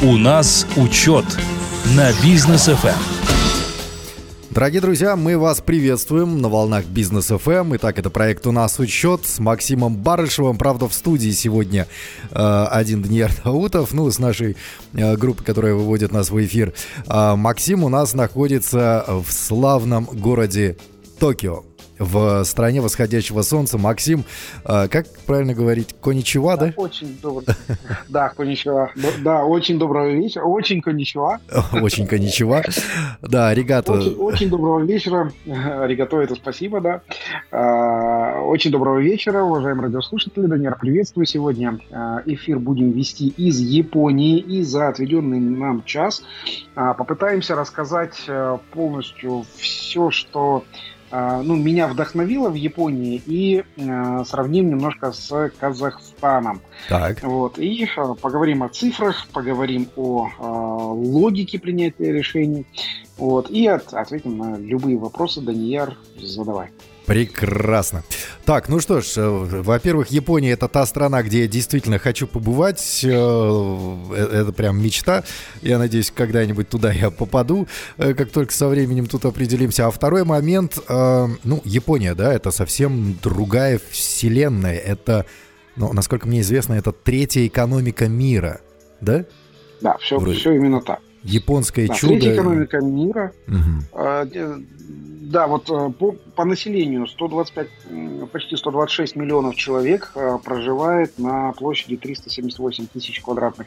У 0.00 0.16
нас 0.16 0.64
учет 0.76 1.24
на 1.96 2.12
бизнес 2.22 2.68
FM. 2.68 2.94
Дорогие 4.50 4.80
друзья, 4.80 5.16
мы 5.16 5.36
вас 5.36 5.60
приветствуем 5.60 6.40
на 6.40 6.48
волнах 6.48 6.84
Бизнес 6.84 7.32
FM. 7.32 7.74
Итак, 7.74 7.98
это 7.98 8.08
проект 8.08 8.46
«У 8.46 8.52
нас 8.52 8.78
учет» 8.78 9.26
с 9.26 9.40
Максимом 9.40 9.96
Барышевым. 9.96 10.56
Правда, 10.56 10.86
в 10.86 10.94
студии 10.94 11.30
сегодня 11.30 11.88
э, 12.30 12.66
один 12.70 13.02
Даниэль 13.02 13.32
Даутов, 13.44 13.92
ну, 13.92 14.08
с 14.08 14.20
нашей 14.20 14.56
э, 14.92 15.16
группы, 15.16 15.42
которая 15.42 15.74
выводит 15.74 16.12
нас 16.12 16.30
в 16.30 16.44
эфир. 16.44 16.74
Э, 17.08 17.34
Максим 17.34 17.82
у 17.82 17.88
нас 17.88 18.14
находится 18.14 19.04
в 19.08 19.32
славном 19.32 20.04
городе 20.04 20.76
Токио 21.18 21.64
в 21.98 22.44
стране 22.44 22.80
восходящего 22.80 23.42
солнца. 23.42 23.78
Максим, 23.78 24.24
э, 24.64 24.88
как 24.88 25.06
правильно 25.26 25.54
говорить, 25.54 25.94
коничева, 26.00 26.56
да? 26.56 26.72
Очень 26.76 27.18
добрый. 27.22 27.46
Да, 28.08 28.28
коничева. 28.30 28.90
Да, 29.22 29.44
очень 29.44 29.78
доброго 29.78 30.10
вечера. 30.10 30.44
Очень 30.44 30.80
коничева. 30.80 31.40
Очень 31.72 32.06
коничева. 32.06 32.62
Да, 33.22 33.54
регато. 33.54 33.92
Очень 33.92 34.48
доброго 34.48 34.80
вечера. 34.84 35.32
Регато, 35.46 36.20
это 36.20 36.34
спасибо, 36.34 36.80
да. 36.80 37.02
А, 37.50 38.40
очень 38.42 38.70
доброго 38.70 38.98
вечера, 38.98 39.42
уважаемые 39.42 39.86
радиослушатели. 39.86 40.46
Даниэр, 40.46 40.76
приветствую. 40.78 41.26
Сегодня 41.26 41.78
а, 41.90 42.22
эфир 42.26 42.58
будем 42.58 42.90
вести 42.92 43.28
из 43.28 43.58
Японии 43.58 44.38
и 44.38 44.62
за 44.62 44.88
отведенный 44.88 45.40
нам 45.40 45.84
час 45.84 46.22
а, 46.74 46.94
попытаемся 46.94 47.54
рассказать 47.54 48.28
полностью 48.72 49.44
все, 49.56 50.10
что 50.10 50.64
а, 50.66 50.97
ну, 51.10 51.56
меня 51.56 51.86
вдохновило 51.86 52.50
в 52.50 52.54
Японии 52.54 53.22
и 53.26 53.64
э, 53.76 54.24
сравним 54.26 54.70
немножко 54.70 55.12
с 55.12 55.50
Казахстаном. 55.58 56.60
Так. 56.88 57.22
Вот, 57.22 57.58
и 57.58 57.84
э, 57.84 58.14
поговорим 58.20 58.62
о 58.62 58.68
цифрах, 58.68 59.26
поговорим 59.32 59.88
о 59.96 60.28
э, 60.28 60.42
логике 60.42 61.58
принятия 61.58 62.12
решений, 62.12 62.66
вот, 63.16 63.50
и 63.50 63.66
от, 63.66 63.92
ответим 63.94 64.38
на 64.38 64.58
любые 64.58 64.98
вопросы. 64.98 65.40
Данияр, 65.40 65.96
задавай. 66.20 66.68
Прекрасно. 67.08 68.04
Так, 68.44 68.68
ну 68.68 68.80
что 68.80 69.00
ж, 69.00 69.16
э, 69.16 69.26
во-первых, 69.62 70.08
Япония 70.08 70.50
это 70.52 70.68
та 70.68 70.84
страна, 70.84 71.22
где 71.22 71.40
я 71.40 71.48
действительно 71.48 71.98
хочу 71.98 72.26
побывать. 72.26 73.00
Э, 73.02 73.08
э, 73.08 74.40
это 74.42 74.52
прям 74.52 74.82
мечта. 74.82 75.24
Я 75.62 75.78
надеюсь, 75.78 76.10
когда-нибудь 76.10 76.68
туда 76.68 76.92
я 76.92 77.10
попаду, 77.10 77.66
как 77.96 78.30
только 78.30 78.52
со 78.52 78.68
временем 78.68 79.06
тут 79.06 79.24
определимся. 79.24 79.86
А 79.86 79.90
второй 79.90 80.24
момент, 80.24 80.78
ну, 80.86 81.62
Япония, 81.64 82.14
да, 82.14 82.34
это 82.34 82.50
совсем 82.50 83.16
другая 83.22 83.80
вселенная. 83.90 84.76
Это, 84.76 85.24
ну, 85.76 85.94
насколько 85.94 86.28
мне 86.28 86.42
известно, 86.42 86.74
это 86.74 86.92
третья 86.92 87.46
экономика 87.46 88.06
мира, 88.06 88.60
да? 89.00 89.24
Да, 89.80 89.96
все, 89.96 90.18
все 90.20 90.52
именно 90.52 90.82
так. 90.82 91.00
Японское 91.22 91.88
да, 91.88 91.94
чудо. 91.94 92.14
Третья 92.14 92.34
экономика 92.34 92.80
мира. 92.80 93.32
Угу. 93.46 94.64
Да, 95.28 95.46
вот 95.46 95.68
э, 95.68 95.90
по, 95.90 96.12
по 96.12 96.44
населению 96.46 97.06
125, 97.06 97.68
почти 98.32 98.56
126 98.56 99.14
миллионов 99.14 99.56
человек 99.56 100.10
э, 100.14 100.38
проживает 100.42 101.18
на 101.18 101.52
площади 101.52 101.98
378 101.98 102.86
тысяч 102.86 103.20
квадратных 103.20 103.66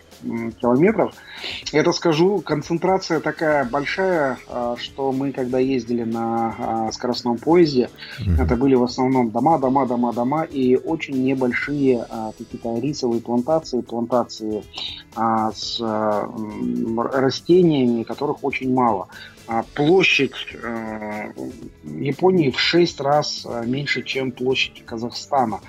километров. 0.59 1.13
Это 1.71 1.91
скажу, 1.91 2.39
концентрация 2.39 3.19
такая 3.19 3.63
большая, 3.63 4.39
э, 4.47 4.75
что 4.79 5.11
мы, 5.11 5.33
когда 5.33 5.59
ездили 5.59 6.03
на 6.03 6.89
скоростном 6.91 7.37
поезде, 7.37 7.91
mm-hmm. 8.19 8.43
это 8.43 8.55
были 8.55 8.73
в 8.73 8.83
основном 8.83 9.29
дома, 9.29 9.59
дома, 9.59 9.85
дома, 9.85 10.13
дома 10.13 10.43
и 10.43 10.75
очень 10.77 11.23
небольшие 11.23 12.07
какие-то 12.37 12.79
рисовые 12.79 13.21
плантации, 13.21 13.81
плантации 13.81 14.63
с 15.15 15.79
растениями, 15.79 17.40
которых 18.03 18.43
очень 18.43 18.73
мало. 18.73 19.07
А 19.47 19.63
площадь 19.75 20.31
э, 20.53 21.31
Японии 21.83 22.51
в 22.51 22.59
6 22.59 23.01
раз 23.01 23.45
э, 23.45 23.63
меньше, 23.65 24.01
чем 24.03 24.31
площадь 24.31 24.83
Казахстана. 24.85 25.59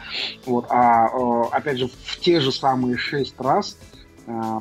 Вот. 0.47 0.67
А 0.71 1.09
э, 1.09 1.43
опять 1.51 1.79
же, 1.79 1.89
в 2.05 2.21
те 2.21 2.41
же 2.41 2.53
самые 2.53 2.97
6 2.97 3.41
раз 3.41 3.77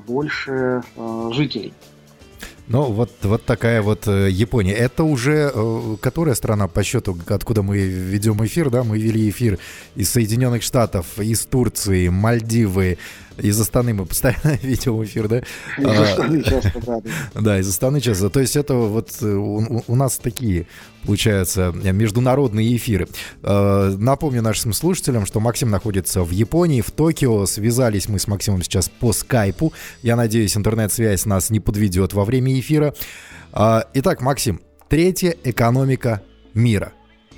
больше 0.07 0.81
жителей. 1.33 1.71
Ну, 2.67 2.85
вот, 2.85 3.11
вот 3.21 3.45
такая 3.45 3.83
вот 3.83 4.07
Япония. 4.07 4.73
Это 4.73 5.03
уже 5.03 5.53
которая 6.01 6.33
страна 6.33 6.67
по 6.67 6.83
счету, 6.83 7.15
откуда 7.27 7.61
мы 7.61 7.77
ведем 7.77 8.43
эфир, 8.43 8.71
да? 8.71 8.83
Мы 8.83 8.97
вели 8.97 9.29
эфир 9.29 9.59
из 9.93 10.09
Соединенных 10.09 10.63
Штатов, 10.63 11.19
из 11.19 11.45
Турции, 11.45 12.07
Мальдивы, 12.07 12.97
из 13.37 13.59
Астаны 13.59 13.93
мы 13.93 14.05
постоянно 14.05 14.57
видео 14.61 15.03
эфир, 15.03 15.27
да? 15.27 15.39
Из 15.77 15.85
Астаны 15.85 16.43
часто, 16.49 16.81
да. 16.85 17.01
Да, 17.33 17.59
из 17.59 17.69
Астаны 17.69 18.01
часто. 18.01 18.29
То 18.29 18.39
есть 18.39 18.55
это 18.55 18.75
вот 18.75 19.09
э, 19.21 19.25
у, 19.25 19.95
нас 19.95 20.17
такие, 20.17 20.67
получается, 21.03 21.71
международные 21.73 22.75
эфиры. 22.75 23.07
Э, 23.43 23.95
напомню 23.97 24.41
нашим 24.41 24.73
слушателям, 24.73 25.25
что 25.25 25.39
Максим 25.39 25.69
находится 25.69 26.23
в 26.23 26.31
Японии, 26.31 26.81
в 26.81 26.91
Токио. 26.91 27.45
Связались 27.45 28.09
мы 28.09 28.19
с 28.19 28.27
Максимом 28.27 28.63
сейчас 28.63 28.89
по 28.89 29.13
скайпу. 29.13 29.73
Я 30.01 30.15
надеюсь, 30.15 30.55
интернет-связь 30.57 31.25
нас 31.25 31.49
не 31.49 31.59
подведет 31.59 32.13
во 32.13 32.25
время 32.25 32.59
эфира. 32.59 32.93
Э, 33.53 33.81
итак, 33.93 34.21
Максим, 34.21 34.61
третья 34.89 35.35
экономика 35.43 36.21
мира. 36.53 36.93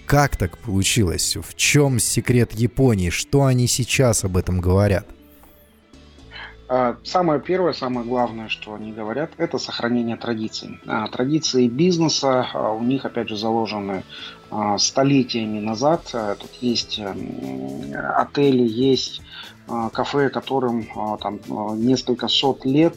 Как 0.05 0.35
так 0.35 0.57
получилось? 0.57 1.37
В 1.37 1.55
чем 1.55 1.97
секрет 1.97 2.51
Японии? 2.53 3.09
Что 3.09 3.45
они 3.45 3.67
сейчас 3.67 4.23
об 4.23 4.35
этом 4.35 4.59
говорят? 4.59 5.07
А, 6.75 6.97
самое 7.03 7.39
первое, 7.39 7.73
самое 7.73 8.03
главное, 8.03 8.49
что 8.49 8.73
они 8.73 8.91
говорят, 8.91 9.29
это 9.37 9.59
сохранение 9.59 10.17
традиций. 10.17 10.79
А, 10.87 11.07
традиции 11.07 11.67
бизнеса 11.67 12.47
а, 12.51 12.71
у 12.71 12.81
них, 12.81 13.05
опять 13.05 13.29
же, 13.29 13.37
заложены 13.37 14.03
столетиями 14.77 15.59
назад. 15.59 16.11
Тут 16.11 16.51
есть 16.61 16.99
отели, 16.99 18.61
есть 18.61 19.23
кафе, 19.91 20.29
которым 20.29 20.85
там 21.19 21.39
несколько 21.83 22.27
сот 22.27 22.63
лет, 22.63 22.93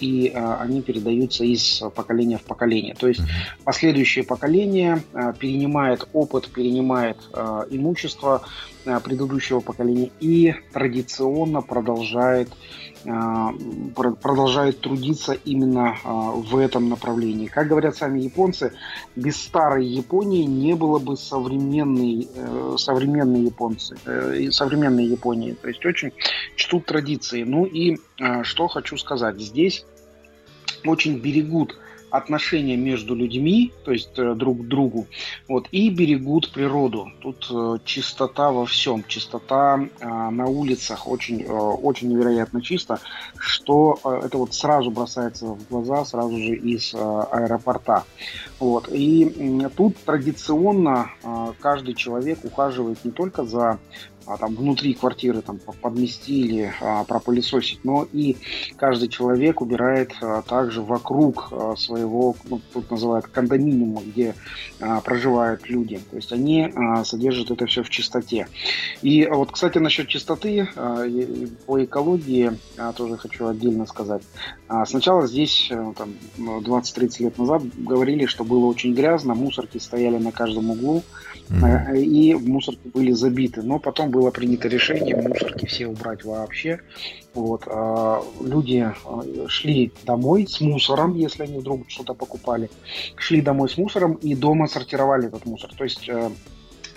и 0.00 0.32
они 0.34 0.82
передаются 0.82 1.44
из 1.44 1.80
поколения 1.94 2.38
в 2.38 2.42
поколение. 2.42 2.96
То 2.96 3.06
есть 3.06 3.20
последующее 3.62 4.24
поколение 4.24 5.00
перенимает 5.38 6.08
опыт, 6.12 6.48
перенимает 6.48 7.18
имущество 7.70 8.42
предыдущего 9.04 9.60
поколения 9.60 10.10
и 10.18 10.56
традиционно 10.72 11.60
продолжает 11.60 12.48
а, 12.50 12.54
продолжает 13.94 14.80
трудиться 14.80 15.32
именно 15.32 15.96
а, 16.02 16.32
в 16.32 16.56
этом 16.56 16.88
направлении. 16.88 17.46
Как 17.46 17.68
говорят 17.68 17.96
сами 17.96 18.20
японцы, 18.20 18.72
без 19.14 19.36
старой 19.36 19.86
Японии 19.86 20.44
не 20.44 20.74
было 20.74 20.98
бы 20.98 21.16
современной, 21.16 22.28
э, 22.34 22.74
современной 22.78 23.42
японцы, 23.42 23.96
э, 24.06 24.50
современной 24.50 25.04
Японии. 25.04 25.52
То 25.52 25.68
есть 25.68 25.84
очень 25.86 26.12
чтут 26.56 26.86
традиции. 26.86 27.44
Ну 27.44 27.64
и 27.64 27.98
что 28.42 28.66
хочу 28.66 28.96
сказать. 28.96 29.40
Здесь 29.40 29.84
очень 30.84 31.18
берегут 31.18 31.76
отношения 32.16 32.76
между 32.76 33.14
людьми, 33.14 33.72
то 33.84 33.92
есть 33.92 34.18
э, 34.18 34.34
друг 34.34 34.62
к 34.62 34.68
другу, 34.68 35.06
вот, 35.48 35.68
и 35.72 35.90
берегут 35.90 36.52
природу. 36.52 37.12
Тут 37.20 37.48
э, 37.50 37.78
чистота 37.84 38.50
во 38.50 38.66
всем, 38.66 39.04
чистота 39.06 39.78
э, 40.00 40.06
на 40.06 40.46
улицах 40.46 41.08
очень, 41.08 41.44
очень 41.44 42.08
невероятно 42.08 42.62
чисто, 42.62 43.00
что 43.38 43.98
это 44.04 44.38
вот 44.38 44.54
сразу 44.54 44.90
бросается 44.90 45.46
в 45.46 45.68
глаза, 45.68 46.04
сразу 46.04 46.36
же 46.36 46.54
из 46.54 46.94
аэропорта. 46.94 48.04
Вот. 48.58 48.88
И 48.92 49.68
тут 49.76 49.96
традиционно 50.04 51.10
каждый 51.60 51.94
человек 51.94 52.38
ухаживает 52.44 53.04
не 53.04 53.10
только 53.10 53.44
за 53.44 53.78
а, 54.26 54.36
там 54.36 54.54
внутри 54.54 54.94
квартиры 54.94 55.42
там 55.42 55.58
подместили, 55.80 56.72
а, 56.80 57.04
пропылесосить, 57.04 57.84
но 57.84 58.06
и 58.12 58.36
каждый 58.76 59.08
человек 59.08 59.60
убирает 59.60 60.12
а, 60.20 60.42
также 60.42 60.82
вокруг 60.82 61.48
а, 61.50 61.74
своего, 61.76 62.36
ну, 62.44 62.60
тут 62.72 62.90
называют 62.90 63.26
кондоминиума, 63.26 64.02
где 64.04 64.34
а, 64.80 65.00
проживают 65.00 65.68
люди. 65.68 66.00
То 66.10 66.16
есть 66.16 66.32
они 66.32 66.72
а, 66.74 67.04
содержат 67.04 67.50
это 67.50 67.66
все 67.66 67.82
в 67.82 67.90
чистоте. 67.90 68.48
И 69.02 69.26
вот, 69.26 69.52
кстати, 69.52 69.78
насчет 69.78 70.08
чистоты, 70.08 70.68
а, 70.76 71.04
по 71.66 71.82
экологии 71.84 72.52
а, 72.76 72.92
тоже 72.92 73.16
хочу 73.16 73.46
отдельно 73.46 73.86
сказать. 73.86 74.22
А, 74.68 74.84
сначала 74.86 75.26
здесь, 75.26 75.68
а, 75.70 75.92
там, 75.94 76.14
20-30 76.38 77.22
лет 77.22 77.38
назад, 77.38 77.62
говорили, 77.76 78.26
что 78.26 78.44
было 78.44 78.66
очень 78.66 78.94
грязно, 78.94 79.34
мусорки 79.34 79.78
стояли 79.78 80.18
на 80.18 80.32
каждом 80.32 80.70
углу, 80.70 81.02
mm-hmm. 81.48 82.02
и 82.02 82.34
мусорки 82.34 82.88
были 82.88 83.12
забиты. 83.12 83.62
Но 83.62 83.78
потом 83.78 84.10
было 84.16 84.30
принято 84.30 84.66
решение 84.68 85.14
мусорки 85.14 85.66
все 85.66 85.86
убрать 85.86 86.24
вообще. 86.24 86.80
Вот. 87.34 87.64
А 87.66 88.22
люди 88.40 88.78
а, 89.04 89.22
шли 89.46 89.92
домой 90.04 90.46
с 90.48 90.60
мусором, 90.62 91.14
если 91.14 91.42
они 91.42 91.58
вдруг 91.58 91.82
что-то 91.88 92.14
покупали. 92.14 92.70
Шли 93.16 93.42
домой 93.42 93.68
с 93.68 93.76
мусором 93.76 94.14
и 94.14 94.34
дома 94.34 94.68
сортировали 94.68 95.26
этот 95.26 95.44
мусор. 95.44 95.70
То 95.76 95.84
есть 95.84 96.08
э, 96.08 96.30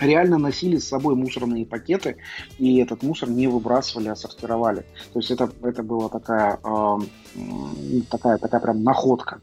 реально 0.00 0.38
носили 0.38 0.78
с 0.78 0.88
собой 0.88 1.14
мусорные 1.14 1.66
пакеты, 1.66 2.16
и 2.58 2.78
этот 2.78 3.02
мусор 3.02 3.28
не 3.28 3.48
выбрасывали, 3.48 4.08
а 4.08 4.16
сортировали. 4.16 4.86
То 5.12 5.18
есть 5.18 5.30
это, 5.30 5.50
это 5.62 5.82
была 5.82 6.08
такая, 6.08 6.58
э, 6.64 6.98
такая, 8.10 8.38
такая 8.38 8.60
прям 8.60 8.82
находка 8.82 9.42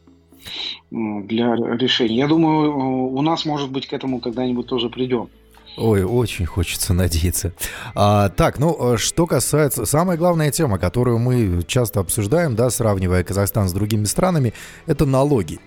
для 0.90 1.54
решения. 1.56 2.18
Я 2.18 2.28
думаю, 2.28 3.14
у 3.14 3.22
нас, 3.22 3.46
может 3.46 3.72
быть, 3.72 3.86
к 3.86 3.94
этому 3.94 4.20
когда-нибудь 4.20 4.66
тоже 4.66 4.90
придем. 4.90 5.30
Ой, 5.78 6.04
очень 6.04 6.48
хочется 6.48 6.94
надеяться. 6.94 7.54
А, 7.94 8.30
так, 8.30 8.58
ну, 8.58 8.96
э, 8.96 8.98
что 8.98 9.28
касается... 9.28 9.86
Самая 9.86 10.18
главная 10.18 10.50
тема, 10.50 10.80
которую 10.80 11.20
мы 11.20 11.64
часто 11.68 12.00
обсуждаем, 12.00 12.56
да, 12.56 12.72
сравнивая 12.72 13.24
Казахстан 13.24 13.70
с 13.70 13.74
другими 13.74 14.06
странами, 14.06 14.54
это 14.88 15.06
налоги. 15.06 15.60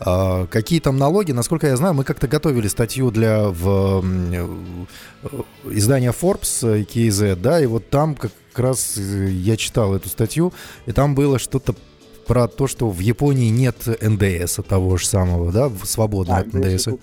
А, 0.00 0.46
какие 0.46 0.80
там 0.80 0.98
налоги? 0.98 1.30
Насколько 1.30 1.68
я 1.68 1.76
знаю, 1.76 1.94
мы 1.94 2.02
как-то 2.02 2.26
готовили 2.26 2.66
статью 2.66 3.12
для 3.12 3.48
в, 3.48 4.04
э, 4.04 4.48
издания 5.70 6.10
Forbes 6.10 6.84
KZ, 6.84 7.36
да, 7.36 7.60
и 7.60 7.66
вот 7.66 7.88
там 7.88 8.16
как 8.16 8.32
раз 8.56 8.96
э, 8.96 9.28
я 9.30 9.56
читал 9.56 9.94
эту 9.94 10.08
статью, 10.08 10.52
и 10.86 10.92
там 10.92 11.14
было 11.14 11.38
что-то 11.38 11.76
про 12.26 12.48
то, 12.48 12.66
что 12.66 12.90
в 12.90 12.98
Японии 12.98 13.50
нет 13.50 13.86
НДС 14.02 14.58
того 14.68 14.96
же 14.96 15.06
самого, 15.06 15.52
да, 15.52 15.70
свободно 15.84 16.38
от 16.38 16.52
НДС. 16.52 16.84
Тут 16.84 17.00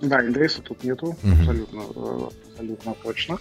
да, 0.00 0.22
НДС 0.22 0.56
тут 0.62 0.82
нету, 0.84 1.08
угу. 1.08 1.32
абсолютно, 1.38 1.80
э, 1.94 2.28
абсолютно 2.52 2.94
точно. 3.02 3.38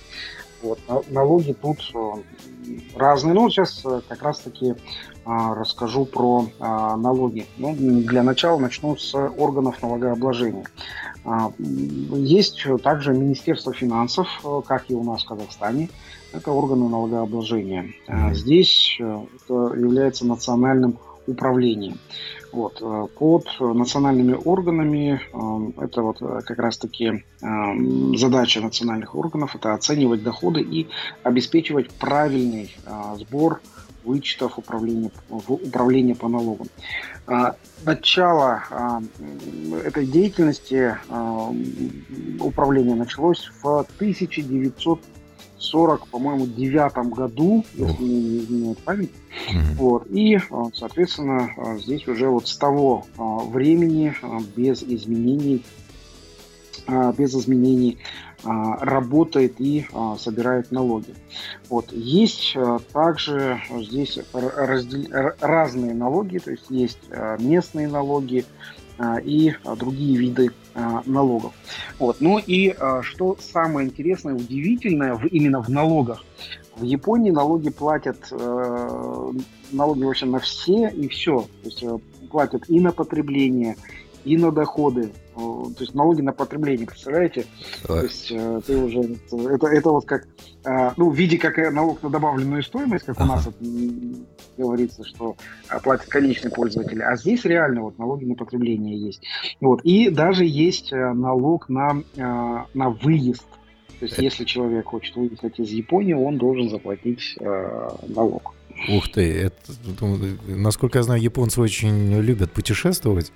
Вот, 0.61 0.79
налоги 1.09 1.53
тут 1.53 1.79
э, 1.93 2.11
разные. 2.95 3.33
Ну, 3.33 3.49
сейчас 3.49 3.81
э, 3.85 4.01
как 4.07 4.21
раз-таки 4.23 4.75
а, 5.25 5.53
расскажу 5.53 6.05
про 6.05 6.47
а, 6.59 6.97
налоги. 6.97 7.45
Ну, 7.57 7.75
для 7.75 8.23
начала 8.23 8.57
начну 8.57 8.97
с 8.97 9.13
органов 9.15 9.81
налогообложения. 9.81 10.65
А, 11.23 11.51
есть 11.59 12.65
также 12.83 13.13
Министерство 13.13 13.73
финансов, 13.73 14.27
как 14.65 14.85
и 14.89 14.95
у 14.95 15.03
нас 15.03 15.23
в 15.23 15.27
Казахстане. 15.27 15.89
Это 16.33 16.51
органы 16.51 16.89
налогообложения. 16.89 17.93
Здесь 18.33 18.97
это 18.99 19.53
является 19.75 20.25
национальным 20.25 20.97
управлением. 21.27 21.99
Вот. 22.51 22.79
Э, 22.81 23.07
под 23.17 23.47
национальными 23.59 24.33
органами 24.33 25.21
э, 25.21 25.83
это 25.83 26.01
вот 26.01 26.21
э, 26.21 26.41
как 26.45 26.57
раз-таки 26.59 27.23
задача 28.17 28.59
национальных 28.59 29.15
органов 29.15 29.55
это 29.55 29.73
оценивать 29.73 30.23
доходы 30.23 30.61
и 30.61 30.89
обеспечивать 31.23 31.89
правильный 31.89 32.75
сбор 33.17 33.61
вычетов 34.03 34.57
управления, 34.57 35.11
управления 35.29 36.15
по 36.15 36.27
налогам. 36.27 36.67
Начало 37.85 38.63
этой 39.85 40.05
деятельности 40.05 40.97
управления 42.41 42.95
началось 42.95 43.49
в 43.61 43.85
1900 43.95 44.99
40, 45.59 46.07
по-моему, 46.07 46.47
девятом 46.47 47.11
году, 47.11 47.65
если 47.73 48.01
мне 48.01 48.19
не 48.21 48.39
изменяет 48.39 48.77
память. 48.79 49.11
Mm-hmm. 49.11 49.75
Вот. 49.75 50.07
И, 50.09 50.39
а, 50.49 50.69
соответственно, 50.73 51.51
а, 51.57 51.77
здесь 51.77 52.07
уже 52.07 52.27
вот 52.29 52.47
с 52.47 52.57
того 52.57 53.05
а, 53.17 53.39
времени 53.39 54.15
без 54.55 54.83
изменений 54.83 55.63
без 57.17 57.35
изменений 57.35 57.99
работает 58.43 59.55
и 59.59 59.85
собирает 60.17 60.71
налоги. 60.71 61.13
Вот. 61.69 61.91
Есть 61.91 62.55
также 62.93 63.61
здесь 63.81 64.17
раздел... 64.33 65.33
разные 65.39 65.93
налоги, 65.93 66.39
то 66.39 66.49
есть 66.49 66.65
есть 66.69 66.97
местные 67.37 67.87
налоги, 67.87 68.45
и 69.23 69.53
другие 69.77 70.17
виды 70.17 70.51
налогов. 71.05 71.53
Вот. 71.97 72.17
Ну 72.19 72.39
и 72.39 72.75
что 73.01 73.37
самое 73.39 73.87
интересное, 73.87 74.33
удивительное 74.33 75.15
в, 75.15 75.25
именно 75.25 75.61
в 75.61 75.69
налогах. 75.69 76.23
В 76.79 76.83
Японии 76.83 77.29
налоги 77.29 77.69
платят 77.69 78.29
э, 78.31 79.31
налоги 79.71 80.03
вообще 80.03 80.25
на 80.25 80.39
все 80.39 80.87
и 80.89 81.09
все. 81.09 81.41
То 81.41 81.65
есть 81.65 81.83
э, 81.83 81.97
платят 82.31 82.69
и 82.69 82.79
на 82.79 82.93
потребление, 82.93 83.75
и 84.25 84.37
на 84.37 84.51
доходы, 84.51 85.11
то 85.35 85.75
есть 85.79 85.93
налоги 85.93 86.21
на 86.21 86.33
потребление, 86.33 86.85
представляете? 86.85 87.45
Ой. 87.87 87.99
То 87.99 88.03
есть 88.03 88.31
э, 88.31 88.61
ты 88.65 88.77
уже 88.77 89.15
это, 89.53 89.67
это 89.67 89.89
вот 89.89 90.05
как 90.05 90.27
э, 90.65 90.91
ну 90.97 91.09
в 91.09 91.15
виде 91.15 91.37
как 91.37 91.57
налог 91.73 92.03
на 92.03 92.09
добавленную 92.09 92.63
стоимость, 92.63 93.05
как 93.05 93.17
ага. 93.19 93.23
у 93.23 93.35
нас 93.35 93.45
вот, 93.45 93.55
говорится, 94.57 95.03
что 95.05 95.35
платит 95.83 96.07
конечный 96.09 96.51
пользователь, 96.51 97.01
а 97.01 97.15
здесь 97.15 97.45
реально 97.45 97.83
вот 97.83 97.97
налоги 97.97 98.25
на 98.25 98.35
потребление 98.35 98.97
есть. 98.97 99.21
Вот 99.61 99.81
и 99.83 100.09
даже 100.09 100.45
есть 100.45 100.91
э, 100.91 101.13
налог 101.13 101.69
на 101.69 102.03
на 102.15 102.89
выезд. 102.89 103.47
То 103.99 104.05
есть, 104.05 104.17
если 104.17 104.45
человек 104.45 104.85
хочет 104.85 105.15
выехать 105.17 105.59
из 105.59 105.69
Японии, 105.71 106.13
он 106.13 106.37
должен 106.37 106.69
заплатить 106.69 107.35
э, 107.39 107.89
налог. 108.07 108.53
Ух 108.87 109.09
ты, 109.09 109.33
это, 109.33 109.73
ну, 109.99 110.17
насколько 110.47 110.99
я 110.99 111.03
знаю, 111.03 111.21
японцы 111.21 111.59
очень 111.59 112.17
любят 112.21 112.51
путешествовать. 112.51 113.33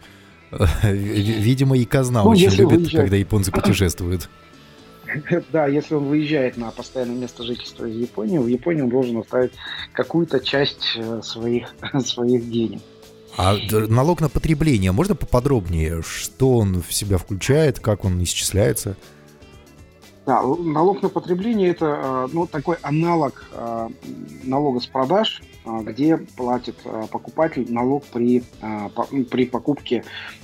Видимо, 0.84 1.78
и 1.78 1.86
казна 1.86 2.24
ну, 2.24 2.32
очень 2.32 2.50
любит, 2.52 2.80
выезжает... 2.80 3.04
когда 3.06 3.18
японцы 3.18 3.52
путешествуют. 3.52 4.30
Да, 5.52 5.68
если 5.68 5.94
он 5.94 6.06
выезжает 6.06 6.58
на 6.58 6.72
постоянное 6.72 7.16
место 7.16 7.44
жительства 7.44 7.86
из 7.86 7.96
Японии, 7.98 8.40
в 8.40 8.48
Японии 8.48 8.82
он 8.82 8.90
должен 8.90 9.18
оставить 9.18 9.52
какую-то 9.92 10.40
часть 10.40 10.94
э, 10.96 11.22
своих, 11.22 11.68
своих 12.04 12.50
денег. 12.50 12.82
А 13.38 13.56
налог 13.72 14.22
на 14.22 14.30
потребление, 14.30 14.92
можно 14.92 15.14
поподробнее, 15.16 16.02
что 16.02 16.58
он 16.58 16.82
в 16.82 16.94
себя 16.94 17.18
включает, 17.18 17.80
как 17.80 18.06
он 18.06 18.22
исчисляется? 18.24 18.96
Да, 20.26 20.42
налог 20.42 21.02
на 21.02 21.10
потребление 21.10 21.70
это 21.70 21.86
э, 21.86 22.28
ну, 22.32 22.48
такой 22.48 22.78
аналог 22.82 23.46
э, 23.52 23.90
налога 24.44 24.80
с 24.80 24.86
продаж, 24.86 25.42
э, 25.42 25.53
где 25.66 26.18
платит 26.18 26.76
покупатель 27.12 27.72
налог 27.72 28.04
при, 28.06 28.44
при 29.30 29.46
покупке 29.46 30.04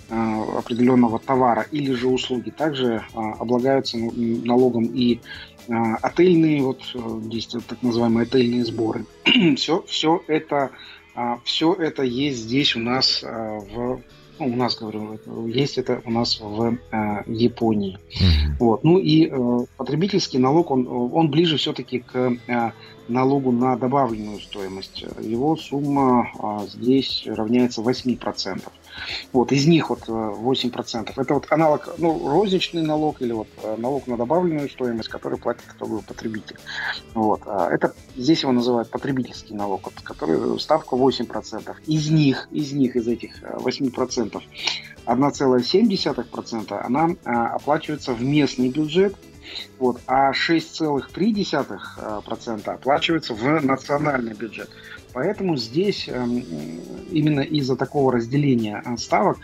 определенного 0.09 1.19
товара 1.19 1.65
или 1.71 1.93
же 1.93 2.07
услуги. 2.07 2.49
Также 2.49 3.03
облагаются 3.13 3.97
налогом 3.97 4.85
и 4.85 5.19
отельные, 5.67 6.63
вот 6.63 6.81
здесь 7.25 7.47
так 7.47 7.81
называемые 7.81 8.23
отельные 8.23 8.65
сборы. 8.65 9.05
все, 9.55 9.83
все, 9.87 10.23
это, 10.27 10.71
все 11.43 11.73
это 11.73 12.03
есть 12.03 12.39
здесь 12.39 12.75
у 12.75 12.79
нас 12.79 13.21
в 13.23 14.01
ну, 14.39 14.47
у 14.47 14.55
нас, 14.55 14.77
говорю, 14.77 15.19
есть 15.47 15.77
это 15.77 16.01
у 16.05 16.11
нас 16.11 16.39
в 16.39 16.77
э, 16.91 17.23
Японии. 17.27 17.97
Mm-hmm. 18.09 18.55
Вот. 18.59 18.83
Ну 18.83 18.97
и 18.97 19.27
э, 19.27 19.65
потребительский 19.77 20.39
налог, 20.39 20.71
он, 20.71 20.87
он 20.87 21.29
ближе 21.29 21.57
все-таки 21.57 21.99
к 21.99 22.37
э, 22.47 22.71
налогу 23.09 23.51
на 23.51 23.75
добавленную 23.75 24.39
стоимость. 24.39 25.03
Его 25.21 25.55
сумма 25.57 26.31
э, 26.41 26.67
здесь 26.67 27.23
равняется 27.25 27.81
8%. 27.81 28.61
Вот, 29.33 29.51
из 29.51 29.67
них 29.67 29.89
вот 29.89 30.07
8%. 30.07 31.09
Э, 31.09 31.21
Это 31.21 31.33
вот 31.33 31.47
аналог, 31.49 31.95
ну, 31.97 32.29
розничный 32.29 32.81
налог 32.81 33.21
или 33.21 33.33
вот 33.33 33.47
э, 33.63 33.75
налог 33.77 34.07
на 34.07 34.17
добавленную 34.17 34.69
стоимость, 34.69 35.09
который 35.09 35.37
платит 35.37 35.63
итоговый 35.75 36.03
потребитель. 36.03 36.57
Вот. 37.13 37.41
А 37.45 37.69
это, 37.69 37.93
здесь 38.15 38.43
его 38.43 38.51
называют 38.51 38.89
потребительский 38.89 39.53
налог, 39.53 39.85
вот, 39.85 39.93
который 40.03 40.59
ставка 40.59 40.95
8%. 40.95 41.75
Из 41.85 42.09
них, 42.09 42.47
из 42.51 42.71
них, 42.71 42.95
из 42.95 43.07
этих 43.07 43.43
8%, 43.43 44.37
э, 44.37 44.41
1,7% 45.05 46.85
она 46.85 47.09
оплачивается 47.23 48.13
в 48.13 48.21
местный 48.21 48.69
бюджет, 48.69 49.15
вот, 49.79 49.99
а 50.07 50.31
6,3% 50.31 52.69
оплачивается 52.69 53.33
в 53.33 53.65
национальный 53.65 54.33
бюджет. 54.33 54.69
Поэтому 55.13 55.57
здесь 55.57 56.07
эм, 56.07 56.43
именно 57.11 57.41
из-за 57.41 57.75
такого 57.75 58.13
разделения 58.13 58.81
э, 58.85 58.97
ставок 58.97 59.39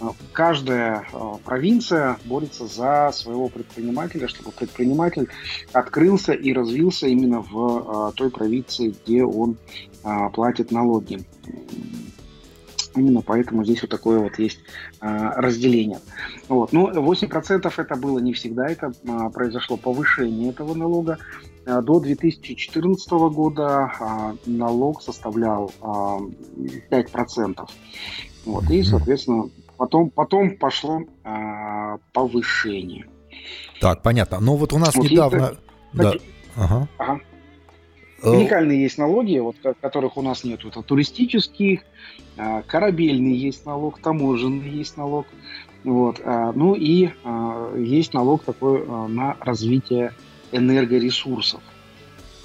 э, 0.00 0.04
каждая 0.32 1.06
э, 1.12 1.32
провинция 1.44 2.18
борется 2.24 2.66
за 2.66 3.10
своего 3.12 3.48
предпринимателя, 3.48 4.28
чтобы 4.28 4.50
предприниматель 4.52 5.28
открылся 5.72 6.32
и 6.32 6.52
развился 6.52 7.06
именно 7.06 7.42
в 7.42 8.12
той 8.16 8.30
провинции, 8.30 8.94
где 9.04 9.24
он 9.24 9.56
платит 10.32 10.70
налоги. 10.70 11.24
Именно 12.96 13.20
поэтому 13.20 13.64
здесь 13.64 13.82
вот 13.82 13.90
такое 13.90 14.18
вот 14.18 14.38
есть 14.38 14.58
разделение. 15.00 16.00
Вот. 16.48 16.72
Ну, 16.72 16.90
8% 16.90 17.72
это 17.76 17.96
было 17.96 18.18
не 18.18 18.32
всегда, 18.32 18.66
это 18.66 18.92
произошло 19.32 19.76
повышение 19.76 20.50
этого 20.50 20.74
налога. 20.74 21.18
Э, 21.66 21.82
до 21.82 22.00
2014 22.00 23.10
года 23.10 23.92
а, 24.00 24.34
налог 24.46 25.02
составлял 25.02 25.72
5%. 25.80 27.54
А, 27.58 27.66
вот, 28.46 28.70
и, 28.70 28.82
соответственно, 28.82 29.50
потом, 29.76 30.10
потом 30.10 30.56
пошло 30.56 31.02
а, 31.22 31.98
повышение. 32.12 33.06
Так, 33.80 34.02
понятно. 34.02 34.40
Но 34.40 34.56
вот 34.56 34.72
у 34.72 34.78
нас 34.78 34.94
вот 34.94 35.10
недавно... 35.10 35.56
Да. 35.92 36.14
Ага. 36.56 36.88
Ага. 36.98 37.20
Уникальные 38.22 38.82
есть 38.82 38.98
налоги, 38.98 39.38
вот, 39.38 39.56
которых 39.80 40.16
у 40.16 40.22
нас 40.22 40.44
нет. 40.44 40.62
Это 40.64 40.82
туристический, 40.82 41.80
корабельный 42.66 43.34
есть 43.34 43.64
налог, 43.64 43.98
таможенный 44.00 44.68
есть 44.68 44.98
налог. 44.98 45.26
Вот. 45.84 46.20
Ну 46.54 46.74
и 46.74 47.08
есть 47.78 48.12
налог 48.12 48.44
такой 48.44 48.86
на 49.08 49.36
развитие 49.40 50.12
энергоресурсов. 50.52 51.60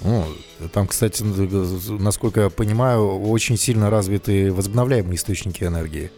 О, 0.04 0.24
там, 0.72 0.86
кстати, 0.86 1.22
насколько 1.92 2.42
я 2.42 2.50
понимаю, 2.50 3.18
очень 3.20 3.56
сильно 3.56 3.90
развиты 3.90 4.52
возобновляемые 4.52 5.16
источники 5.16 5.64
энергии. 5.64 6.10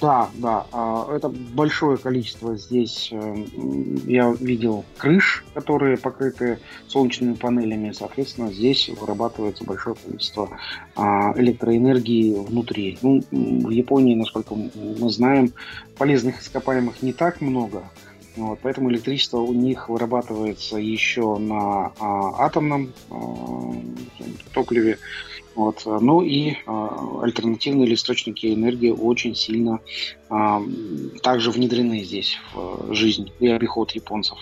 Да, 0.00 0.30
да, 0.34 0.66
а, 0.70 1.16
это 1.16 1.28
большое 1.28 1.96
количество 1.96 2.56
здесь. 2.56 3.08
Э, 3.10 3.34
я 4.06 4.30
видел 4.38 4.84
крыш, 4.96 5.44
которые 5.54 5.96
покрыты 5.96 6.60
солнечными 6.86 7.34
панелями, 7.34 7.90
соответственно, 7.90 8.52
здесь 8.52 8.88
вырабатывается 8.88 9.64
большое 9.64 9.96
количество 9.96 10.50
а, 10.94 11.32
электроэнергии 11.36 12.34
внутри. 12.34 12.96
Ну, 13.02 13.22
в 13.32 13.70
Японии, 13.70 14.14
насколько 14.14 14.54
мы 14.54 15.10
знаем, 15.10 15.52
полезных 15.96 16.42
ископаемых 16.42 17.02
не 17.02 17.12
так 17.12 17.40
много, 17.40 17.82
вот, 18.38 18.60
поэтому 18.62 18.90
электричество 18.90 19.38
у 19.38 19.52
них 19.52 19.88
вырабатывается 19.88 20.76
еще 20.76 21.36
на 21.38 21.92
а, 21.98 22.46
атомном 22.46 22.92
а, 23.10 23.14
топливе. 24.54 24.98
Вот. 25.54 25.82
Ну 25.84 26.22
и 26.22 26.56
а, 26.66 27.20
альтернативные 27.22 27.92
источники 27.94 28.54
энергии 28.54 28.90
очень 28.90 29.34
сильно 29.34 29.80
а, 30.30 30.62
также 31.22 31.50
внедрены 31.50 32.04
здесь 32.04 32.38
в 32.54 32.94
жизнь 32.94 33.32
и 33.40 33.48
обиход 33.48 33.90
японцев. 33.92 34.38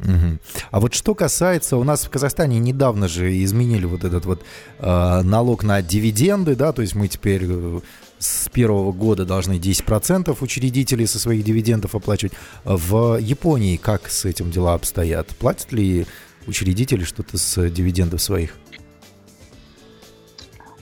Угу. 0.00 0.38
А 0.70 0.80
вот 0.80 0.94
что 0.94 1.14
касается, 1.14 1.76
у 1.76 1.84
нас 1.84 2.04
в 2.04 2.10
Казахстане 2.10 2.58
недавно 2.58 3.08
же 3.08 3.42
изменили 3.42 3.84
вот 3.84 4.04
этот 4.04 4.24
вот 4.26 4.42
э, 4.80 5.20
налог 5.22 5.62
на 5.62 5.82
дивиденды, 5.82 6.56
да, 6.56 6.72
то 6.72 6.82
есть 6.82 6.94
мы 6.94 7.06
теперь 7.08 7.42
э, 7.44 7.80
с 8.24 8.48
первого 8.48 8.92
года 8.92 9.24
должны 9.24 9.58
10% 9.58 10.36
учредителей 10.40 11.06
со 11.06 11.18
своих 11.18 11.44
дивидендов 11.44 11.94
оплачивать. 11.94 12.32
В 12.64 13.18
Японии 13.18 13.76
как 13.76 14.10
с 14.10 14.24
этим 14.24 14.50
дела 14.50 14.74
обстоят? 14.74 15.28
Платят 15.36 15.72
ли 15.72 16.06
учредители 16.46 17.04
что-то 17.04 17.36
с 17.36 17.70
дивидендов 17.70 18.22
своих? 18.22 18.56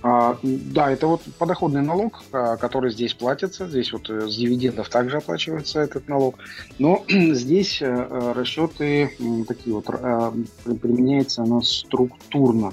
А, 0.03 0.37
да, 0.43 0.91
это 0.91 1.07
вот 1.07 1.23
подоходный 1.39 1.83
налог, 1.83 2.23
а, 2.33 2.57
который 2.57 2.91
здесь 2.91 3.15
платится. 3.15 3.69
Здесь 3.69 3.93
вот 3.93 4.11
э, 4.11 4.29
с 4.29 4.37
дивидендов 4.37 4.89
также 4.89 5.19
оплачивается 5.19 5.81
этот 5.81 6.09
налог. 6.09 6.39
Но 6.79 7.05
здесь 7.09 7.81
э, 7.81 7.87
э, 7.87 8.33
расчеты 8.35 9.13
такие 9.47 9.75
вот 9.75 9.87
применяется 9.87 11.43
она 11.43 11.63
структурно. 11.63 12.73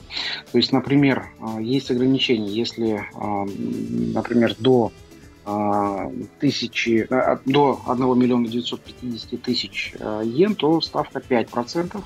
То 0.51 0.57
есть, 0.57 0.71
например, 0.71 1.27
есть 1.59 1.91
ограничения. 1.91 2.49
Если, 2.49 3.03
например, 4.13 4.55
до 4.59 4.91
тысячи, 6.39 7.07
до 7.45 7.81
1 7.87 8.19
миллиона 8.19 8.47
950 8.47 9.41
тысяч 9.41 9.93
йен, 10.23 10.55
то 10.55 10.81
ставка 10.81 11.19
5%. 11.19 11.97
Угу. 11.97 12.03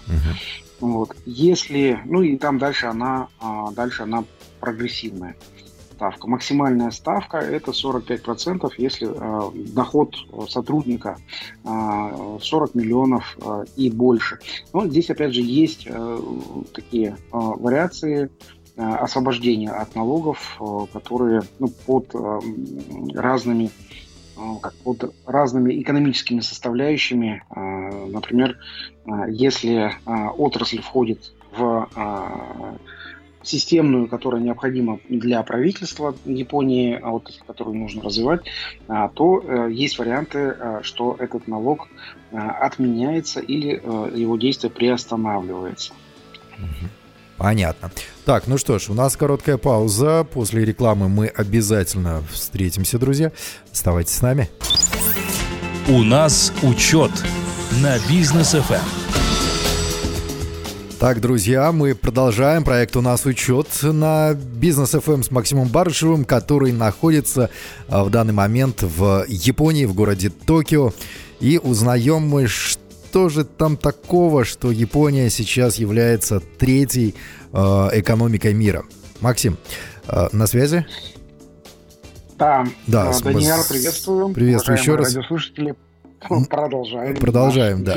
Вот. 0.83 1.15
Если, 1.25 2.01
ну 2.03 2.21
и 2.21 2.37
там 2.37 2.57
дальше 2.57 2.87
она, 2.87 3.29
дальше 3.73 4.03
она 4.03 4.25
прогрессивная 4.59 5.37
ставка. 5.93 6.27
Максимальная 6.27 6.91
ставка 6.91 7.37
это 7.37 7.71
45%, 7.71 8.69
если 8.77 9.07
э, 9.09 9.51
доход 9.73 10.13
сотрудника 10.49 11.17
э, 11.63 12.37
40 12.41 12.75
миллионов 12.75 13.37
э, 13.39 13.63
и 13.77 13.89
больше. 13.89 14.39
Но 14.73 14.85
здесь 14.85 15.09
опять 15.09 15.33
же 15.33 15.41
есть 15.41 15.87
э, 15.87 16.19
такие 16.73 17.11
э, 17.11 17.15
вариации 17.31 18.29
э, 18.75 18.81
освобождения 18.83 19.71
от 19.71 19.95
налогов, 19.95 20.59
которые 20.91 21.43
ну, 21.59 21.69
под 21.85 22.13
э, 22.13 22.39
разными 23.13 23.71
как 24.61 24.73
под 24.83 25.13
разными 25.25 25.81
экономическими 25.81 26.39
составляющими. 26.41 27.43
Э, 27.49 28.07
например, 28.07 28.57
если 29.27 29.91
отрасль 30.37 30.81
входит 30.81 31.33
в 31.55 31.89
системную, 33.43 34.07
которая 34.07 34.41
необходима 34.41 34.99
для 35.09 35.43
правительства 35.43 36.15
Японии, 36.25 36.97
а 37.01 37.11
вот 37.11 37.31
которую 37.45 37.77
нужно 37.77 38.01
развивать, 38.01 38.45
то 38.87 39.43
э, 39.45 39.69
есть 39.71 39.99
варианты, 39.99 40.39
э, 40.39 40.79
что 40.81 41.15
этот 41.19 41.47
налог 41.47 41.89
э, 42.31 42.37
отменяется 42.37 43.41
или 43.41 43.81
его 44.17 44.37
действие 44.37 44.71
приостанавливается. 44.71 45.93
Понятно. 47.37 47.91
Так, 48.25 48.47
ну 48.47 48.57
что 48.57 48.79
ж, 48.79 48.89
у 48.89 48.93
нас 48.93 49.17
короткая 49.17 49.57
пауза. 49.57 50.23
После 50.23 50.63
рекламы 50.65 51.09
мы 51.09 51.27
обязательно 51.27 52.23
встретимся, 52.31 52.99
друзья. 52.99 53.31
Оставайтесь 53.71 54.13
с 54.13 54.21
нами. 54.21 54.49
У 55.87 56.03
нас 56.03 56.53
учет 56.61 57.11
на 57.81 57.97
бизнес 58.07 58.53
FM. 58.55 58.81
Так, 61.03 61.19
друзья, 61.19 61.73
мы 61.73 61.95
продолжаем. 61.95 62.63
Проект 62.63 62.95
«У 62.95 63.01
нас 63.01 63.25
учет» 63.25 63.67
на 63.81 64.33
Бизнес 64.35 64.95
FM 64.95 65.23
с 65.23 65.31
Максимом 65.31 65.67
Барышевым, 65.67 66.23
который 66.23 66.71
находится 66.71 67.49
а, 67.89 68.05
в 68.05 68.09
данный 68.09 68.31
момент 68.31 68.83
в 68.83 69.25
Японии, 69.27 69.83
в 69.83 69.93
городе 69.93 70.29
Токио. 70.29 70.93
И 71.41 71.59
узнаем 71.61 72.21
мы, 72.21 72.47
что 72.47 72.82
же 73.29 73.45
там 73.45 73.77
такого, 73.77 74.45
что 74.45 74.71
Япония 74.71 75.29
сейчас 75.29 75.77
является 75.77 76.39
третьей 76.39 77.15
э, 77.51 77.57
экономикой 77.93 78.53
мира. 78.53 78.83
Максим, 79.21 79.57
э, 80.07 80.27
на 80.31 80.47
связи? 80.47 80.85
Да, 82.37 82.65
да 82.87 83.11
Даниэла, 83.23 83.63
приветствую. 83.69 84.33
Приветствую 84.33 84.77
еще 84.77 84.95
раз. 84.95 85.15
радиослушатели. 85.15 85.75
Продолжаем. 86.49 87.15
Продолжаем, 87.17 87.83
да. 87.83 87.95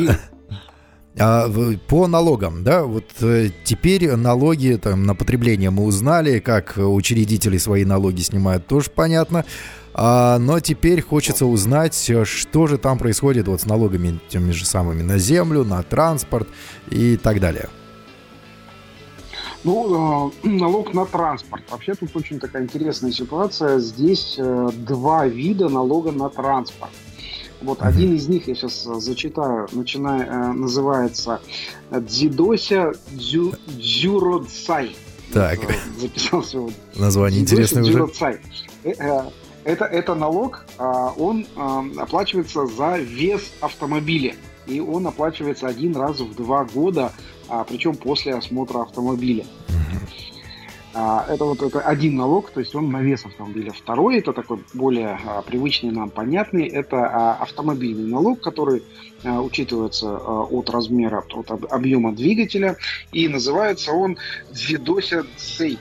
А, 1.18 1.48
по 1.88 2.06
налогам, 2.08 2.62
да, 2.62 2.82
вот 2.82 3.06
э, 3.22 3.48
теперь 3.64 4.14
налоги 4.16 4.78
там, 4.82 5.04
на 5.04 5.14
потребление 5.14 5.70
мы 5.70 5.84
узнали, 5.84 6.40
как 6.40 6.74
учредители 6.76 7.56
свои 7.56 7.86
налоги 7.86 8.20
снимают, 8.20 8.66
тоже 8.66 8.90
понятно. 8.90 9.46
А, 9.98 10.38
но 10.38 10.60
теперь 10.60 11.00
хочется 11.00 11.46
узнать, 11.46 12.10
э, 12.10 12.26
что 12.26 12.66
же 12.66 12.76
там 12.76 12.98
происходит 12.98 13.48
вот 13.48 13.62
с 13.62 13.64
налогами 13.64 14.20
теми 14.28 14.52
же 14.52 14.66
самыми 14.66 15.00
на 15.00 15.16
землю, 15.16 15.64
на 15.64 15.82
транспорт 15.82 16.48
и 16.90 17.16
так 17.16 17.40
далее. 17.40 17.70
Ну, 19.64 20.30
э, 20.44 20.48
налог 20.48 20.92
на 20.92 21.06
транспорт. 21.06 21.62
Вообще 21.70 21.94
тут 21.94 22.14
очень 22.14 22.38
такая 22.38 22.64
интересная 22.64 23.10
ситуация. 23.10 23.78
Здесь 23.78 24.38
два 24.38 25.26
вида 25.26 25.70
налога 25.70 26.12
на 26.12 26.28
транспорт. 26.28 26.90
Вот 27.62 27.78
uh-huh. 27.78 27.88
один 27.88 28.14
из 28.14 28.28
них 28.28 28.48
я 28.48 28.54
сейчас 28.54 28.86
э, 28.86 29.00
зачитаю, 29.00 29.66
начиная, 29.72 30.26
э, 30.26 30.52
называется 30.52 31.40
Дзидося 31.90 32.92
Дзю, 33.12 33.54
Дзюродсай. 33.66 34.94
Так. 35.32 35.58
Вот, 35.60 35.70
э, 35.70 36.00
записал 36.00 36.44
сегодня. 36.44 36.76
Название 36.96 37.40
интересное 37.40 37.82
уже. 37.82 37.92
Дзюродсай. 37.92 38.40
Это, 39.66 39.84
это 39.84 40.14
налог, 40.14 40.64
а, 40.78 41.12
он 41.18 41.46
оплачивается 41.98 42.66
за 42.66 42.96
вес 42.96 43.52
автомобиля. 43.60 44.34
И 44.66 44.80
он 44.80 45.06
оплачивается 45.06 45.66
один 45.66 45.94
раз 45.96 46.20
в 46.20 46.34
два 46.34 46.64
года, 46.64 47.12
а, 47.48 47.64
причем 47.64 47.94
после 47.96 48.34
осмотра 48.34 48.82
автомобиля. 48.82 49.44
А, 50.98 51.26
это 51.28 51.44
вот 51.44 51.60
это 51.60 51.80
один 51.80 52.16
налог, 52.16 52.50
то 52.50 52.60
есть 52.60 52.74
он 52.74 52.90
на 52.90 53.02
вес 53.02 53.26
автомобиля. 53.26 53.70
Второй, 53.72 54.18
это 54.18 54.32
такой 54.32 54.64
более 54.72 55.18
а, 55.26 55.42
привычный 55.42 55.90
нам, 55.90 56.08
понятный, 56.08 56.66
это 56.66 56.96
а, 56.96 57.34
автомобильный 57.34 58.10
налог, 58.10 58.40
который 58.40 58.82
учитывается 59.22 60.16
от 60.16 60.70
размера, 60.70 61.24
от 61.32 61.50
объема 61.70 62.14
двигателя, 62.14 62.76
и 63.12 63.28
называется 63.28 63.92
он 63.92 64.18
Дзидося 64.52 65.24
Цей. 65.36 65.78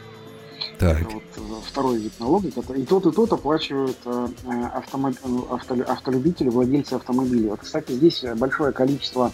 Так. 0.79 1.01
Это 1.01 1.09
вот 1.09 1.23
э, 1.37 1.41
второй 1.65 1.97
вид 1.99 2.13
налога. 2.19 2.47
И 2.47 2.51
тот, 2.85 3.05
и 3.05 3.11
тот 3.11 3.33
оплачивают 3.33 3.97
э, 4.05 4.27
автомоб... 4.73 5.15
авто... 5.49 5.75
автолюбители, 5.87 6.49
владельцы 6.49 6.93
автомобилей. 6.93 7.49
Вот, 7.49 7.61
кстати, 7.61 7.91
здесь 7.91 8.23
большое 8.35 8.71
количество 8.71 9.31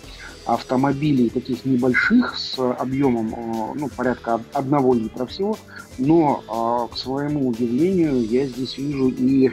автомобилей 0.53 1.29
таких 1.29 1.65
небольших 1.65 2.37
с 2.37 2.59
объемом 2.59 3.33
э, 3.35 3.79
ну, 3.79 3.89
порядка 3.89 4.41
одного 4.53 4.93
литра 4.93 5.25
всего, 5.25 5.57
но 5.97 6.89
к 6.91 6.97
своему 6.97 7.47
удивлению 7.49 8.25
я 8.25 8.47
здесь 8.47 8.77
вижу 8.77 9.09
и 9.09 9.51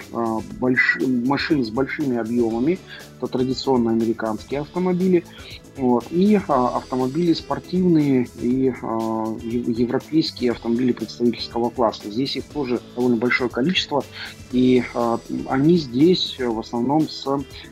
больш... 0.58 0.98
машин 1.26 1.64
с 1.64 1.70
большими 1.70 2.16
объемами, 2.16 2.78
это 3.18 3.26
традиционно 3.26 3.90
американские 3.90 4.60
автомобили, 4.60 5.24
вот. 5.78 6.06
И 6.10 6.38
а, 6.48 6.76
автомобили 6.76 7.32
спортивные 7.32 8.28
и 8.40 8.72
а, 8.82 9.36
европейские 9.42 10.50
автомобили 10.50 10.90
представительского 10.90 11.70
класса. 11.70 12.10
Здесь 12.10 12.36
их 12.36 12.44
тоже 12.46 12.80
довольно 12.96 13.16
большое 13.16 13.48
количество, 13.48 14.04
и 14.50 14.82
они 15.48 15.76
здесь 15.76 16.36
в 16.38 16.58
основном 16.58 17.08
с 17.08 17.26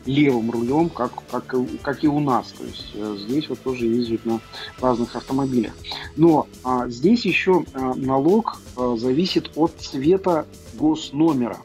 левым 0.05 0.51
рулем, 0.51 0.89
как, 0.89 1.11
как, 1.29 1.55
как 1.81 2.03
и 2.03 2.07
у 2.07 2.19
нас. 2.19 2.53
То 2.57 2.63
есть 2.63 2.91
э, 2.93 3.16
здесь 3.17 3.49
вот 3.49 3.59
тоже 3.61 3.85
ездят 3.85 4.25
на 4.25 4.39
разных 4.81 5.15
автомобилях. 5.15 5.73
Но 6.15 6.47
э, 6.63 6.89
здесь 6.89 7.25
еще 7.25 7.63
э, 7.73 7.93
налог 7.95 8.61
э, 8.77 8.95
зависит 8.97 9.51
от 9.55 9.71
цвета 9.79 10.45
госномера. 10.73 11.57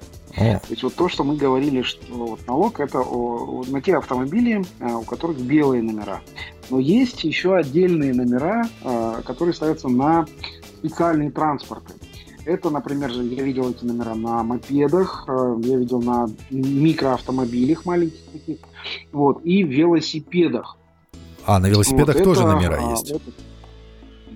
То 0.61 0.71
есть 0.71 0.83
вот 0.83 0.95
то, 0.95 1.09
что 1.09 1.25
мы 1.25 1.37
говорили, 1.37 1.83
что 1.83 2.15
вот 2.15 2.47
налог 2.47 2.81
это 2.81 3.01
о, 3.01 3.65
на 3.69 3.83
те 3.83 3.97
автомобили, 3.97 4.65
а, 4.81 4.99
у 4.99 5.03
которых 5.03 5.39
белые 5.39 5.83
номера. 5.83 6.23
Но 6.71 6.79
есть 6.79 7.25
еще 7.25 7.55
отдельные 7.55 8.15
номера, 8.15 8.67
а, 8.83 9.21
которые 9.23 9.55
ставятся 9.55 9.89
на 9.89 10.27
специальные 10.79 11.31
транспорты. 11.31 11.95
Это, 12.45 12.71
например, 12.71 13.11
я 13.11 13.43
видел 13.43 13.71
эти 13.71 13.85
номера 13.85 14.15
на 14.15 14.43
мопедах, 14.43 15.27
а, 15.29 15.57
я 15.63 15.77
видел 15.77 16.01
на 16.01 16.29
микроавтомобилях 16.51 17.85
маленьких 17.85 18.25
таких, 18.33 18.59
вот, 19.13 19.45
и 19.45 19.63
велосипедах. 19.63 20.79
А, 21.47 21.59
на 21.59 21.67
велосипедах 21.67 22.17
вот, 22.17 22.25
тоже 22.25 22.43
это, 22.43 22.53
номера 22.53 22.91
есть? 22.91 23.11
Это, 23.11 23.21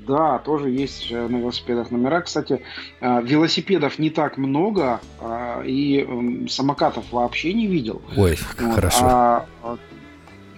да, 0.06 0.38
тоже 0.38 0.70
есть 0.70 1.10
э, 1.10 1.26
на 1.26 1.36
велосипедах 1.36 1.90
номера. 1.90 2.20
Кстати, 2.20 2.62
э, 3.00 3.22
велосипедов 3.22 3.98
не 3.98 4.10
так 4.10 4.38
много, 4.38 5.00
а, 5.20 5.62
и 5.64 6.46
самокатов 6.48 7.04
вообще 7.10 7.52
не 7.52 7.66
видел. 7.66 8.00
Ой, 8.16 8.38
вот, 8.58 8.74
хорошо. 8.74 8.98
А, 9.02 9.46
а 9.62 9.78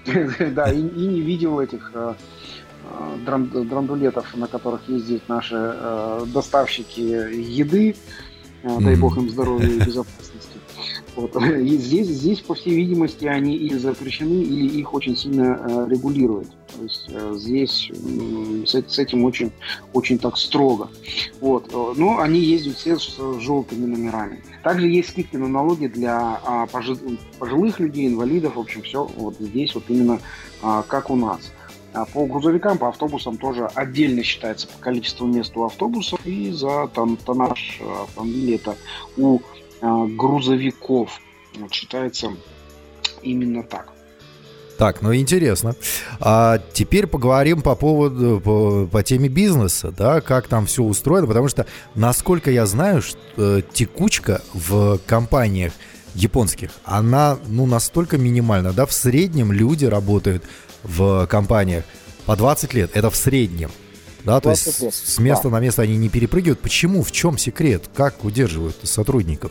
да, 0.51 0.71
и, 0.71 0.79
и 0.81 1.07
не 1.07 1.21
видел 1.21 1.61
этих 1.61 1.91
э, 1.95 2.15
драндулетов, 3.25 4.35
на 4.37 4.47
которых 4.47 4.89
ездят 4.89 5.29
наши 5.29 5.75
доставщики 6.27 7.01
еды. 7.01 7.97
Дай 8.63 8.97
бог 8.97 9.17
им 9.19 9.29
здоровья 9.29 9.69
и 9.69 9.79
безопасности. 9.85 10.48
Вот. 11.19 11.35
И 11.43 11.77
здесь, 11.79 12.07
здесь, 12.07 12.39
по 12.41 12.55
всей 12.55 12.77
видимости, 12.77 13.25
они 13.25 13.57
или 13.57 13.77
запрещены, 13.77 14.41
или 14.41 14.79
их 14.79 14.95
очень 14.95 15.17
сильно 15.17 15.61
э, 15.61 15.87
регулируют. 15.91 16.49
То 16.77 16.85
есть 16.85 17.07
э, 17.09 17.35
здесь 17.35 17.91
э, 17.91 18.65
с, 18.65 18.71
с 18.71 18.99
этим 19.01 19.25
очень, 19.25 19.51
очень 19.93 20.19
так 20.21 20.37
строго. 20.37 20.89
Вот. 21.41 21.73
Но 21.97 22.21
они 22.21 22.39
ездят 22.39 22.77
все 22.77 22.97
с 22.99 23.19
желтыми 23.41 23.87
номерами. 23.87 24.45
Также 24.63 24.87
есть 24.89 25.11
скидки 25.11 25.35
на 25.35 25.49
налоги 25.49 25.89
для 25.89 26.41
а, 26.45 26.67
пожилых 26.67 27.81
людей, 27.81 28.07
инвалидов. 28.07 28.55
В 28.55 28.61
общем, 28.61 28.83
все 28.83 29.05
вот 29.17 29.35
здесь 29.41 29.75
вот 29.75 29.85
именно 29.89 30.21
а, 30.63 30.83
как 30.83 31.11
у 31.11 31.17
нас. 31.17 31.53
А 31.95 32.05
по 32.05 32.27
грузовикам, 32.27 32.79
по 32.79 32.89
автобусам 32.91 33.39
тоже 33.39 33.67
отдельно 33.75 34.23
считается 34.23 34.69
по 34.69 34.79
количеству 34.79 35.27
мест 35.27 35.57
у 35.57 35.65
автобусов 35.65 36.25
и 36.25 36.53
за 36.53 36.89
там, 36.95 37.17
тоннаж 37.17 37.81
автомобиля 38.05 38.55
это 38.55 38.77
у 39.17 39.41
грузовиков. 39.81 41.21
Вот, 41.59 41.73
считается 41.73 42.31
именно 43.23 43.63
так. 43.63 43.93
Так, 44.79 45.03
ну 45.03 45.13
интересно. 45.13 45.75
А 46.21 46.61
теперь 46.73 47.09
поговорим 47.09 47.63
по 47.63 47.75
поводу, 47.75 48.41
по, 48.43 48.87
по 48.87 49.03
теме 49.03 49.29
бизнеса, 49.29 49.91
да, 49.91 50.21
как 50.21 50.47
там 50.47 50.67
все 50.67 50.85
устроено, 50.85 51.27
потому 51.27 51.49
что, 51.49 51.67
насколько 51.97 52.53
я 52.53 52.65
знаю, 52.65 53.03
что, 53.03 53.19
э, 53.37 53.63
текучка 53.73 54.41
в 54.55 55.01
компаниях 55.05 55.73
японских, 56.15 56.71
она, 56.85 57.39
ну, 57.49 57.67
настолько 57.67 58.19
минимальна, 58.19 58.73
да, 58.73 58.87
в 58.87 58.93
среднем 58.93 59.51
люди 59.51 59.85
работают 59.85 60.45
в 60.85 61.27
компаниях 61.27 61.85
по 62.25 62.37
20 62.37 62.73
лет, 62.75 62.91
это 62.95 63.11
в 63.11 63.17
среднем. 63.17 63.71
Да, 64.25 64.41
то 64.41 64.51
есть 64.51 64.81
лет. 64.81 64.95
с 64.95 65.19
места 65.19 65.45
да. 65.45 65.57
на 65.57 65.61
место 65.61 65.83
они 65.83 65.97
не 65.97 66.09
перепрыгивают. 66.09 66.61
Почему? 66.61 67.03
В 67.03 67.11
чем 67.11 67.39
секрет? 67.39 67.89
Как 67.95 68.25
удерживают 68.25 68.77
сотрудников? 68.83 69.51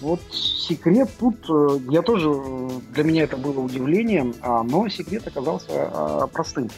Вот 0.00 0.20
секрет 0.32 1.08
тут, 1.18 1.36
э, 1.48 1.78
я 1.90 2.02
тоже, 2.02 2.30
э, 2.30 2.68
для 2.92 3.04
меня 3.04 3.22
это 3.24 3.36
было 3.36 3.60
удивлением, 3.60 4.34
а, 4.42 4.62
но 4.62 4.88
секрет 4.88 5.26
оказался 5.26 5.66
а, 5.70 6.26
простым. 6.26 6.70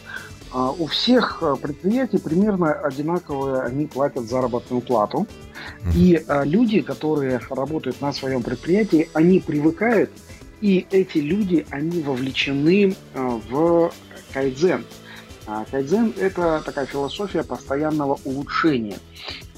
А, 0.52 0.70
у 0.70 0.86
всех 0.86 1.38
э, 1.42 1.56
предприятий 1.60 2.18
примерно 2.18 2.72
одинаковые, 2.72 3.62
они 3.62 3.86
платят 3.86 4.24
заработную 4.24 4.80
плату. 4.80 5.26
И 5.94 6.24
люди, 6.44 6.80
которые 6.80 7.40
работают 7.50 8.00
на 8.00 8.12
своем 8.12 8.42
предприятии, 8.42 9.08
они 9.12 9.40
привыкают, 9.40 10.10
и 10.60 10.86
эти 10.90 11.18
люди, 11.18 11.66
они 11.70 12.02
вовлечены 12.02 12.94
в 13.14 13.92
кайдзен. 14.32 14.84
Кайдзен– 15.70 16.14
это 16.18 16.62
такая 16.64 16.86
философия 16.86 17.42
постоянного 17.42 18.18
улучшения. 18.24 18.98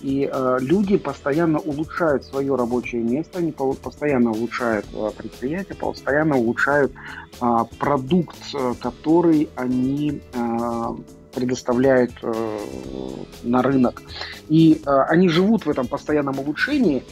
И 0.03 0.29
э, 0.31 0.59
люди 0.61 0.97
постоянно 0.97 1.59
улучшают 1.61 2.25
свое 2.25 2.55
рабочее 2.57 3.03
место, 3.03 3.39
они 3.39 3.53
постоянно 3.53 4.33
улучшают 4.33 4.85
э, 4.93 5.11
предприятие, 5.17 5.77
постоянно 5.77 6.37
улучшают 6.37 6.93
э, 7.41 7.47
продукт, 7.79 8.37
который 8.81 9.49
они 9.55 10.21
э, 10.35 10.95
предоставляют 11.35 12.13
э, 12.23 12.59
на 13.43 13.63
рынок. 13.63 14.03
И 14.49 14.83
э, 14.85 14.91
они 15.09 15.29
живут 15.29 15.67
в 15.67 15.71
этом 15.71 15.87
постоянном 15.87 16.39
улучшении, 16.39 17.05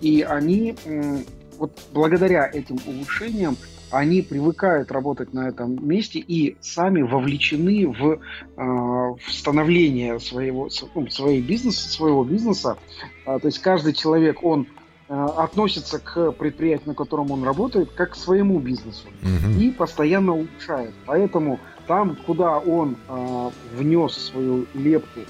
и 0.00 0.22
они 0.22 0.76
э, 0.84 1.18
вот 1.58 1.72
благодаря 1.92 2.48
этим 2.52 2.78
улучшениям 2.86 3.56
они 3.98 4.22
привыкают 4.22 4.92
работать 4.92 5.32
на 5.32 5.48
этом 5.48 5.86
месте 5.86 6.18
и 6.18 6.56
сами 6.60 7.02
вовлечены 7.02 7.88
в, 7.88 8.12
э, 8.12 8.18
в 8.56 9.20
становление 9.30 10.20
своего, 10.20 10.68
ну, 10.94 11.08
своей 11.08 11.40
бизнеса, 11.40 11.88
своего 11.88 12.24
бизнеса. 12.24 12.76
А, 13.24 13.38
то 13.38 13.46
есть 13.46 13.58
каждый 13.60 13.94
человек, 13.94 14.42
он 14.42 14.66
э, 15.08 15.26
относится 15.36 15.98
к 15.98 16.32
предприятию, 16.32 16.88
на 16.88 16.94
котором 16.94 17.30
он 17.30 17.44
работает, 17.44 17.90
как 17.92 18.10
к 18.12 18.16
своему 18.16 18.58
бизнесу 18.58 19.08
угу. 19.22 19.60
и 19.60 19.70
постоянно 19.70 20.32
улучшает. 20.34 20.92
Поэтому 21.06 21.58
там, 21.86 22.16
куда 22.26 22.58
он 22.58 22.96
э, 23.08 23.50
внес 23.76 24.12
свою 24.12 24.66
лепту 24.74 25.20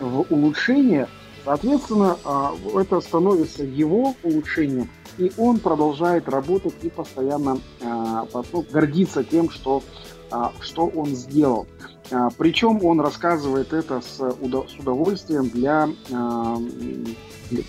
в 0.00 0.26
улучшение, 0.30 1.08
соответственно, 1.44 2.16
э, 2.24 2.80
это 2.80 3.00
становится 3.00 3.64
его 3.64 4.14
улучшением, 4.22 4.88
и 5.18 5.32
он 5.36 5.58
продолжает 5.58 6.28
работать 6.28 6.74
и 6.82 6.88
постоянно 6.88 7.58
э, 7.80 8.24
ну, 8.52 8.64
гордиться 8.70 9.22
тем, 9.24 9.50
что, 9.50 9.82
э, 10.30 10.36
что 10.60 10.86
он 10.86 11.06
сделал. 11.08 11.66
Э, 12.10 12.28
причем 12.36 12.84
он 12.84 13.00
рассказывает 13.00 13.72
это 13.72 14.00
с, 14.00 14.20
удов- 14.20 14.68
с 14.68 14.78
удовольствием 14.78 15.48
для, 15.48 15.88
э, 16.10 16.56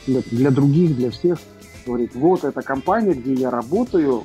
для, 0.07 0.21
для 0.21 0.51
других, 0.51 0.95
для 0.95 1.11
всех. 1.11 1.39
Говорит, 1.85 2.15
вот 2.15 2.43
эта 2.43 2.63
компания, 2.63 3.13
где 3.13 3.33
я 3.33 3.51
работаю, 3.51 4.23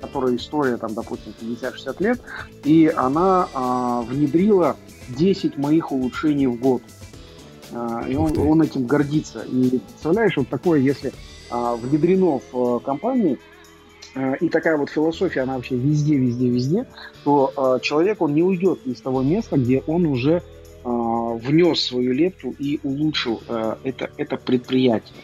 которая 0.00 0.34
история, 0.34 0.78
там, 0.78 0.94
допустим, 0.94 1.34
50-60 1.42 2.02
лет, 2.02 2.20
и 2.64 2.90
она 2.96 3.48
э, 3.52 4.10
внедрила 4.10 4.76
10 5.10 5.58
моих 5.58 5.92
улучшений 5.92 6.46
в 6.46 6.58
год. 6.58 6.80
Э, 7.72 8.04
и 8.08 8.16
он, 8.16 8.38
он 8.38 8.62
этим 8.62 8.86
гордится. 8.86 9.42
И 9.42 9.78
представляешь, 9.78 10.38
вот 10.38 10.48
такое, 10.48 10.80
если 10.80 11.12
а, 11.12 11.31
внедрено 11.52 12.40
в 12.50 12.76
э, 12.76 12.80
компании, 12.80 13.38
э, 14.14 14.36
и 14.40 14.48
такая 14.48 14.76
вот 14.76 14.90
философия, 14.90 15.42
она 15.42 15.56
вообще 15.56 15.76
везде, 15.76 16.16
везде, 16.16 16.48
везде, 16.48 16.86
то 17.24 17.52
э, 17.56 17.78
человек, 17.82 18.20
он 18.20 18.34
не 18.34 18.42
уйдет 18.42 18.80
из 18.86 19.00
того 19.00 19.22
места, 19.22 19.56
где 19.56 19.82
он 19.86 20.06
уже 20.06 20.42
внес 20.84 21.78
свою 21.78 22.12
лепту 22.12 22.56
и 22.58 22.80
улучшил 22.82 23.40
это, 23.84 24.10
это 24.16 24.36
предприятие. 24.36 25.14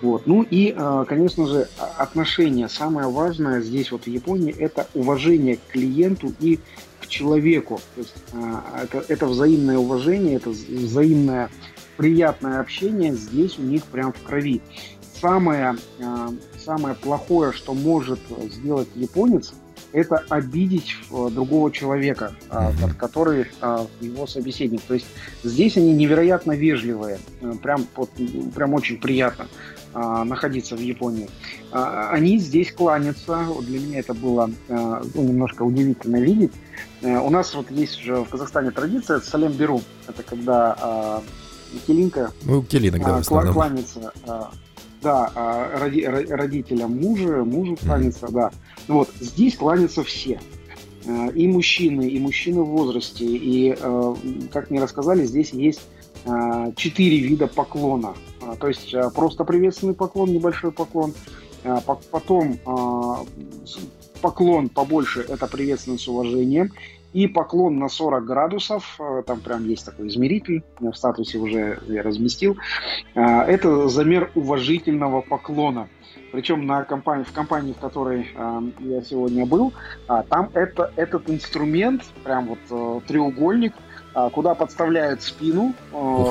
Вот. 0.00 0.26
Ну 0.26 0.42
и, 0.42 0.74
конечно 1.06 1.46
же, 1.46 1.68
отношения. 1.98 2.66
Самое 2.70 3.06
важное 3.06 3.60
здесь 3.60 3.92
вот 3.92 4.04
в 4.04 4.06
Японии– 4.06 4.56
это 4.58 4.86
уважение 4.94 5.56
к 5.56 5.72
клиенту 5.72 6.32
и 6.40 6.60
к 7.02 7.08
человеку. 7.08 7.78
То 7.94 8.00
есть 8.00 8.14
это, 8.84 9.04
это 9.06 9.26
взаимное 9.26 9.76
уважение, 9.76 10.36
это 10.36 10.48
взаимное 10.48 11.50
приятное 11.96 12.60
общение 12.60 13.14
здесь 13.14 13.58
у 13.58 13.62
них 13.62 13.84
прям 13.84 14.12
в 14.12 14.22
крови 14.22 14.60
самое, 15.20 15.76
э, 15.98 16.28
самое 16.64 16.94
плохое, 16.94 17.52
что 17.52 17.74
может 17.74 18.20
сделать 18.52 18.88
японец, 18.94 19.52
это 19.92 20.24
обидеть 20.28 20.94
э, 21.10 21.28
другого 21.30 21.70
человека, 21.72 22.34
mm-hmm. 22.50 22.94
который 22.96 23.46
его 24.00 24.26
собеседник. 24.26 24.82
То 24.82 24.94
есть 24.94 25.06
здесь 25.42 25.76
они 25.76 25.92
невероятно 25.94 26.52
вежливые, 26.52 27.18
прям, 27.62 27.86
прям 28.54 28.74
очень 28.74 28.98
приятно 28.98 29.46
находиться 29.94 30.76
в 30.76 30.80
Японии. 30.80 31.30
Они 31.72 32.38
здесь 32.38 32.70
кланятся. 32.70 33.46
Для 33.62 33.80
меня 33.80 34.00
это 34.00 34.12
было 34.12 34.50
ну, 34.68 35.22
немножко 35.22 35.62
удивительно 35.62 36.16
видеть. 36.16 36.52
У 37.00 37.30
нас 37.30 37.54
вот 37.54 37.70
есть 37.70 38.00
же 38.00 38.16
в 38.16 38.28
Казахстане 38.28 38.72
традиция 38.72 39.20
салем 39.20 39.52
беру. 39.52 39.80
Это 40.06 40.22
когда 40.22 41.22
Келинка 41.86 42.30
ну, 42.44 42.62
келинок, 42.62 43.02
да, 43.02 43.22
кланяется 43.22 44.12
да, 45.06 45.30
а, 45.36 45.78
роди, 45.78 46.04
родителям 46.04 47.00
мужа, 47.00 47.44
мужу 47.44 47.76
кланяться, 47.76 48.26
да. 48.28 48.50
Вот, 48.88 49.08
здесь 49.20 49.56
кланятся 49.56 50.02
все. 50.02 50.40
А, 51.06 51.28
и 51.28 51.46
мужчины, 51.46 52.08
и 52.08 52.18
мужчины 52.18 52.62
в 52.62 52.70
возрасте. 52.70 53.24
И, 53.24 53.76
а, 53.80 54.16
как 54.52 54.70
мне 54.70 54.82
рассказали, 54.82 55.24
здесь 55.24 55.50
есть 55.50 55.82
четыре 56.74 57.18
вида 57.18 57.46
поклона. 57.46 58.16
то 58.58 58.66
есть 58.66 58.92
просто 59.14 59.44
приветственный 59.44 59.94
поклон, 59.94 60.32
небольшой 60.32 60.72
поклон. 60.72 61.14
Потом 62.10 62.58
поклон 64.20 64.68
побольше– 64.68 65.24
это 65.28 65.46
приветственный 65.46 66.00
с 66.00 66.08
уважением. 66.08 66.72
И 67.16 67.26
поклон 67.26 67.78
на 67.78 67.88
40 67.88 68.26
градусов, 68.26 69.00
там 69.26 69.40
прям 69.40 69.66
есть 69.66 69.86
такой 69.86 70.08
измеритель, 70.08 70.62
в 70.78 70.92
статусе 70.92 71.38
уже 71.38 71.78
я 71.86 72.02
разместил. 72.02 72.58
Это 73.14 73.88
замер 73.88 74.30
уважительного 74.34 75.22
поклона. 75.22 75.88
Причем 76.32 76.66
на 76.66 76.84
компании, 76.84 77.24
в 77.24 77.32
компании, 77.32 77.72
в 77.72 77.78
которой 77.78 78.28
э, 78.34 78.60
я 78.80 79.00
сегодня 79.00 79.46
был, 79.46 79.72
э, 80.06 80.22
там 80.28 80.50
это, 80.52 80.92
этот 80.96 81.30
инструмент, 81.30 82.02
прям 82.24 82.48
вот 82.48 82.58
э, 82.68 83.00
треугольник, 83.06 83.72
э, 84.14 84.28
куда 84.34 84.54
подставляют 84.54 85.22
спину, 85.22 85.72
э, 85.92 86.24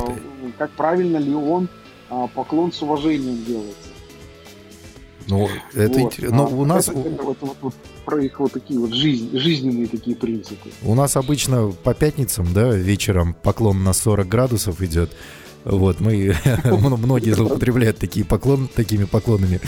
как 0.60 0.70
правильно 0.72 1.18
ли 1.18 1.34
он 1.34 1.70
э, 2.12 2.28
поклон 2.36 2.72
с 2.72 2.84
уважением 2.84 3.44
делается. 3.46 3.95
Ну, 5.28 5.50
это 5.74 6.00
вот. 6.00 6.14
интересно. 6.14 6.38
Но 6.38 6.44
а, 6.46 6.48
у 6.48 6.66
нас... 6.66 6.88
Это, 6.88 7.00
это, 7.00 7.24
вот, 7.24 7.38
вот, 7.42 7.58
вот, 7.62 7.74
про 8.06 8.24
их 8.24 8.40
вот 8.40 8.54
такие 8.54 8.80
вот 8.80 8.94
жизнь, 8.94 9.38
жизненные 9.38 9.88
такие 9.88 10.16
принципы. 10.16 10.70
У 10.84 10.94
нас 10.96 11.16
обычно 11.18 11.70
по 11.84 11.94
пятницам, 11.94 12.54
да, 12.54 12.72
вечером 12.72 13.36
поклон 13.42 13.84
на 13.84 13.94
40 13.94 14.28
градусов 14.28 14.82
идет. 14.82 15.12
Вот, 15.64 16.00
мы, 16.00 16.36
многие 16.64 17.32
злоупотребляют 17.32 17.98
такие 17.98 18.26
поклон, 18.26 18.68
такими 18.68 19.06
поклонами. 19.06 19.60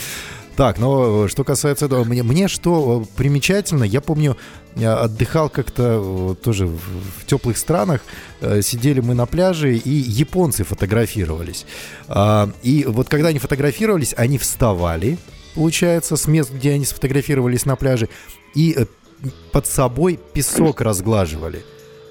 Так, 0.57 0.79
но 0.79 1.27
что 1.27 1.43
касается 1.43 1.85
этого, 1.85 2.03
мне, 2.03 2.23
мне 2.23 2.47
что 2.47 3.05
примечательно, 3.15 3.83
я 3.83 4.01
помню, 4.01 4.37
я 4.75 4.97
отдыхал 4.97 5.49
как-то 5.49 6.35
тоже 6.41 6.65
в, 6.65 6.79
в 6.79 7.25
теплых 7.27 7.59
странах, 7.59 8.01
э, 8.41 8.63
сидели 8.63 8.99
мы 8.99 9.13
на 9.13 9.27
пляже, 9.27 9.75
и 9.75 9.89
японцы 9.89 10.63
фотографировались. 10.63 11.67
А, 12.07 12.49
и 12.63 12.85
вот 12.87 13.07
когда 13.07 13.29
они 13.29 13.37
фотографировались, 13.37 14.15
они 14.17 14.39
вставали, 14.39 15.19
получается, 15.57 16.17
с 16.17 16.27
мест, 16.27 16.51
где 16.53 16.73
они 16.73 16.85
сфотографировались 16.85 17.65
на 17.65 17.75
пляже, 17.75 18.09
и 18.53 18.75
э, 18.77 18.85
под 19.51 19.65
собой 19.65 20.19
песок 20.33 20.81
разглаживали. 20.81 21.63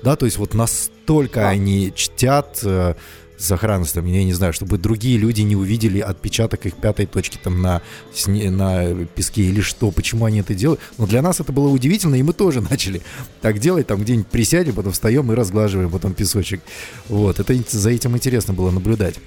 Да, 0.02 0.16
то 0.16 0.26
есть 0.26 0.36
вот 0.36 0.54
настолько 0.54 1.48
они 1.48 1.92
чтят 1.94 2.58
э, 2.64 2.94
сохранность, 3.38 3.94
там, 3.94 4.04
я 4.06 4.24
не 4.24 4.32
знаю, 4.32 4.52
чтобы 4.52 4.78
другие 4.78 5.16
люди 5.16 5.42
не 5.42 5.54
увидели 5.54 6.00
отпечаток 6.00 6.66
их 6.66 6.74
пятой 6.74 7.06
точки 7.06 7.38
там 7.40 7.62
на, 7.62 7.82
сне, 8.12 8.50
на 8.50 9.06
песке 9.14 9.42
или 9.42 9.60
что, 9.60 9.92
почему 9.92 10.24
они 10.24 10.40
это 10.40 10.52
делают. 10.52 10.80
Но 10.98 11.06
для 11.06 11.22
нас 11.22 11.38
это 11.38 11.52
было 11.52 11.68
удивительно, 11.68 12.16
и 12.16 12.24
мы 12.24 12.32
тоже 12.32 12.60
начали 12.70 13.00
так 13.42 13.60
делать, 13.60 13.86
там 13.86 14.00
где-нибудь 14.00 14.26
присядем, 14.26 14.74
потом 14.74 14.90
встаем 14.90 15.30
и 15.30 15.36
разглаживаем 15.36 15.90
потом 15.90 16.14
песочек. 16.14 16.62
Вот, 17.08 17.38
это 17.38 17.54
за 17.68 17.90
этим 17.90 18.16
интересно 18.16 18.54
было 18.54 18.72
наблюдать. 18.72 19.20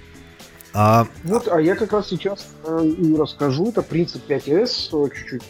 А... 0.73 1.07
Вот, 1.23 1.47
а 1.47 1.59
я 1.59 1.75
как 1.75 1.91
раз 1.93 2.07
сейчас 2.07 2.47
э, 2.63 2.85
и 2.85 3.15
расскажу, 3.15 3.69
это 3.69 3.81
принцип 3.81 4.21
5С, 4.27 4.89
чуть-чуть, 5.15 5.43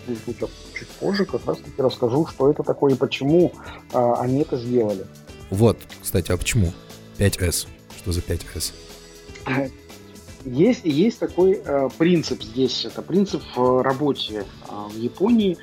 чуть 0.74 0.88
позже 1.00 1.26
как 1.26 1.46
раз 1.46 1.58
таки 1.58 1.82
расскажу, 1.82 2.26
что 2.28 2.50
это 2.50 2.64
такое 2.64 2.94
и 2.94 2.98
почему 2.98 3.52
э, 3.94 4.14
они 4.20 4.42
это 4.42 4.58
сделали. 4.58 5.06
Вот, 5.50 5.78
кстати, 6.02 6.32
а 6.32 6.38
почему 6.38 6.72
5С? 7.18 7.68
Что 7.98 8.12
за 8.12 8.22
5С? 8.22 8.74
Есть, 10.46 10.86
есть 10.86 11.20
такой 11.20 11.62
э, 11.64 11.90
принцип 11.98 12.42
здесь, 12.42 12.86
это 12.86 13.02
принцип 13.02 13.44
в 13.56 13.84
работе 13.84 14.46
э, 14.70 14.74
в 14.90 14.98
Японии. 14.98 15.58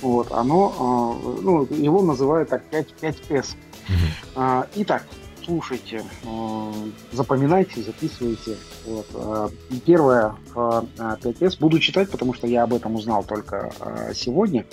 Вот, 0.00 0.30
оно, 0.30 1.18
э, 1.20 1.40
ну, 1.42 1.66
его 1.70 2.02
называют 2.02 2.48
так 2.48 2.62
5, 2.66 2.86
5С. 3.00 3.46
Угу. 3.88 3.96
Э, 4.36 4.64
итак, 4.76 5.04
слушайте, 5.44 6.02
э, 6.24 6.72
запоминайте, 7.12 7.82
записывайте. 7.82 8.56
Вот. 8.86 9.06
Э, 9.14 9.48
первое 9.84 10.34
в 10.54 10.86
э, 10.98 11.16
5С 11.22 11.58
буду 11.58 11.78
читать, 11.78 12.10
потому 12.10 12.34
что 12.34 12.46
я 12.46 12.62
об 12.64 12.74
этом 12.74 12.94
узнал 12.94 13.24
только 13.24 13.72
сегодня. 14.14 14.66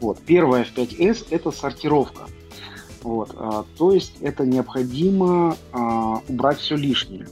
Вот. 0.00 0.18
Первое 0.20 0.64
в 0.64 0.74
5С 0.74 1.26
это 1.30 1.50
сортировка. 1.50 2.22
Вот, 3.02 3.34
то 3.76 3.90
есть 3.90 4.14
это 4.20 4.46
необходимо 4.46 5.56
убрать 6.28 6.58
все 6.60 6.76
лишнее, 6.76 7.26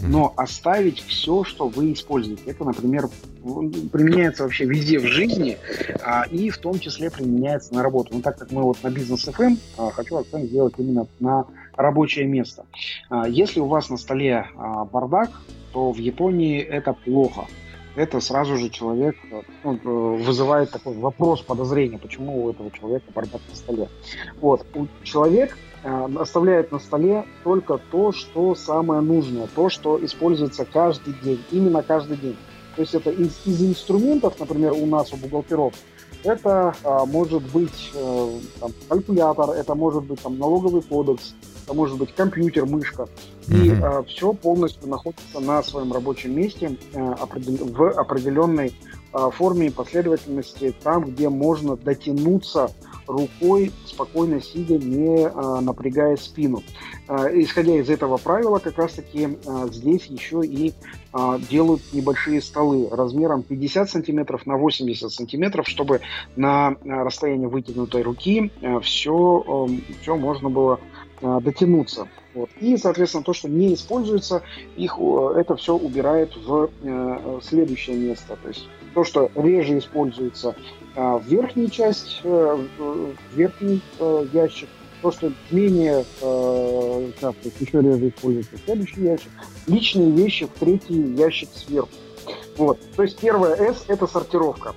но 0.00 0.34
оставить 0.36 1.00
все, 1.00 1.44
что 1.44 1.68
вы 1.68 1.94
используете. 1.94 2.42
Это, 2.44 2.64
например, 2.64 3.08
применяется 3.92 4.42
вообще 4.42 4.64
везде 4.64 4.98
в 4.98 5.06
жизни 5.06 5.58
а, 6.02 6.24
и 6.30 6.50
в 6.50 6.58
том 6.58 6.78
числе 6.78 7.10
применяется 7.10 7.74
на 7.74 7.82
работу. 7.82 8.14
Но 8.14 8.20
так 8.20 8.38
как 8.38 8.50
мы 8.50 8.62
вот 8.62 8.82
на 8.82 8.90
бизнес 8.90 9.26
FM, 9.28 9.58
а, 9.76 9.90
хочу 9.90 10.16
акцент 10.16 10.46
сделать 10.46 10.74
именно 10.78 11.06
на 11.20 11.46
рабочее 11.76 12.26
место. 12.26 12.66
А, 13.10 13.28
если 13.28 13.60
у 13.60 13.66
вас 13.66 13.90
на 13.90 13.96
столе 13.96 14.46
а, 14.56 14.84
бардак, 14.84 15.30
то 15.72 15.90
в 15.92 15.98
Японии 15.98 16.60
это 16.60 16.92
плохо 16.92 17.46
это 17.96 18.20
сразу 18.20 18.56
же 18.56 18.70
человек 18.70 19.16
ну, 19.62 19.74
э, 19.76 19.78
вызывает 20.24 20.70
такой 20.70 20.96
вопрос, 20.96 21.42
подозрения, 21.42 21.98
почему 21.98 22.44
у 22.44 22.50
этого 22.50 22.70
человека 22.70 23.06
бардак 23.14 23.40
на 23.48 23.54
столе. 23.54 23.88
Вот. 24.40 24.66
Человек 25.02 25.56
э, 25.82 26.08
оставляет 26.18 26.72
на 26.72 26.78
столе 26.78 27.24
только 27.44 27.78
то, 27.78 28.12
что 28.12 28.54
самое 28.54 29.00
нужное, 29.00 29.46
то, 29.54 29.68
что 29.68 30.04
используется 30.04 30.64
каждый 30.64 31.14
день, 31.22 31.40
именно 31.52 31.82
каждый 31.82 32.16
день. 32.16 32.36
То 32.74 32.82
есть 32.82 32.94
это 32.94 33.10
из, 33.10 33.46
из 33.46 33.62
инструментов, 33.62 34.40
например, 34.40 34.72
у 34.72 34.86
нас, 34.86 35.12
у 35.12 35.16
бухгалтеров, 35.16 35.74
это 36.24 36.74
а, 36.82 37.06
может 37.06 37.42
быть 37.52 37.92
а, 37.94 38.40
там, 38.60 38.72
калькулятор, 38.88 39.50
это 39.50 39.74
может 39.74 40.04
быть 40.04 40.20
там, 40.20 40.38
налоговый 40.38 40.82
кодекс, 40.82 41.34
это 41.64 41.74
может 41.74 41.98
быть 41.98 42.14
компьютер, 42.14 42.66
мышка. 42.66 43.06
И 43.46 43.52
mm-hmm. 43.52 43.84
а, 43.84 44.02
все 44.04 44.32
полностью 44.32 44.88
находится 44.88 45.40
на 45.40 45.62
своем 45.62 45.92
рабочем 45.92 46.34
месте 46.34 46.76
определ... 46.94 47.66
в 47.66 47.90
определенной 47.92 48.74
форме 49.30 49.68
и 49.68 49.70
последовательности, 49.70 50.74
там, 50.82 51.04
где 51.04 51.28
можно 51.28 51.76
дотянуться 51.76 52.70
рукой, 53.06 53.72
спокойно 53.86 54.40
сидя, 54.40 54.78
не 54.78 55.26
а, 55.26 55.60
напрягая 55.60 56.16
спину. 56.16 56.62
А, 57.06 57.28
исходя 57.32 57.76
из 57.76 57.90
этого 57.90 58.16
правила, 58.16 58.58
как 58.58 58.78
раз-таки 58.78 59.38
а, 59.46 59.68
здесь 59.68 60.06
еще 60.06 60.40
и 60.44 60.72
а, 61.12 61.38
делают 61.38 61.82
небольшие 61.92 62.40
столы 62.40 62.88
размером 62.90 63.42
50 63.42 63.90
сантиметров 63.90 64.46
на 64.46 64.56
80 64.56 65.10
сантиметров, 65.10 65.68
чтобы 65.68 66.00
на 66.36 66.68
а, 66.68 66.76
расстоянии 67.04 67.46
вытянутой 67.46 68.02
руки 68.02 68.50
а, 68.62 68.80
все, 68.80 69.68
все 70.00 70.16
можно 70.16 70.48
было 70.48 70.80
а, 71.22 71.40
дотянуться. 71.40 72.08
Вот. 72.34 72.50
И, 72.60 72.76
соответственно, 72.76 73.22
то, 73.22 73.32
что 73.32 73.48
не 73.48 73.74
используется, 73.74 74.42
их 74.76 74.98
это 75.36 75.56
все 75.56 75.76
убирает 75.76 76.34
в 76.36 76.70
э, 76.82 77.40
следующее 77.42 77.96
место. 77.96 78.36
То 78.42 78.48
есть 78.48 78.68
то, 78.94 79.04
что 79.04 79.30
реже 79.34 79.78
используется 79.78 80.56
э, 80.96 81.00
в 81.00 81.26
верхнюю 81.28 81.70
часть, 81.70 82.20
э, 82.24 82.58
в 82.78 83.36
верхний 83.36 83.80
э, 83.98 84.26
ящик, 84.32 84.68
то, 85.00 85.12
что 85.12 85.32
менее 85.50 86.04
э, 86.22 87.10
часто, 87.20 87.50
еще 87.60 87.80
реже 87.80 88.08
используется 88.08 88.56
в 88.56 88.60
следующий 88.64 89.02
ящик, 89.02 89.30
личные 89.66 90.10
вещи 90.10 90.46
в 90.46 90.58
третий 90.58 91.14
ящик 91.14 91.50
сверху. 91.54 91.90
Вот. 92.56 92.78
То 92.96 93.02
есть 93.02 93.18
первое 93.18 93.54
S– 93.54 93.84
это 93.88 94.06
сортировка. 94.06 94.74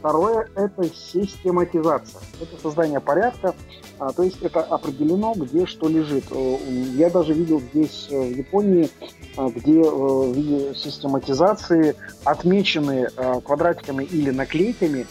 Второе– 0.00 0.48
это 0.56 0.84
систематизация. 0.84 2.22
Это 2.40 2.60
создание 2.62 3.00
порядка, 3.00 3.54
а, 3.98 4.12
то 4.12 4.22
есть 4.22 4.40
это 4.40 4.62
определено, 4.62 5.34
где 5.36 5.66
что 5.66 5.88
лежит. 5.88 6.24
Э, 6.30 6.56
я 6.94 7.10
даже 7.10 7.34
видел 7.34 7.60
здесь, 7.60 8.08
э, 8.10 8.18
в 8.18 8.34
Японии, 8.34 8.88
э, 9.36 9.48
где 9.54 9.82
в 9.82 10.32
виде 10.32 10.74
систематизации 10.74 11.96
отмечены 12.24 13.08
квадратиками 13.44 14.04
или 14.04 14.30
наклейками, 14.30 15.06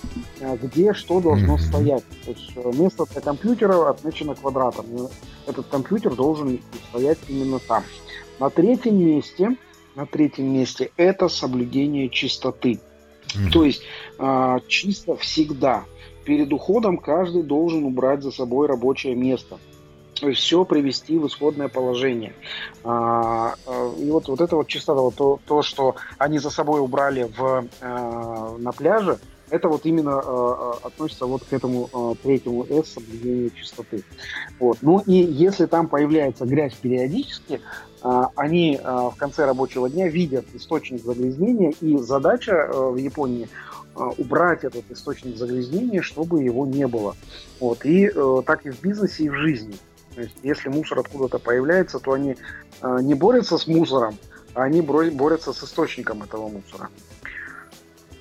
где 0.64 0.94
что 0.94 1.22
должно 1.22 1.56
mm-hmm. 1.56 1.68
стоять. 1.68 2.04
То 2.26 2.32
есть 2.32 2.80
место 2.80 3.06
для 3.12 3.22
компьютера 3.22 3.92
отмечено 3.92 4.34
квадратом. 4.34 4.86
Этот 5.46 5.68
компьютер 5.68 6.16
должен 6.16 6.60
стоять 6.90 7.20
именно 7.28 7.60
там. 7.60 7.84
На 8.40 8.50
третьем 8.50 8.98
месте, 8.98 9.56
на 9.96 10.08
третьем 10.08 10.52
месте 10.52 10.90
это 10.98 11.30
соблюдение 11.30 12.10
чистоты. 12.10 12.80
Mm-hmm. 13.36 13.52
То 13.52 13.64
есть 13.64 13.82
э, 14.18 14.60
чисто 14.68 15.16
всегда. 15.18 15.86
Перед 16.26 16.52
уходом 16.54 16.98
каждый 16.98 17.44
должен 17.44 17.84
убрать 17.84 18.24
за 18.24 18.32
собой 18.32 18.68
рабочее 18.68 19.16
место. 19.16 19.58
То 20.20 20.28
есть 20.28 20.42
все 20.42 20.66
привести 20.66 21.18
в 21.18 21.28
исходное 21.28 21.70
положение. 21.70 22.34
А, 22.84 23.56
и 23.98 24.10
вот, 24.12 24.28
вот 24.28 24.42
это 24.42 24.58
вот 24.58 24.68
чистота, 24.68 25.02
вот 25.02 25.16
то, 25.16 25.40
то, 25.46 25.62
что 25.62 25.96
они 26.18 26.40
за 26.40 26.50
собой 26.50 26.82
убрали 26.82 27.24
в, 27.24 27.66
а, 27.82 28.58
на 28.58 28.72
пляже, 28.72 29.20
это 29.50 29.68
вот 29.68 29.86
именно 29.86 30.22
э, 30.24 30.72
относится 30.84 31.26
вот 31.26 31.44
к 31.44 31.54
этому 31.54 31.90
э, 31.92 32.16
третьему 32.24 32.66
S 32.66 32.94
соблюдению 32.94 33.52
чистоты. 33.52 34.04
Вот. 34.60 34.78
Ну 34.82 35.00
и 35.06 35.14
если 35.14 35.66
там 35.66 35.88
появляется 35.88 36.46
грязь 36.46 36.74
периодически, 36.74 37.62
э, 38.04 38.22
они 38.36 38.80
э, 38.82 38.84
в 38.84 39.16
конце 39.18 39.46
рабочего 39.46 39.90
дня 39.90 40.08
видят 40.08 40.46
источник 40.54 41.04
загрязнения, 41.04 41.74
и 41.82 41.98
задача 41.98 42.52
э, 42.52 42.90
в 42.92 42.96
Японии 42.98 43.50
э, 43.96 44.10
убрать 44.18 44.64
этот 44.64 44.90
источник 44.90 45.38
загрязнения, 45.38 46.02
чтобы 46.02 46.44
его 46.44 46.66
не 46.66 46.88
было. 46.88 47.16
Вот. 47.60 47.86
И 47.86 48.12
э, 48.14 48.42
так 48.46 48.66
и 48.66 48.70
в 48.70 48.82
бизнесе, 48.82 49.24
и 49.24 49.30
в 49.30 49.36
жизни. 49.36 49.76
То 50.16 50.22
есть, 50.22 50.36
если 50.44 50.70
мусор 50.70 51.00
откуда-то 51.00 51.40
появляется, 51.40 52.00
то 52.00 52.14
они 52.14 52.36
э, 52.82 52.98
не 53.02 53.14
борются 53.14 53.58
с 53.58 53.68
мусором, 53.68 54.18
они 54.54 54.82
борются 54.82 55.54
с 55.54 55.64
источником 55.64 56.24
этого 56.24 56.50
мусора. 56.50 56.90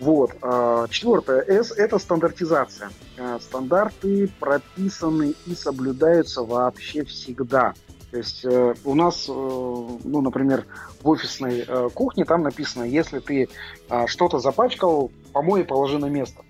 Вот. 0.00 0.32
А, 0.42 0.86
четвертое 0.88 1.42
S– 1.42 1.72
это 1.76 1.98
стандартизация. 1.98 2.90
А, 3.18 3.38
стандарты 3.40 4.30
прописаны 4.38 5.34
и 5.46 5.54
соблюдаются 5.54 6.42
вообще 6.42 7.04
всегда. 7.04 7.74
То 8.10 8.16
есть 8.16 8.42
э, 8.42 8.74
у 8.84 8.94
нас, 8.94 9.26
э, 9.28 9.32
ну, 9.32 10.22
например, 10.22 10.64
в 11.02 11.08
офисной 11.08 11.64
э, 11.66 11.88
кухне 11.92 12.24
там 12.24 12.42
написано, 12.42 12.84
если 12.84 13.18
ты 13.18 13.50
а, 13.90 14.06
что-то 14.06 14.38
запачкал, 14.38 15.10
помой 15.34 15.60
и 15.60 15.64
положи 15.64 15.98
на 15.98 16.06
место. 16.06 16.42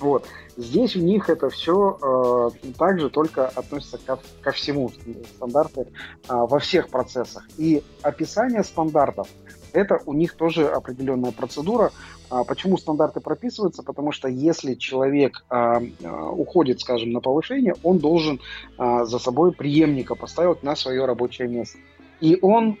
Вот. 0.00 0.26
Здесь 0.56 0.96
у 0.96 1.00
них 1.00 1.30
это 1.30 1.50
все 1.50 1.98
э, 2.02 2.72
также 2.76 3.10
только 3.10 3.46
относится 3.46 3.98
ко, 3.98 4.18
ко 4.40 4.50
всему. 4.50 4.90
Стандарты 5.36 5.82
э, 5.82 5.86
во 6.28 6.58
всех 6.58 6.88
процессах. 6.88 7.46
И 7.56 7.84
описание 8.02 8.64
стандартов 8.64 9.28
это 9.72 10.00
у 10.06 10.12
них 10.12 10.34
тоже 10.34 10.68
определенная 10.68 11.32
процедура. 11.32 11.92
А 12.32 12.44
почему 12.44 12.78
стандарты 12.78 13.20
прописываются? 13.20 13.82
Потому 13.82 14.10
что 14.10 14.26
если 14.26 14.74
человек 14.74 15.44
а, 15.50 15.82
а, 16.02 16.30
уходит, 16.30 16.80
скажем, 16.80 17.12
на 17.12 17.20
повышение, 17.20 17.74
он 17.82 17.98
должен 17.98 18.40
за 18.78 19.18
собой 19.18 19.52
преемника 19.52 20.14
поставить 20.14 20.62
на 20.62 20.74
свое 20.76 21.04
рабочее 21.04 21.46
место. 21.46 21.78
И 22.22 22.38
он, 22.40 22.78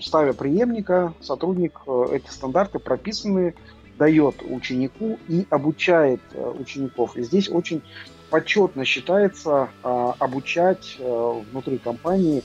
ставя 0.00 0.32
преемника, 0.32 1.12
сотрудник 1.20 1.80
э, 1.88 2.04
эти 2.12 2.30
стандарты 2.30 2.78
прописанные 2.78 3.56
дает 3.98 4.36
ученику 4.48 5.18
и 5.26 5.44
обучает 5.50 6.20
э, 6.32 6.52
учеников. 6.60 7.16
И 7.16 7.24
здесь 7.24 7.48
очень 7.48 7.82
почетно 8.30 8.84
считается 8.84 9.70
обучать 9.82 10.96
э, 11.00 11.42
внутри 11.50 11.78
компании 11.78 12.44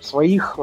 своих 0.00 0.56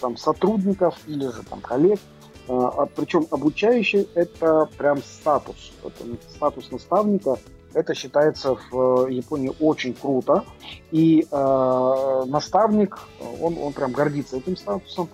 там, 0.00 0.16
сотрудников 0.16 0.98
или 1.06 1.26
же 1.26 1.44
там, 1.48 1.60
коллег. 1.60 2.00
Причем 2.46 3.26
обучающий 3.30 4.08
это 4.14 4.68
прям 4.76 5.02
статус. 5.02 5.72
Это 5.82 6.04
статус 6.28 6.70
наставника. 6.70 7.38
Это 7.72 7.94
считается 7.94 8.56
в 8.70 9.08
Японии 9.08 9.52
очень 9.60 9.94
круто. 9.94 10.44
И 10.90 11.26
э, 11.28 12.22
наставник, 12.26 12.98
он, 13.40 13.58
он 13.58 13.72
прям 13.72 13.92
гордится 13.92 14.36
этим 14.36 14.56
статусом 14.56 15.08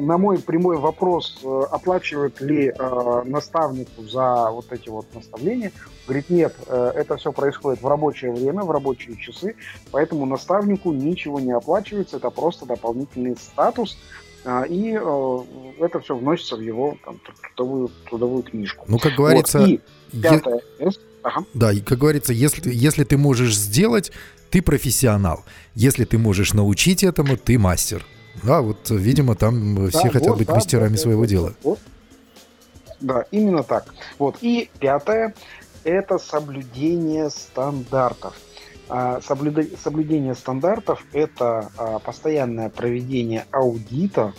на 0.00 0.18
мой 0.18 0.38
прямой 0.38 0.76
вопрос, 0.76 1.40
э, 1.42 1.62
оплачивают 1.70 2.40
ли 2.40 2.72
э, 2.76 3.22
наставнику 3.24 4.02
за 4.02 4.50
вот 4.50 4.72
эти 4.72 4.88
вот 4.88 5.06
наставления, 5.14 5.72
говорит, 6.06 6.30
нет, 6.30 6.54
э, 6.66 6.92
это 6.94 7.16
все 7.16 7.32
происходит 7.32 7.82
в 7.82 7.86
рабочее 7.86 8.32
время, 8.32 8.62
в 8.62 8.70
рабочие 8.70 9.16
часы, 9.16 9.56
поэтому 9.90 10.26
наставнику 10.26 10.92
ничего 10.92 11.40
не 11.40 11.52
оплачивается, 11.52 12.16
это 12.16 12.30
просто 12.30 12.66
дополнительный 12.66 13.36
статус, 13.36 13.96
э, 13.96 14.24
и 14.68 14.98
э, 15.00 15.44
это 15.80 16.00
все 16.00 16.16
вносится 16.16 16.56
в 16.56 16.60
его 16.60 16.96
там, 17.04 17.18
трудовую, 17.56 17.90
трудовую 18.08 18.42
книжку. 18.42 18.84
Ну, 18.88 18.98
как 18.98 19.14
говорится... 19.14 19.60
Вот. 19.60 19.68
И 19.68 19.80
пятое, 20.20 20.60
е... 20.78 20.90
ага. 21.22 21.44
Да, 21.54 21.72
и 21.72 21.80
как 21.80 21.98
говорится, 21.98 22.32
если, 22.32 22.70
если 22.72 23.04
ты 23.04 23.16
можешь 23.16 23.56
сделать, 23.56 24.12
ты 24.50 24.62
профессионал. 24.62 25.44
Если 25.74 26.04
ты 26.04 26.18
можешь 26.18 26.52
научить 26.52 27.02
этому, 27.02 27.36
ты 27.36 27.58
мастер. 27.58 28.04
Да, 28.42 28.60
вот, 28.60 28.90
видимо, 28.90 29.34
там 29.34 29.88
все 29.88 30.10
хотят 30.10 30.28
вот, 30.28 30.38
быть 30.38 30.48
да, 30.48 30.54
мастерами 30.54 30.96
да, 30.96 30.98
своего 30.98 31.22
да, 31.22 31.28
дела. 31.28 31.54
Вот. 31.62 31.78
Да, 33.00 33.24
именно 33.30 33.62
так. 33.62 33.94
Вот. 34.18 34.36
И 34.42 34.70
пятое– 34.78 35.34
это 35.84 36.18
соблюдение 36.18 37.30
стандартов. 37.30 38.34
А, 38.88 39.20
соблюдение 39.20 40.34
стандартов– 40.34 41.04
это 41.12 41.70
а, 41.76 41.98
постоянное 41.98 42.68
проведение 42.68 43.46
аудита 43.50 44.34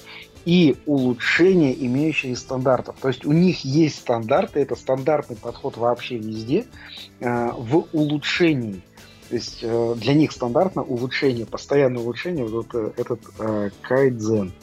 и 0.45 0.77
улучшение 0.85 1.73
имеющихся 1.85 2.39
стандартов. 2.39 2.97
То 3.01 3.07
есть 3.07 3.25
у 3.25 3.31
них 3.31 3.65
есть 3.65 3.97
стандарты, 3.97 4.59
это 4.59 4.75
стандартный 4.75 5.35
подход 5.35 5.77
вообще 5.77 6.17
везде 6.17 6.65
а, 7.21 7.51
в 7.51 7.87
улучшении– 7.91 8.81
то 9.29 9.35
есть 9.35 9.59
э, 9.61 9.95
для 9.97 10.13
них 10.13 10.31
стандартно 10.31 10.83
улучшение, 10.83 11.45
постоянное 11.45 12.01
улучшение, 12.01 12.45
вот 12.45 12.73
этот 12.73 13.19
э, 13.39 13.69
кайдзен. 13.81 14.53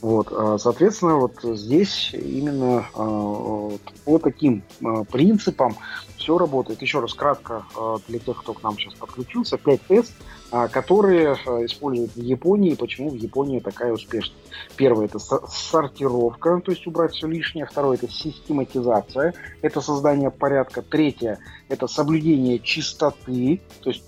Вот, 0.00 0.28
э, 0.30 0.56
соответственно, 0.60 1.16
вот 1.16 1.40
здесь 1.42 2.10
именно 2.12 2.86
э, 2.94 3.78
по 4.04 4.18
таким 4.18 4.62
э, 4.80 5.04
принципам 5.10 5.76
все 6.16 6.38
работает. 6.38 6.82
Еще 6.82 7.00
раз 7.00 7.14
кратко 7.14 7.64
э, 7.76 7.96
для 8.06 8.20
тех, 8.20 8.38
кто 8.38 8.54
к 8.54 8.62
нам 8.62 8.78
сейчас 8.78 8.94
подключился, 8.94 9.56
5S, 9.56 10.06
э, 10.08 10.12
которые 10.50 11.36
э, 11.36 11.64
используют 11.66 12.12
в 12.14 12.22
Японии, 12.22 12.74
почему 12.74 13.10
в 13.10 13.16
Японии 13.16 13.60
такая 13.60 13.92
успешность. 13.92 14.34
Первое 14.76 15.06
это 15.06 15.18
сортировка, 15.18 16.60
то 16.64 16.72
есть 16.72 16.86
убрать 16.86 17.12
все 17.12 17.26
лишнее. 17.26 17.66
Второе 17.66 17.96
это 17.96 18.08
систематизация, 18.08 19.34
это 19.62 19.80
создание 19.80 20.30
порядка. 20.30 20.82
Третье 20.82 21.38
это 21.68 21.86
соблюдение 21.86 22.58
чистоты, 22.58 23.60
то 23.82 23.90
есть 23.90 24.04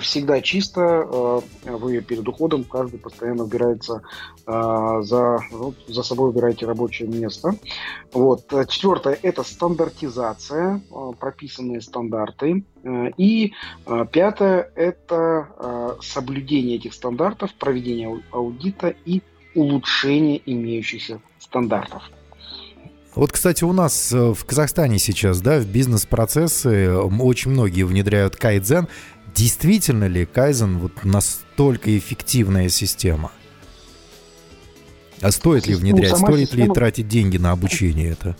всегда 0.00 0.40
чисто, 0.40 0.80
э, 1.64 1.70
вы 1.70 2.00
перед 2.00 2.26
уходом 2.28 2.64
каждый 2.64 2.98
постоянно 2.98 3.44
убирается 3.44 4.02
э, 4.46 5.00
за, 5.02 5.40
ну, 5.50 5.74
за 5.88 6.02
собой 6.02 6.30
убираете 6.30 6.66
рабочее 6.66 7.08
место. 7.08 7.54
Вот. 8.12 8.46
Четвертое– 8.68 9.18
это 9.22 9.42
стандартизация, 9.42 10.80
прописанные 11.18 11.80
стандарты. 11.80 12.64
И 13.16 13.52
пятое– 14.12 14.70
это 14.74 15.96
соблюдение 16.02 16.76
этих 16.76 16.94
стандартов, 16.94 17.54
проведение 17.54 18.22
аудита 18.32 18.94
и 19.04 19.22
улучшение 19.54 20.40
имеющихся 20.46 21.20
стандартов. 21.38 22.02
Вот, 23.14 23.32
кстати, 23.32 23.64
у 23.64 23.72
нас 23.72 24.12
в 24.12 24.44
Казахстане 24.44 24.98
сейчас, 24.98 25.40
да, 25.40 25.58
в 25.58 25.66
бизнес-процессы 25.66 26.92
очень 26.92 27.50
многие 27.50 27.82
внедряют 27.82 28.36
кайдзен. 28.36 28.86
Действительно 29.34 30.04
ли 30.04 30.26
Кайзен 30.26 30.78
вот 30.78 31.04
настолько 31.04 31.96
эффективная 31.96 32.68
система? 32.68 33.32
А 35.20 35.30
стоит 35.30 35.66
ли 35.66 35.74
внедрять, 35.74 36.12
ну, 36.12 36.18
стоит 36.18 36.48
система... 36.48 36.66
ли 36.66 36.72
тратить 36.72 37.08
деньги 37.08 37.36
на 37.36 37.52
обучение 37.52 38.12
это? 38.12 38.36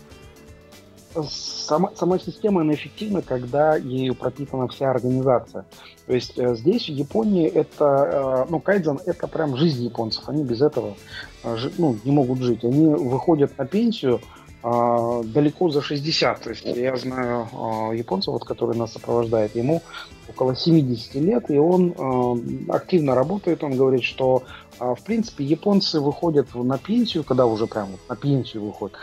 Сама, 1.29 1.91
сама 1.97 2.19
система, 2.19 2.63
она 2.63 2.75
эффективна, 2.75 3.21
когда 3.21 3.77
ею 3.77 4.15
пропитана 4.15 4.69
вся 4.69 4.91
организация. 4.91 5.67
То 6.07 6.15
есть 6.15 6.39
э, 6.39 6.55
здесь, 6.57 6.87
в 6.87 6.93
Японии, 6.93 7.49
это, 7.49 8.45
э, 8.47 8.51
ну, 8.51 8.61
кайдзен– 8.61 9.01
это 9.07 9.27
прям 9.27 9.57
жизнь 9.57 9.85
японцев. 9.85 10.29
Они 10.29 10.43
без 10.43 10.63
этого 10.63 10.97
э, 11.45 11.57
ну, 11.79 11.99
не 12.05 12.13
могут 12.13 12.41
жить. 12.41 12.65
Они 12.65 12.87
выходят 12.87 13.57
на 13.59 13.67
пенсию– 13.67 14.21
а, 14.63 15.23
далеко 15.23 15.71
за 15.71 15.81
60. 15.81 16.43
То 16.43 16.51
есть 16.51 16.65
я 16.65 16.95
знаю 16.97 17.49
а, 17.53 17.93
японца, 17.93 18.31
вот, 18.31 18.45
который 18.45 18.77
нас 18.77 18.93
сопровождает, 18.93 19.57
ему 19.57 19.83
около 20.29 20.55
70 20.55 21.15
лет, 21.15 21.51
и 21.51 21.57
он 21.57 21.95
а, 21.97 22.77
активно 22.77 23.15
работает. 23.15 23.65
Он 23.65 23.77
говорит, 23.77 24.05
что 24.05 24.43
в 24.79 24.99
принципе 25.05 25.45
японцы 25.45 26.01
выходят 26.01 26.55
на 26.55 26.79
пенсию, 26.79 27.23
когда 27.23 27.45
уже 27.45 27.67
прям 27.67 27.89
на 28.09 28.17
пенсию 28.17 28.65
выходят, 28.65 28.97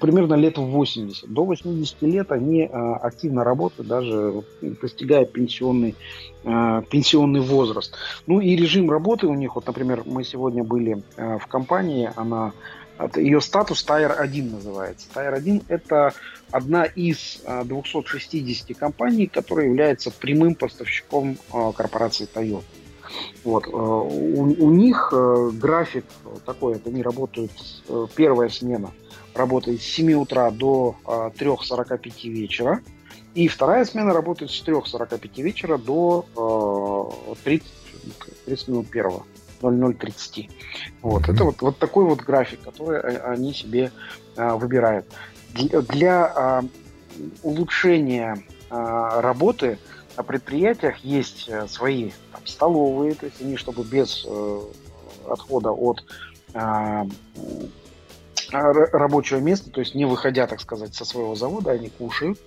примерно 0.00 0.34
лет 0.34 0.58
в 0.58 0.62
80. 0.62 1.28
До 1.28 1.44
80 1.44 2.02
лет 2.02 2.30
они 2.30 2.62
активно 2.62 3.42
работают, 3.42 3.88
даже 3.88 4.44
достигая 4.60 5.24
пенсионный, 5.24 5.96
пенсионный 6.44 7.40
возраст. 7.40 7.96
Ну 8.28 8.38
и 8.38 8.54
режим 8.54 8.92
работы 8.92 9.26
у 9.26 9.34
них, 9.34 9.56
вот, 9.56 9.66
например, 9.66 10.04
мы 10.06 10.22
сегодня 10.22 10.62
были 10.62 11.02
в 11.16 11.48
компании, 11.48 12.12
она 12.14 12.52
ее 13.16 13.40
статус 13.40 13.84
Tire 13.86 14.12
1 14.12 14.50
называется. 14.50 15.06
Tire 15.14 15.34
1 15.34 15.62
это 15.68 16.14
одна 16.50 16.84
из 16.84 17.40
260 17.64 18.70
а, 18.70 18.74
компаний, 18.74 19.26
которая 19.26 19.66
является 19.66 20.10
прямым 20.10 20.54
поставщиком 20.54 21.38
а, 21.52 21.72
корпорации 21.72 22.28
Toyota. 22.32 22.64
Вот. 23.44 23.66
А, 23.66 23.70
у, 23.70 24.42
у 24.42 24.70
них 24.70 25.12
график 25.54 26.04
такой, 26.44 26.76
это 26.76 26.90
они 26.90 27.02
работают, 27.02 27.52
первая 28.16 28.48
смена 28.48 28.92
работает 29.34 29.80
с 29.80 29.84
7 29.84 30.14
утра 30.14 30.50
до 30.50 30.96
3.45 31.04 32.28
вечера, 32.28 32.80
и 33.34 33.46
вторая 33.46 33.84
смена 33.84 34.12
работает 34.12 34.50
с 34.50 34.64
3.45 34.66 35.42
вечера 35.42 35.78
до 35.78 36.26
30, 37.44 37.66
30 38.46 38.68
минут 38.68 38.90
первого. 38.90 39.24
0030. 39.60 40.50
Вот. 41.02 41.22
Mm-hmm. 41.22 41.32
Это 41.32 41.44
вот, 41.44 41.62
вот 41.62 41.78
такой 41.78 42.04
вот 42.04 42.20
график, 42.20 42.60
который 42.62 43.00
они 43.00 43.52
себе 43.52 43.90
а, 44.36 44.56
выбирают. 44.56 45.06
Для, 45.54 45.82
для 45.82 46.24
а, 46.26 46.64
улучшения 47.42 48.44
а, 48.70 49.20
работы 49.20 49.78
на 50.16 50.22
предприятиях 50.22 50.98
есть 50.98 51.48
а, 51.48 51.66
свои 51.68 52.10
там, 52.32 52.46
столовые, 52.46 53.14
то 53.14 53.26
есть 53.26 53.40
они, 53.40 53.56
чтобы 53.56 53.84
без 53.84 54.24
а, 54.26 54.62
отхода 55.28 55.72
от 55.72 56.04
а, 56.54 57.06
рабочего 58.50 59.38
места, 59.38 59.70
то 59.70 59.80
есть 59.80 59.94
не 59.94 60.06
выходя, 60.06 60.46
так 60.46 60.60
сказать, 60.60 60.94
со 60.94 61.04
своего 61.04 61.34
завода, 61.34 61.72
они 61.72 61.90
кушают, 61.90 62.38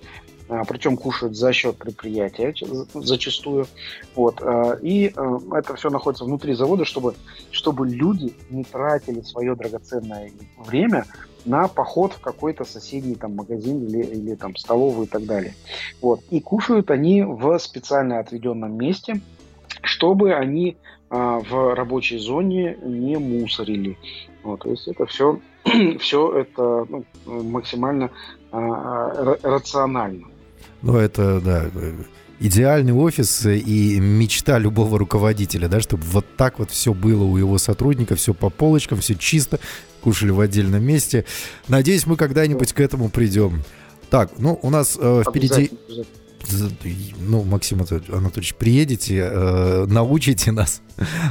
причем 0.68 0.96
кушают 0.96 1.36
за 1.36 1.52
счет 1.52 1.76
предприятия 1.76 2.54
зачастую. 2.94 3.66
Вот. 4.14 4.40
А, 4.42 4.74
и 4.82 5.12
а, 5.16 5.38
это 5.58 5.76
все 5.76 5.90
находится 5.90 6.24
внутри 6.24 6.54
завода, 6.54 6.84
чтобы, 6.84 7.14
чтобы 7.50 7.88
люди 7.88 8.34
не 8.50 8.64
тратили 8.64 9.20
свое 9.20 9.54
драгоценное 9.54 10.30
время 10.58 11.06
на 11.44 11.68
поход 11.68 12.12
в 12.12 12.20
какой-то 12.20 12.64
соседний 12.64 13.14
там 13.14 13.34
магазин 13.34 13.84
или, 13.86 14.02
или 14.02 14.34
там 14.34 14.56
столовую 14.56 15.06
и 15.06 15.10
так 15.10 15.24
далее. 15.24 15.54
Вот. 16.00 16.20
И 16.30 16.40
кушают 16.40 16.90
они 16.90 17.22
в 17.22 17.58
специально 17.58 18.18
отведенном 18.18 18.76
месте, 18.76 19.20
чтобы 19.82 20.34
они 20.34 20.76
а, 21.10 21.40
в 21.40 21.74
рабочей 21.74 22.18
зоне 22.18 22.78
не 22.82 23.16
мусорили. 23.16 23.98
Вот, 24.42 24.60
то 24.60 24.70
есть 24.70 24.88
это 24.88 25.06
все, 25.06 25.40
все 26.00 26.38
это 26.38 26.86
ну, 26.88 27.04
максимально 27.26 28.10
а, 28.50 29.36
рационально. 29.42 30.26
Ну, 30.82 30.96
это, 30.96 31.40
да, 31.40 31.70
идеальный 32.42 32.92
офис 32.92 33.46
и 33.46 34.00
мечта 34.00 34.58
любого 34.58 34.98
руководителя, 34.98 35.68
да, 35.68 35.80
чтобы 35.80 36.02
вот 36.04 36.26
так 36.36 36.58
вот 36.58 36.70
все 36.70 36.92
было 36.92 37.22
у 37.22 37.36
его 37.36 37.56
сотрудников, 37.58 38.18
все 38.18 38.34
по 38.34 38.50
полочкам, 38.50 39.00
все 39.00 39.14
чисто, 39.14 39.60
кушали 40.02 40.30
в 40.30 40.40
отдельном 40.40 40.82
месте. 40.82 41.24
Надеюсь, 41.68 42.06
мы 42.06 42.16
когда-нибудь 42.16 42.72
к 42.72 42.80
этому 42.80 43.08
придем. 43.08 43.62
Так, 44.10 44.32
ну, 44.38 44.58
у 44.62 44.70
нас 44.70 44.98
э, 45.00 45.22
впереди... 45.28 45.70
Ну, 47.20 47.44
Максим 47.44 47.82
Анатольевич, 47.82 48.56
приедете, 48.56 49.30
э, 49.30 49.86
научите 49.88 50.50
нас. 50.50 50.82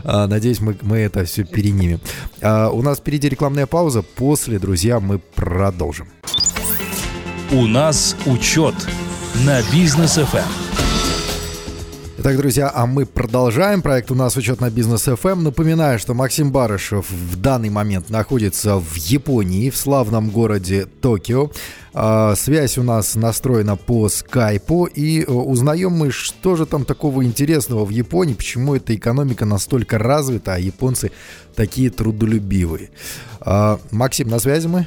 А, 0.06 0.26
надеюсь, 0.26 0.62
мы, 0.62 0.78
мы 0.82 1.00
это 1.00 1.26
все 1.26 1.44
перенимем. 1.44 2.00
А, 2.42 2.70
у 2.70 2.82
нас 2.82 3.00
впереди 3.00 3.28
рекламная 3.28 3.68
пауза. 3.68 4.02
После, 4.02 4.58
друзья, 4.58 5.02
мы 5.02 5.20
продолжим. 5.20 6.08
У 7.52 7.68
нас 7.68 8.16
учет 8.26 8.74
на 9.36 9.62
бизнес 9.72 10.18
FM. 10.18 10.46
Итак, 12.20 12.38
друзья, 12.38 12.72
а 12.74 12.86
мы 12.86 13.06
продолжаем. 13.08 13.82
Проект 13.82 14.12
у 14.12 14.16
нас 14.16 14.38
«Учет 14.38 14.62
на 14.62 14.70
бизнес 14.70 15.08
FM». 15.08 15.42
Напоминаю, 15.42 15.98
что 15.98 16.14
Максим 16.14 16.52
Барышев 16.52 17.10
в 17.10 17.36
данный 17.38 17.70
момент 17.70 18.12
находится 18.12 18.78
в 18.78 18.96
Японии, 18.96 19.72
в 19.72 19.78
славном 19.78 20.30
городе 20.30 20.86
Токио. 20.86 21.50
А, 21.94 22.36
связь 22.36 22.78
у 22.78 22.84
нас 22.84 23.16
настроена 23.16 23.76
по 23.76 24.08
скайпу, 24.10 24.86
и 24.86 25.22
э, 25.22 25.32
узнаем 25.32 25.94
мы, 25.94 26.12
что 26.12 26.56
же 26.56 26.68
там 26.68 26.86
такого 26.86 27.26
интересного 27.26 27.86
в 27.86 27.90
Японии, 27.90 28.36
почему 28.36 28.76
эта 28.76 28.94
экономика 28.94 29.46
настолько 29.46 29.98
развита, 29.98 30.54
а 30.54 30.60
японцы 30.60 31.12
такие 31.56 31.90
трудолюбивые. 31.90 32.92
А, 33.40 33.80
Максим, 33.90 34.28
на 34.28 34.38
связи 34.38 34.68
мы? 34.68 34.86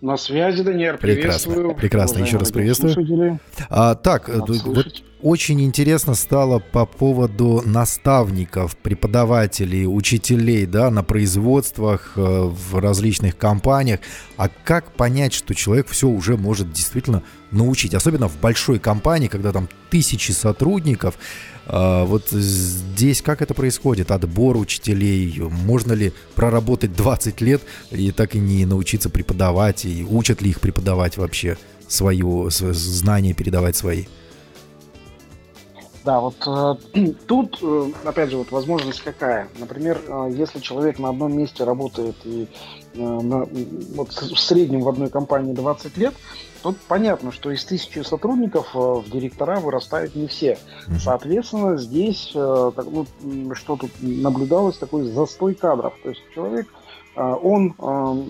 На 0.00 0.16
связи, 0.16 0.62
Даниэль, 0.62 0.96
приветствую. 0.96 1.74
Прекрасно, 1.74 1.80
прекрасно. 1.80 2.18
еще 2.20 2.36
раз 2.36 2.52
приветствую. 2.52 3.40
А, 3.68 3.96
так, 3.96 4.28
э, 4.28 4.38
вот 4.38 5.02
очень 5.22 5.60
интересно 5.62 6.14
стало 6.14 6.60
по 6.60 6.86
поводу 6.86 7.62
наставников, 7.64 8.76
преподавателей, 8.76 9.86
учителей, 9.88 10.66
да, 10.66 10.90
на 10.90 11.02
производствах, 11.02 12.12
э, 12.14 12.20
в 12.20 12.78
различных 12.78 13.36
компаниях. 13.36 13.98
А 14.36 14.48
как 14.48 14.92
понять, 14.92 15.32
что 15.32 15.52
человек 15.56 15.88
все 15.88 16.06
уже 16.06 16.36
может 16.36 16.72
действительно 16.72 17.24
научить? 17.50 17.92
Особенно 17.94 18.28
в 18.28 18.38
большой 18.38 18.78
компании, 18.78 19.26
когда 19.26 19.50
там 19.50 19.68
тысячи 19.90 20.30
сотрудников, 20.30 21.18
вот 21.68 22.28
здесь 22.30 23.22
как 23.22 23.42
это 23.42 23.54
происходит? 23.54 24.10
Отбор 24.10 24.56
учителей? 24.56 25.38
Можно 25.38 25.92
ли 25.92 26.12
проработать 26.34 26.94
20 26.94 27.40
лет 27.40 27.62
и 27.90 28.10
так 28.10 28.34
и 28.34 28.38
не 28.38 28.64
научиться 28.64 29.10
преподавать? 29.10 29.84
И 29.84 30.04
учат 30.08 30.42
ли 30.42 30.50
их 30.50 30.60
преподавать 30.60 31.16
вообще 31.16 31.58
свое, 31.86 32.50
свое 32.50 32.74
знания, 32.74 33.34
передавать 33.34 33.76
свои? 33.76 34.04
Да, 36.08 36.20
вот 36.20 36.36
э, 36.46 37.12
тут, 37.26 37.58
э, 37.60 37.90
опять 38.02 38.30
же, 38.30 38.38
вот 38.38 38.50
возможность 38.50 39.02
какая. 39.02 39.46
Например, 39.58 40.00
э, 40.08 40.30
если 40.32 40.58
человек 40.58 40.98
на 40.98 41.10
одном 41.10 41.36
месте 41.36 41.64
работает 41.64 42.16
и 42.24 42.48
э, 42.94 42.98
на, 42.98 43.46
вот 43.94 44.08
в 44.12 44.38
среднем 44.38 44.80
в 44.80 44.88
одной 44.88 45.10
компании 45.10 45.52
20 45.52 45.98
лет, 45.98 46.14
Тут 46.60 46.76
понятно, 46.88 47.30
что 47.30 47.52
из 47.52 47.64
тысячи 47.64 48.00
сотрудников 48.00 48.74
э, 48.74 48.78
в 48.78 49.10
директора 49.10 49.60
вырастают 49.60 50.16
не 50.16 50.26
все. 50.26 50.58
Соответственно, 50.98 51.76
здесь 51.76 52.32
э, 52.34 52.70
ну, 52.82 53.54
что 53.54 53.76
тут 53.76 53.90
наблюдалось, 54.00 54.76
такой 54.76 55.04
застой 55.04 55.54
кадров. 55.54 55.94
То 56.02 56.08
есть 56.08 56.22
человек, 56.34 56.66
э, 57.14 57.20
он 57.20 57.76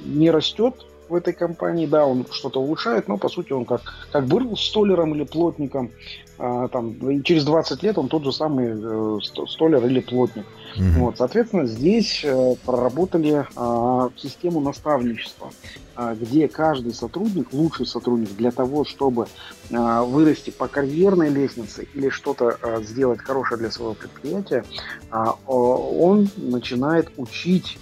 не 0.05 0.31
растет 0.31 0.75
в 1.09 1.15
этой 1.15 1.33
компании, 1.33 1.87
да, 1.87 2.07
он 2.07 2.27
что-то 2.31 2.61
улучшает, 2.61 3.09
но 3.09 3.17
по 3.17 3.29
сути 3.29 3.53
он 3.53 3.65
как, 3.65 3.83
как 4.13 4.27
был 4.27 4.57
столером 4.57 5.15
или 5.15 5.25
плотником, 5.25 5.91
а, 6.39 6.69
там, 6.69 6.93
и 7.11 7.23
через 7.23 7.45
20 7.45 7.83
лет 7.83 7.99
он 7.99 8.09
тот 8.09 8.23
же 8.23 8.33
самый 8.33 8.69
э, 8.71 9.19
столер 9.49 9.85
или 9.85 9.99
плотник. 10.01 10.47
Угу. 10.77 11.05
Вот, 11.05 11.19
соответственно, 11.19 11.67
здесь 11.67 12.21
э, 12.23 12.55
проработали 12.65 13.45
э, 13.57 14.09
систему 14.17 14.61
наставничества, 14.61 15.51
э, 15.97 16.15
где 16.21 16.47
каждый 16.47 16.95
сотрудник, 16.95 17.53
лучший 17.53 17.87
сотрудник 17.87 18.37
для 18.37 18.53
того, 18.53 18.85
чтобы 18.85 19.27
э, 19.71 20.03
вырасти 20.03 20.51
по 20.51 20.69
карьерной 20.69 21.31
лестнице 21.31 21.89
или 21.95 22.09
что-то 22.09 22.57
э, 22.63 22.83
сделать 22.83 23.21
хорошее 23.21 23.59
для 23.59 23.73
своего 23.73 23.95
предприятия, 23.95 24.65
э, 25.11 25.25
он 25.47 26.29
начинает 26.37 27.11
учить 27.17 27.79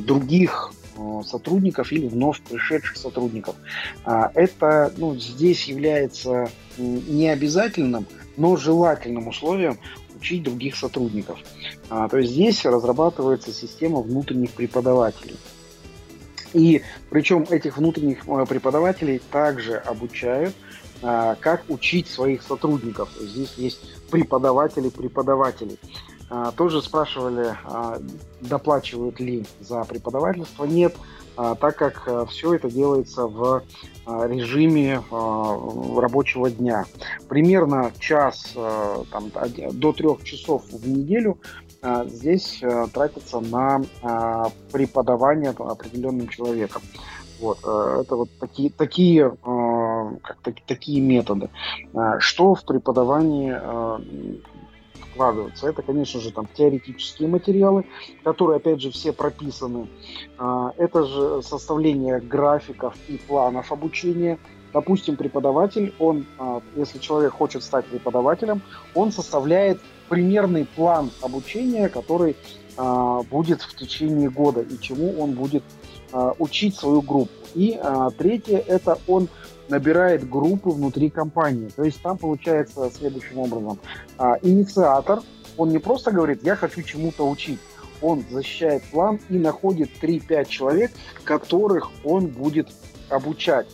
других 0.00 0.72
сотрудников 1.26 1.92
или 1.92 2.06
вновь 2.06 2.40
пришедших 2.40 2.96
сотрудников. 2.96 3.56
А, 4.04 4.30
это 4.34 4.92
ну, 4.96 5.16
здесь 5.16 5.64
является 5.64 6.50
не 6.76 7.28
обязательным, 7.28 8.06
но 8.36 8.56
желательным 8.56 9.28
условием 9.28 9.78
учить 10.16 10.42
других 10.42 10.76
сотрудников. 10.76 11.38
А, 11.90 12.08
то 12.08 12.18
есть 12.18 12.32
здесь 12.32 12.64
разрабатывается 12.64 13.52
система 13.52 14.00
внутренних 14.00 14.50
преподавателей. 14.50 15.36
И 16.52 16.82
причем 17.10 17.46
этих 17.50 17.76
внутренних 17.76 18.26
э, 18.26 18.46
преподавателей 18.46 19.20
также 19.30 19.76
обучают, 19.76 20.54
а, 21.02 21.36
как 21.36 21.64
учить 21.68 22.08
своих 22.08 22.42
сотрудников. 22.42 23.10
Здесь 23.20 23.54
есть 23.56 23.80
преподаватели 24.10 24.88
преподавателей. 24.88 25.78
А, 25.82 26.17
тоже 26.56 26.82
спрашивали, 26.82 27.56
а, 27.64 27.98
доплачивают 28.40 29.18
ли 29.18 29.46
за 29.60 29.84
преподавательство. 29.84 30.64
Нет, 30.64 30.94
а, 31.36 31.54
так 31.54 31.76
как 31.76 32.28
все 32.28 32.54
это 32.54 32.70
делается 32.70 33.26
в 33.26 33.62
режиме 34.06 35.02
рабочего 35.10 36.50
дня. 36.50 36.86
Примерно 37.28 37.92
час 37.98 38.54
там, 39.10 39.30
до 39.72 39.92
трех 39.92 40.24
часов 40.24 40.64
в 40.70 40.88
неделю 40.88 41.38
здесь 42.06 42.62
тратится 42.92 43.40
на 43.40 43.82
преподавание 44.72 45.50
определенным 45.50 46.28
человеком. 46.28 46.82
Вот, 47.40 47.58
это 47.58 48.16
вот 48.16 48.30
такие, 48.40 48.70
такие, 48.70 49.30
как, 50.22 50.56
такие 50.66 51.00
методы. 51.02 51.50
Что 52.18 52.54
в 52.54 52.64
преподавании 52.64 53.54
вкладываться. 55.18 55.68
Это, 55.68 55.82
конечно 55.82 56.20
же, 56.20 56.30
там 56.30 56.48
теоретические 56.54 57.28
материалы, 57.28 57.84
которые, 58.22 58.58
опять 58.58 58.80
же, 58.80 58.92
все 58.92 59.12
прописаны. 59.12 59.88
А, 60.38 60.72
это 60.76 61.04
же 61.04 61.42
составление 61.42 62.20
графиков 62.20 62.94
и 63.08 63.16
планов 63.16 63.72
обучения. 63.72 64.38
Допустим, 64.72 65.16
преподаватель, 65.16 65.92
он, 65.98 66.24
а, 66.38 66.62
если 66.76 66.98
человек 66.98 67.32
хочет 67.32 67.64
стать 67.64 67.86
преподавателем, 67.86 68.62
он 68.94 69.10
составляет 69.10 69.80
примерный 70.08 70.64
план 70.64 71.10
обучения, 71.20 71.88
который 71.88 72.36
а, 72.76 73.22
будет 73.24 73.62
в 73.62 73.74
течение 73.74 74.30
года 74.30 74.60
и 74.60 74.78
чему 74.80 75.20
он 75.20 75.32
будет 75.32 75.64
учить 76.38 76.74
свою 76.74 77.02
группу. 77.02 77.30
И 77.54 77.78
третье, 78.16 78.64
это 78.66 78.98
он 79.06 79.28
набирает 79.68 80.28
группы 80.28 80.70
внутри 80.70 81.10
компании. 81.10 81.68
То 81.74 81.84
есть 81.84 82.00
там 82.02 82.18
получается 82.18 82.90
следующим 82.90 83.38
образом. 83.38 83.78
А, 84.16 84.38
инициатор, 84.42 85.20
он 85.56 85.70
не 85.70 85.78
просто 85.78 86.10
говорит, 86.10 86.42
я 86.42 86.56
хочу 86.56 86.82
чему-то 86.82 87.28
учить. 87.28 87.60
Он 88.00 88.24
защищает 88.30 88.82
план 88.84 89.20
и 89.28 89.38
находит 89.38 89.90
3-5 90.00 90.48
человек, 90.48 90.92
которых 91.24 91.90
он 92.04 92.28
будет 92.28 92.68
обучать. 93.08 93.66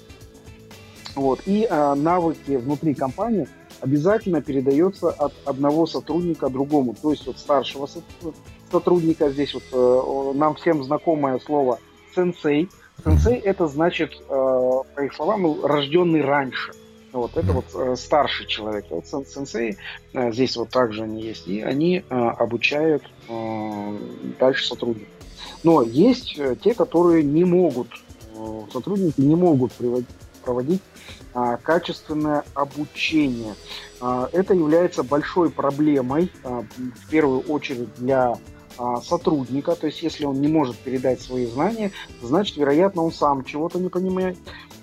Вот. 1.15 1.41
И 1.47 1.67
а, 1.71 1.95
навыки 1.95 2.53
внутри 2.53 2.95
компании 2.95 3.49
обязательно 3.81 4.41
передается 4.41 5.11
от 5.11 5.35
одного 5.45 5.87
сотрудника 5.87 6.49
другому. 6.49 6.95
То 7.01 7.11
есть 7.11 7.29
от 7.29 7.39
старшего 7.39 7.89
сотрудника, 8.71 9.31
здесь 9.31 9.55
вот 9.55 9.63
э, 9.73 10.39
нам 10.39 10.55
всем 10.55 10.83
знакомое 10.83 11.39
слово 11.39 11.79
сенсей– 12.15 12.69
Сенсей 13.05 13.38
это 13.38 13.67
значит, 13.67 14.12
э, 14.12 14.25
по 14.29 15.01
их 15.01 15.14
словам, 15.14 15.64
рожденный 15.64 16.23
раньше. 16.23 16.73
Вот, 17.12 17.37
это 17.37 17.53
вот 17.53 17.67
э, 17.75 17.97
старший 17.97 18.47
человек. 18.47 18.87
Вот 18.90 19.07
сенсей, 19.07 19.77
э, 20.14 20.33
здесь 20.33 20.57
вот 20.57 20.71
также 20.71 21.03
они 21.05 21.23
есть, 21.23 21.47
и 21.47 21.61
они 21.61 22.03
обучают 22.09 23.02
дальше 24.38 24.67
сотрудников. 24.67 25.09
Но 25.63 25.83
есть 25.83 26.38
те, 26.63 26.75
которые 26.75 27.23
не 27.23 27.44
могут, 27.44 27.88
сотрудники 28.73 29.21
не 29.21 29.35
могут 29.35 29.73
проводить 30.44 30.83
а, 31.35 31.57
качественное 31.57 32.44
обучение. 32.55 33.55
А, 34.00 34.29
это 34.33 34.55
является 34.55 35.02
большой 35.02 35.50
проблемой, 35.50 36.31
а, 36.44 36.65
в 36.77 37.11
первую 37.11 37.40
очередь 37.40 37.92
для 37.96 38.35
сотрудника, 39.02 39.75
то 39.75 39.87
есть 39.87 40.02
если 40.02 40.25
он 40.25 40.40
не 40.40 40.48
может 40.48 40.77
передать 40.77 41.20
свои 41.20 41.46
знания, 41.46 41.92
значит, 42.22 42.56
вероятно, 42.56 43.02
он 43.02 43.12
сам 43.12 43.44
чего-то 43.44 43.79
не 43.79 43.88
понимает. 43.88 44.37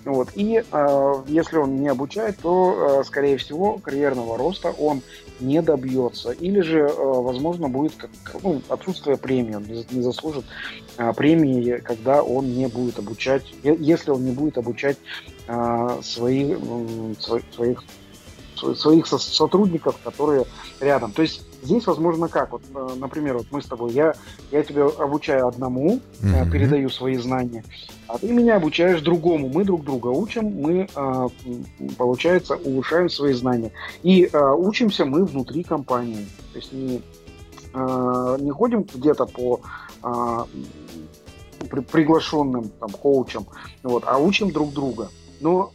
Вот. 0.04 0.30
И 0.34 0.62
э, 0.70 1.14
если 1.28 1.58
он 1.58 1.80
не 1.80 1.88
обучает, 1.88 2.38
то, 2.42 3.00
э, 3.00 3.04
скорее 3.04 3.36
всего, 3.36 3.78
карьерного 3.78 4.36
роста 4.36 4.72
он 4.72 5.00
не 5.38 5.62
добьется. 5.62 6.32
Или 6.32 6.60
же, 6.60 6.80
э, 6.80 6.92
возможно, 6.96 7.68
будет 7.68 7.92
как, 7.96 8.10
ну, 8.42 8.60
отсутствие 8.68 9.16
премии, 9.16 9.54
он 9.54 9.64
не 9.64 10.02
заслужит 10.02 10.44
э, 10.96 11.12
премии, 11.12 11.80
когда 11.84 12.22
он 12.22 12.52
не 12.52 12.66
будет 12.66 12.98
обучать, 12.98 13.44
если 13.62 14.10
он 14.10 14.24
не 14.24 14.32
будет 14.32 14.58
обучать 14.58 14.96
э, 15.46 15.98
свои, 16.02 16.54
э, 16.54 17.14
своих 17.20 17.84
своих 18.76 19.06
сотрудников, 19.08 19.98
которые 20.04 20.44
рядом. 20.78 21.10
То 21.10 21.22
есть 21.22 21.42
здесь 21.62 21.86
возможно 21.86 22.28
как? 22.28 22.52
Вот, 22.52 22.62
э, 22.74 22.88
например, 22.96 23.38
вот 23.38 23.46
мы 23.50 23.62
с 23.62 23.66
тобой, 23.66 23.92
я, 23.92 24.14
я 24.50 24.62
тебя 24.62 24.86
обучаю 24.86 25.48
одному, 25.48 26.00
mm-hmm. 26.20 26.50
передаю 26.50 26.90
свои 26.90 27.16
знания, 27.16 27.64
а 28.08 28.18
ты 28.18 28.32
меня 28.32 28.56
обучаешь 28.56 29.00
другому. 29.00 29.48
Мы 29.48 29.64
друг 29.64 29.84
друга 29.84 30.08
учим, 30.08 30.46
мы, 30.60 30.88
э, 30.94 31.28
получается, 31.96 32.56
улучшаем 32.56 33.08
свои 33.08 33.32
знания. 33.32 33.72
И 34.02 34.28
учимся 34.32 35.04
мы 35.04 35.24
внутри 35.24 35.62
компании. 35.62 36.26
То 36.52 36.58
есть 36.58 36.72
не, 36.72 37.02
не 37.74 38.50
ходим 38.50 38.86
где-то 38.94 39.26
по 39.26 39.60
приглашенным 41.70 42.70
там, 42.80 42.90
коучам, 42.90 43.46
вот, 43.82 44.02
а 44.06 44.18
учим 44.18 44.50
друг 44.50 44.72
друга 44.72 45.08
но 45.42 45.72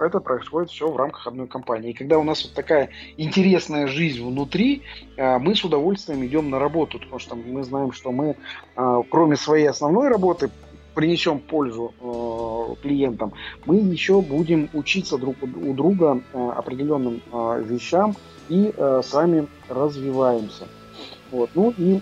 э, 0.00 0.06
это 0.06 0.20
происходит 0.20 0.70
все 0.70 0.88
в 0.88 0.96
рамках 0.96 1.26
одной 1.26 1.48
компании. 1.48 1.90
И 1.90 1.94
когда 1.94 2.18
у 2.18 2.22
нас 2.22 2.44
вот 2.44 2.52
такая 2.54 2.90
интересная 3.16 3.86
жизнь 3.86 4.24
внутри, 4.24 4.82
э, 5.16 5.38
мы 5.38 5.54
с 5.54 5.64
удовольствием 5.64 6.24
идем 6.24 6.50
на 6.50 6.58
работу, 6.58 6.98
потому 6.98 7.18
что 7.18 7.34
мы 7.34 7.64
знаем, 7.64 7.92
что 7.92 8.12
мы, 8.12 8.36
э, 8.76 9.02
кроме 9.10 9.36
своей 9.36 9.68
основной 9.68 10.08
работы, 10.08 10.50
принесем 10.94 11.40
пользу 11.40 11.92
э, 12.00 12.74
клиентам, 12.82 13.32
мы 13.64 13.76
еще 13.76 14.20
будем 14.20 14.68
учиться 14.72 15.18
друг 15.18 15.36
у 15.42 15.72
друга 15.74 16.22
э, 16.32 16.50
определенным 16.56 17.22
э, 17.32 17.62
вещам 17.66 18.14
и 18.48 18.72
э, 18.74 19.02
сами 19.04 19.46
развиваемся. 19.68 20.68
Вот. 21.30 21.50
Ну 21.54 21.74
и 21.76 22.00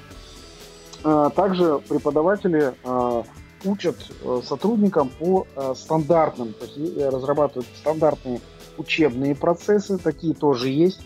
э, 1.04 1.30
также 1.34 1.80
преподаватели 1.88 2.74
э, 2.84 3.22
учат 3.64 3.96
э, 4.22 4.40
сотрудникам 4.44 5.10
по 5.18 5.46
э, 5.56 5.74
стандартным, 5.76 6.52
то 6.52 6.66
есть 6.66 6.98
разрабатывают 6.98 7.66
стандартные 7.76 8.40
учебные 8.78 9.34
процессы, 9.34 9.98
такие 9.98 10.34
тоже 10.34 10.68
есть. 10.68 11.00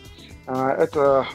Э, 0.46 0.68
это 0.78 1.26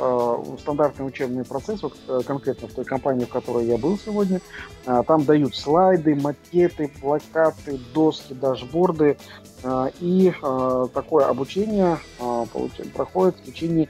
стандартный 0.59 1.07
учебный 1.07 1.43
процесс, 1.45 1.81
вот 1.83 1.95
конкретно 2.25 2.67
в 2.67 2.73
той 2.73 2.85
компании, 2.85 3.25
в 3.25 3.29
которой 3.29 3.65
я 3.65 3.77
был 3.77 3.97
сегодня. 3.97 4.41
Там 4.85 5.23
дают 5.23 5.55
слайды, 5.55 6.15
макеты, 6.15 6.91
плакаты, 7.01 7.79
доски, 7.93 8.33
дашборды. 8.33 9.17
И 10.01 10.33
такое 10.93 11.25
обучение 11.27 11.97
проходит 12.93 13.37
в 13.37 13.43
течение 13.45 13.87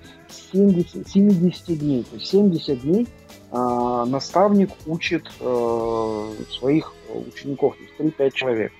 70, 0.52 1.08
70 1.08 1.80
дней. 1.80 2.04
То 2.04 2.16
есть 2.16 2.28
70 2.28 2.82
дней 2.82 3.08
наставник 3.54 4.72
учит 4.88 5.30
своих 5.38 6.94
учеников, 7.08 7.76
то 7.98 8.04
есть 8.04 8.18
3-5 8.18 8.32
человек. 8.32 8.72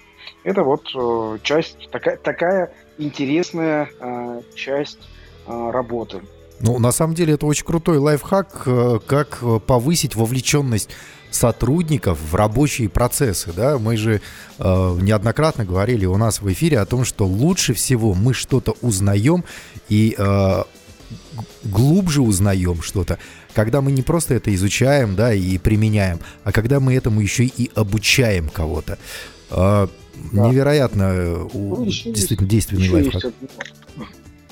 Это 0.44 0.64
вот 0.64 0.88
э, 0.94 1.40
часть, 1.44 1.90
такая, 1.92 2.18
такая 2.18 2.74
интересная 2.98 3.90
э, 4.00 4.42
часть 4.56 5.00
э, 5.48 5.72
работы. 5.72 6.22
Ну, 6.60 6.80
на 6.80 6.92
самом 6.92 7.16
деле, 7.16 7.34
это 7.34 7.46
очень 7.46 7.66
крутой 7.66 7.98
лайфхак, 7.98 8.64
э, 8.66 9.00
как 9.06 9.42
повысить 9.66 10.16
вовлеченность 10.16 10.90
сотрудников 11.32 12.20
в 12.20 12.36
рабочие 12.36 12.90
процессы. 12.90 13.52
Да? 13.54 13.80
Мы 13.80 13.98
же 13.98 14.22
э, 14.60 14.98
неоднократно 15.02 15.66
говорили 15.66 16.06
у 16.06 16.18
нас 16.18 16.42
в 16.42 16.52
эфире 16.52 16.80
о 16.80 16.86
том, 16.86 17.06
что 17.06 17.26
лучше 17.26 17.74
всего 17.74 18.14
мы 18.14 18.34
что-то 18.34 18.76
узнаем 18.82 19.46
и 19.90 20.14
э, 20.18 20.64
глубже 21.64 22.22
узнаем 22.22 22.82
что-то, 22.82 23.18
когда 23.54 23.82
мы 23.82 23.92
не 23.92 24.02
просто 24.02 24.36
это 24.36 24.54
изучаем, 24.54 25.16
да, 25.16 25.34
и 25.34 25.58
применяем, 25.58 26.20
а 26.44 26.52
когда 26.52 26.80
мы 26.80 26.96
этому 26.96 27.22
еще 27.22 27.46
и 27.46 27.72
обучаем 27.76 28.50
кого-то. 28.50 28.98
А, 29.50 29.88
да. 30.32 30.50
Невероятно 30.50 31.04
э, 31.04 31.48
ну, 31.54 31.86
действительно 31.86 32.46
есть, 32.46 32.70
действенный 32.72 32.90
лайфхак. 32.90 33.34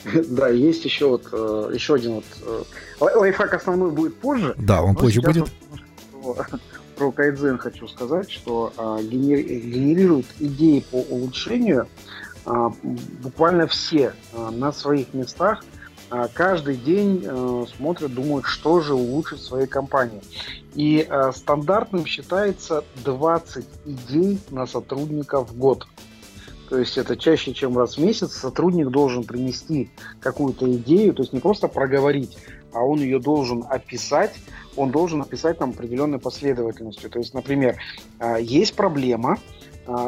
Есть, 0.06 0.30
да, 0.36 0.50
есть 0.50 0.86
еще 0.86 1.08
вот 1.08 1.28
э, 1.32 1.72
еще 1.74 1.96
один 1.96 2.14
вот 2.16 2.26
э, 2.42 2.64
лайфхак 3.00 3.54
основной 3.54 3.92
будет 3.92 4.16
позже. 4.16 4.56
Да, 4.58 4.82
он 4.82 4.96
позже 4.96 5.22
будет. 5.22 5.52
Вот, 6.14 6.38
про 6.96 7.12
кайдзен 7.12 7.58
хочу 7.58 7.88
сказать, 7.88 8.30
что 8.30 8.74
генерируют 9.02 10.28
идеи 10.40 10.84
по 10.92 10.98
улучшению 10.98 11.88
буквально 13.24 13.68
все 13.68 14.14
на 14.52 14.72
своих 14.72 15.14
местах 15.14 15.64
а, 15.64 15.81
каждый 16.34 16.76
день 16.76 17.24
э, 17.26 17.66
смотрят, 17.76 18.14
думают, 18.14 18.46
что 18.46 18.82
же 18.82 18.94
улучшить 18.94 19.40
в 19.40 19.46
своей 19.46 19.68
компании. 19.68 20.22
И 20.76 21.08
э, 21.10 21.32
стандартным 21.34 22.06
считается 22.06 22.84
20 23.06 23.66
идей 23.86 24.40
на 24.50 24.68
сотрудника 24.68 25.44
в 25.44 25.56
год. 25.58 25.88
То 26.70 26.78
есть 26.78 26.98
это 26.98 27.16
чаще, 27.16 27.54
чем 27.54 27.78
раз 27.78 27.98
в 27.98 28.04
месяц 28.04 28.34
сотрудник 28.34 28.90
должен 28.90 29.24
принести 29.24 29.90
какую-то 30.20 30.72
идею, 30.74 31.14
то 31.14 31.22
есть 31.22 31.34
не 31.34 31.40
просто 31.40 31.68
проговорить, 31.68 32.38
а 32.74 32.82
он 32.82 33.00
ее 33.00 33.20
должен 33.20 33.66
описать, 33.70 34.34
он 34.76 34.92
должен 34.92 35.22
описать 35.22 35.60
там 35.60 35.72
определенной 35.72 36.20
последовательностью. 36.20 37.10
То 37.10 37.20
есть, 37.20 37.34
например, 37.34 37.78
э, 38.20 38.38
есть 38.42 38.76
проблема, 38.76 39.38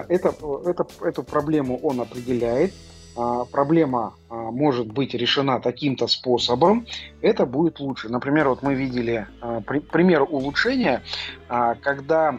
это, 0.08 0.34
это, 0.66 0.88
эту 1.02 1.24
проблему 1.24 1.80
он 1.80 2.00
определяет, 2.00 2.72
а, 2.74 2.93
проблема 3.16 4.16
а, 4.30 4.36
может 4.52 4.88
быть 4.88 5.14
решена 5.14 5.60
таким-то 5.60 6.08
способом, 6.08 6.86
это 7.22 7.46
будет 7.46 7.80
лучше. 7.80 8.10
Например, 8.10 8.50
вот 8.50 8.64
мы 8.64 8.74
видели 8.74 9.28
а, 9.42 9.62
пример 9.62 10.24
улучшения, 10.24 11.04
когда 11.48 12.38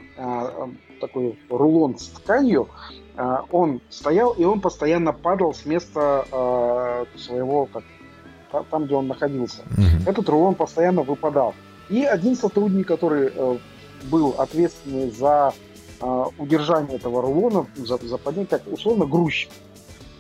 такой 1.01 1.39
рулон 1.49 1.99
с 1.99 2.07
тканью, 2.09 2.68
он 3.51 3.81
стоял 3.91 4.33
и 4.33 4.45
он 4.45 4.61
постоянно 4.61 5.12
падал 5.12 5.55
с 5.55 5.66
места 5.66 7.07
своего, 7.16 7.66
как, 7.66 7.85
там, 8.70 8.87
где 8.87 8.95
он 8.95 9.07
находился. 9.07 9.62
Mm-hmm. 9.62 10.11
Этот 10.11 10.29
рулон 10.29 10.55
постоянно 10.55 11.03
выпадал. 11.03 11.55
И 11.91 12.03
один 12.03 12.35
сотрудник, 12.35 12.89
который 12.89 13.31
э, 13.33 13.59
был 14.11 14.35
ответственный 14.39 15.11
за 15.11 15.53
удержание 16.39 16.97
этого 16.97 17.22
рулона, 17.22 17.66
за, 17.77 17.97
за 17.99 18.18
поднятие, 18.18 18.59
как 18.59 18.72
условно 18.72 19.07
грузчик. 19.07 19.51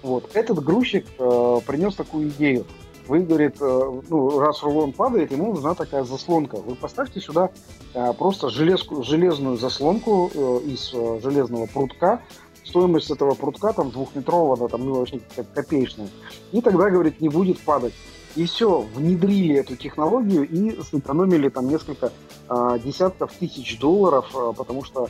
Вот. 0.04 0.36
Этот 0.36 0.62
грузчик 0.62 1.06
э, 1.18 1.60
принес 1.66 1.94
такую 1.94 2.28
идею. 2.28 2.66
Вы, 3.08 3.20
говорит, 3.20 3.56
э, 3.58 4.00
ну, 4.10 4.38
раз 4.38 4.62
рулон 4.62 4.92
падает, 4.92 5.32
ему 5.32 5.54
нужна 5.54 5.74
такая 5.74 6.04
заслонка. 6.04 6.56
Вы 6.56 6.74
поставьте 6.74 7.20
сюда 7.20 7.48
э, 7.94 8.12
просто 8.12 8.50
железку, 8.50 9.02
железную 9.02 9.56
заслонку 9.56 10.30
э, 10.34 10.60
из 10.66 10.92
э, 10.92 11.20
железного 11.22 11.66
прутка. 11.66 12.20
Стоимость 12.64 13.10
этого 13.10 13.34
прутка 13.34 13.72
там 13.72 13.90
двухметрового, 13.90 14.58
да, 14.58 14.68
там 14.68 14.84
ну, 14.84 14.94
вообще 14.94 15.20
копеечная. 15.54 16.08
И 16.52 16.60
тогда, 16.60 16.90
говорит, 16.90 17.22
не 17.22 17.30
будет 17.30 17.58
падать. 17.60 17.94
И 18.36 18.44
все, 18.44 18.80
внедрили 18.80 19.54
эту 19.54 19.74
технологию 19.74 20.46
и 20.46 20.82
сэкономили 20.82 21.48
там 21.48 21.68
несколько 21.68 22.12
э, 22.50 22.78
десятков 22.84 23.32
тысяч 23.32 23.78
долларов, 23.78 24.26
э, 24.34 24.52
потому 24.54 24.84
что 24.84 25.08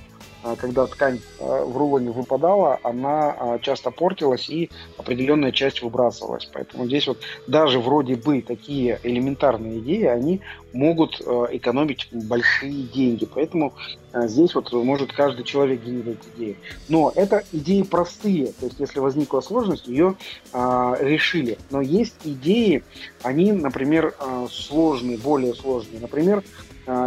когда 0.56 0.86
ткань 0.86 1.20
а, 1.40 1.64
в 1.64 1.76
рулоне 1.76 2.10
выпадала, 2.10 2.78
она 2.82 3.34
а, 3.38 3.58
часто 3.60 3.90
портилась 3.90 4.48
и 4.48 4.70
определенная 4.98 5.52
часть 5.52 5.82
выбрасывалась. 5.82 6.48
Поэтому 6.52 6.86
здесь 6.86 7.06
вот 7.06 7.18
даже 7.46 7.80
вроде 7.80 8.16
бы 8.16 8.42
такие 8.42 9.00
элементарные 9.02 9.78
идеи, 9.78 10.04
они 10.04 10.40
могут 10.72 11.20
экономить 11.20 12.08
большие 12.10 12.82
деньги. 12.82 13.28
Поэтому 13.32 13.74
здесь 14.12 14.56
вот 14.56 14.72
может 14.72 15.12
каждый 15.12 15.44
человек 15.44 15.84
генерировать 15.84 16.18
идеи. 16.34 16.56
Но 16.88 17.12
это 17.14 17.44
идеи 17.52 17.82
простые. 17.82 18.46
То 18.46 18.66
есть 18.66 18.80
если 18.80 18.98
возникла 18.98 19.40
сложность, 19.40 19.86
ее 19.86 20.16
решили. 20.52 21.58
Но 21.70 21.80
есть 21.80 22.16
идеи, 22.24 22.82
они, 23.22 23.52
например, 23.52 24.14
сложные, 24.50 25.16
более 25.16 25.54
сложные. 25.54 26.00
Например, 26.00 26.42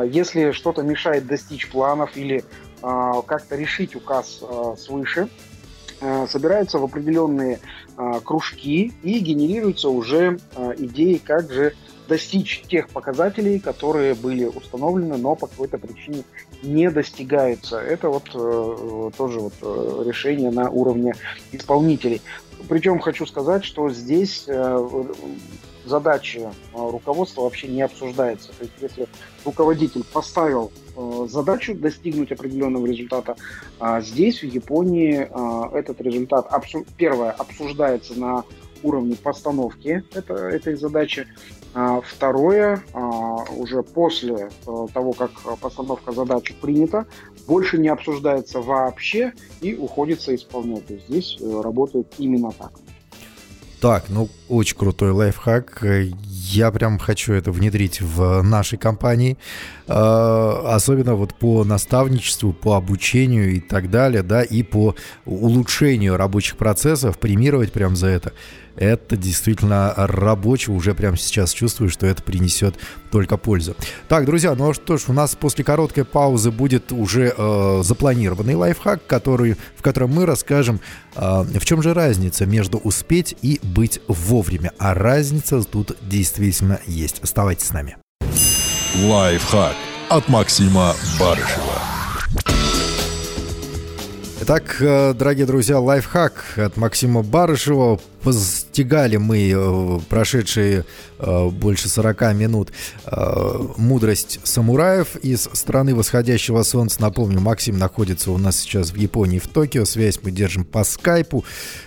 если 0.06 0.52
что-то 0.52 0.82
мешает 0.82 1.28
достичь 1.28 1.70
планов 1.70 2.16
или 2.16 2.46
а, 2.46 2.67
как-то 2.82 3.56
решить 3.56 3.96
указ 3.96 4.40
а, 4.42 4.76
свыше, 4.78 5.30
а, 6.02 6.28
собираются 6.28 6.80
в 6.80 6.84
определенные 6.84 7.60
кружки 8.24 8.94
и 9.02 9.20
генерируются 9.20 9.90
уже 9.90 10.38
идеи, 10.78 11.18
как 11.18 11.52
же 11.52 11.74
достичь 12.08 12.64
тех 12.68 12.90
показателей, 12.90 13.60
которые 13.60 14.16
были 14.16 14.46
установлены, 14.46 15.18
но 15.18 15.36
по 15.36 15.48
какой-то 15.48 15.78
причине 15.78 16.24
не 16.64 16.90
достигаются. 16.90 17.80
Это 17.80 18.10
вот 18.10 18.30
э, 18.34 19.12
тоже 19.18 19.40
вот 19.40 19.54
э, 19.62 20.04
решение 20.06 20.52
на 20.52 20.70
уровне 20.70 21.14
исполнителей. 21.52 22.22
Причем 22.68 23.00
хочу 23.00 23.26
сказать, 23.26 23.64
что 23.64 23.90
здесь 23.90 24.46
э, 24.48 25.04
задачи 25.88 26.40
э, 26.40 26.50
руководства 26.74 27.42
вообще 27.42 27.68
не 27.68 27.82
обсуждается. 27.82 28.50
То 28.50 28.64
есть 28.64 28.74
если 28.80 29.08
руководитель 29.46 30.04
поставил 30.04 30.72
э, 30.96 31.28
задачу 31.30 31.76
достигнуть 31.76 32.32
определенного 32.32 32.86
результата, 32.86 33.36
а 33.80 34.02
здесь 34.02 34.42
в 34.42 34.46
Японии 34.46 35.28
э, 35.30 35.78
этот 35.78 36.02
результат 36.02 36.48
первое 36.98 37.32
обсуждается 37.32 38.18
на 38.20 38.44
уровне 38.84 39.16
постановки 39.16 40.04
это, 40.14 40.34
этой 40.36 40.76
задачи. 40.76 41.28
А 41.74 42.02
второе, 42.02 42.84
а, 42.94 43.44
уже 43.56 43.84
после 43.84 44.50
того, 44.94 45.14
как 45.14 45.32
постановка 45.60 46.12
задачи 46.12 46.56
принята, 46.60 47.06
больше 47.48 47.78
не 47.78 47.90
обсуждается 47.90 48.62
вообще 48.62 49.34
и 49.62 49.76
уходится 49.76 50.34
исполнять. 50.34 50.90
Есть 50.90 51.08
здесь 51.08 51.62
работает 51.62 52.08
именно 52.18 52.52
так. 52.52 52.72
Так, 53.80 54.06
ну 54.10 54.30
очень 54.50 54.76
крутой 54.76 55.12
лайфхак. 55.12 55.84
Я 56.24 56.72
прям 56.72 56.98
хочу 56.98 57.34
это 57.34 57.52
внедрить 57.52 58.02
в 58.02 58.42
нашей 58.42 58.80
компании. 58.80 59.38
А, 59.88 60.74
особенно 60.76 61.14
вот 61.14 61.36
по 61.36 61.64
наставничеству, 61.64 62.54
по 62.54 62.76
обучению 62.76 63.52
и 63.52 63.60
так 63.60 63.92
далее, 63.92 64.24
да, 64.24 64.42
и 64.42 64.64
по 64.64 64.96
улучшению 65.26 66.18
рабочих 66.18 66.58
процессов, 66.58 67.20
премировать 67.20 67.72
прям 67.72 67.96
за 67.96 68.08
это 68.08 68.34
это 68.78 69.18
действительно 69.18 69.94
рабочий. 69.96 70.72
Уже 70.72 70.94
прямо 70.94 71.18
сейчас 71.18 71.52
чувствую, 71.52 71.90
что 71.90 72.06
это 72.06 72.24
принесет 72.24 72.76
только 73.12 73.38
пользу. 73.38 73.76
Так, 74.08 74.26
друзья, 74.26 74.56
ну 74.56 74.74
что 74.74 74.98
ж, 74.98 75.06
у 75.08 75.14
нас 75.14 75.36
после 75.36 75.64
короткой 75.64 76.06
паузы 76.06 76.52
будет 76.52 76.92
уже 76.92 77.34
э, 77.36 77.82
запланированный 77.84 78.56
лайфхак, 78.56 79.06
который, 79.06 79.58
в 79.76 79.82
котором 79.82 80.12
мы 80.12 80.26
расскажем, 80.26 80.80
э, 81.16 81.20
в 81.20 81.66
чем 81.66 81.82
же 81.82 81.94
разница 81.94 82.46
между 82.46 82.78
успеть 82.78 83.36
и 83.42 83.60
быть 83.64 84.00
вовремя. 84.08 84.72
А 84.78 84.94
разница 84.94 85.62
тут 85.64 85.98
действительно 86.02 86.80
есть. 86.86 87.20
Оставайтесь 87.24 87.68
с 87.68 87.74
нами. 87.74 87.98
Лайфхак 89.04 89.76
от 90.10 90.30
Максима 90.30 90.94
Барышева. 91.20 91.82
Итак, 94.40 94.78
э, 94.80 95.14
дорогие 95.14 95.46
друзья, 95.46 95.80
лайфхак 95.80 96.46
от 96.56 96.78
Максима 96.78 97.22
Барышева. 97.22 98.00
Постигали 98.78 99.18
мы 99.18 99.50
э, 99.50 100.00
прошедшие 100.08 100.86
э, 101.18 101.50
больше 101.50 101.90
40 101.90 102.36
минут 102.36 102.72
мудрость 103.76 104.40
самураев 104.44 105.16
из 105.16 105.50
страны 105.54 105.96
восходящего 105.96 106.62
солнца. 106.62 107.02
Напомню, 107.02 107.40
Максим 107.40 107.80
находится 107.80 108.30
у 108.30 108.38
нас 108.38 108.58
сейчас 108.58 108.92
в 108.92 108.96
Японии, 108.96 109.40
в 109.40 109.48
Токио. 109.48 109.84
Связь 109.86 110.20
мы 110.22 110.30
держим 110.30 110.64
по 110.64 110.84
скайпу. 110.84 111.44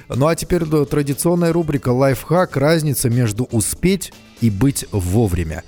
Ну 0.09 0.27
а 0.27 0.35
теперь 0.35 0.65
традиционная 0.65 1.53
рубрика 1.53 1.91
«Лайфхак. 1.91 2.57
Разница 2.57 3.09
между 3.09 3.45
успеть 3.45 4.13
и 4.41 4.51
быть 4.51 4.85
вовремя». 4.91 5.63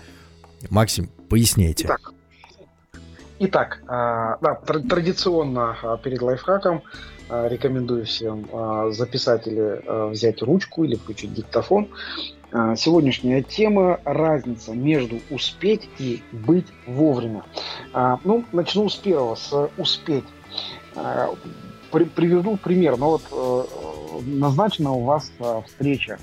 Максим, 0.71 1.09
поясняйте. 1.29 1.85
Итак, 1.85 2.13
Итак, 3.39 3.79
да, 3.87 4.55
традиционно 4.67 6.01
перед 6.03 6.21
лайфхаком 6.21 6.83
рекомендую 7.49 8.05
всем 8.05 8.47
записать 8.93 9.47
или 9.47 10.11
взять 10.11 10.43
ручку 10.43 10.85
или 10.85 10.97
включить 10.97 11.35
диктофон. 11.35 11.89
Сегодняшняя 12.77 13.43
тема– 13.43 14.01
разница 14.05 14.73
между 14.73 15.21
успеть 15.31 15.89
и 15.99 16.23
быть 16.33 16.67
вовремя. 16.87 17.45
Ну, 18.25 18.45
начну 18.53 18.91
с 18.91 18.97
первого, 18.97 19.37
с 19.37 19.71
успеть. 19.79 20.25
Приведу 21.91 22.59
пример. 22.59 22.99
Ну 22.99 23.19
вот 23.19 23.23
э, 23.31 24.21
назначена 24.27 24.93
у 24.93 25.05
вас 25.05 25.31
встреча 25.67 26.19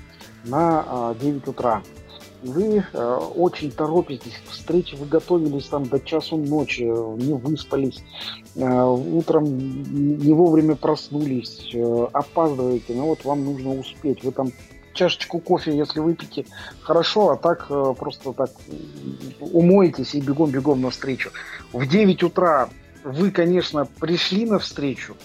на 0.45 1.15
9 1.19 1.47
утра 1.47 1.81
вы 2.43 2.83
э, 2.93 3.19
очень 3.35 3.71
торопитесь 3.71 4.41
к 4.45 4.51
встрече, 4.51 4.95
вы 4.95 5.05
готовились 5.05 5.65
там 5.65 5.85
до 5.85 5.99
часу 5.99 6.37
ночи, 6.37 6.83
не 6.83 7.33
выспались, 7.33 8.03
э, 8.55 8.83
утром 8.83 9.45
не 9.45 10.33
вовремя 10.33 10.75
проснулись, 10.75 11.69
э, 11.73 12.07
опаздываете, 12.13 12.93
но 12.93 13.07
вот 13.07 13.25
вам 13.25 13.43
нужно 13.43 13.71
успеть, 13.77 14.23
вы 14.23 14.31
там 14.31 14.51
чашечку 14.93 15.39
кофе, 15.39 15.75
если 15.75 15.99
выпьете, 15.99 16.45
хорошо, 16.81 17.29
а 17.29 17.37
так 17.37 17.67
э, 17.69 17.93
просто 17.97 18.33
так 18.33 18.51
умоетесь 19.39 20.15
и 20.15 20.21
бегом-бегом 20.21 20.81
на 20.81 20.89
встречу. 20.89 21.31
В 21.71 21.87
9 21.87 22.23
утра 22.23 22.69
вы, 23.03 23.31
конечно, 23.31 23.87
пришли 23.99 24.45
на 24.45 24.59
встречу, 24.59 25.15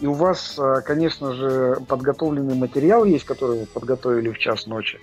и 0.00 0.06
у 0.06 0.12
вас, 0.12 0.58
э, 0.58 0.80
конечно 0.84 1.34
же, 1.34 1.78
подготовленный 1.88 2.54
материал 2.54 3.04
есть, 3.04 3.24
который 3.24 3.60
вы 3.60 3.66
подготовили 3.66 4.30
в 4.30 4.38
час 4.38 4.66
ночи. 4.66 4.98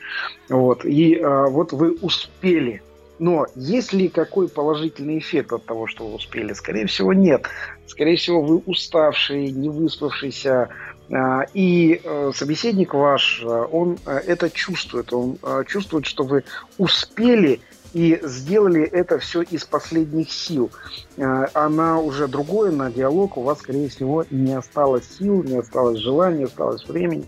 Вот. 0.50 0.86
И 0.86 1.16
э, 1.16 1.46
вот 1.50 1.74
вы 1.74 1.98
успели. 2.02 2.82
Но 3.18 3.46
есть 3.56 3.94
ли 3.94 4.10
какой 4.10 4.50
положительный 4.50 5.20
эффект 5.20 5.54
от 5.54 5.66
того, 5.66 5.88
что 5.88 6.08
вы 6.08 6.16
успели? 6.16 6.54
Скорее 6.54 6.86
всего, 6.86 7.14
нет. 7.14 7.46
Скорее 7.88 8.18
всего, 8.18 8.42
вы 8.42 8.58
уставший, 8.66 9.52
не 9.52 9.70
выспавшийся, 9.70 10.70
э, 11.10 11.16
и 11.54 12.02
собеседник 12.34 12.94
ваш, 12.94 13.44
он 13.44 13.98
это 14.06 14.50
чувствует. 14.50 15.14
Он 15.14 15.38
чувствует, 15.68 16.06
что 16.06 16.24
вы 16.24 16.44
успели 16.78 17.60
и 17.96 18.20
сделали 18.24 18.84
это 18.84 19.20
все 19.20 19.42
из 19.42 19.64
последних 19.64 20.30
сил. 20.30 20.70
Она 21.18 21.98
уже 21.98 22.28
другое 22.28 22.70
на 22.72 22.92
диалог, 22.92 23.38
у 23.38 23.42
вас, 23.42 23.60
скорее 23.60 23.88
всего, 23.88 24.26
не 24.30 24.52
осталось 24.52 25.06
сил, 25.18 25.42
не 25.44 25.56
осталось 25.56 26.00
желания, 26.00 26.40
не 26.40 26.44
осталось 26.44 26.86
времени. 26.86 27.26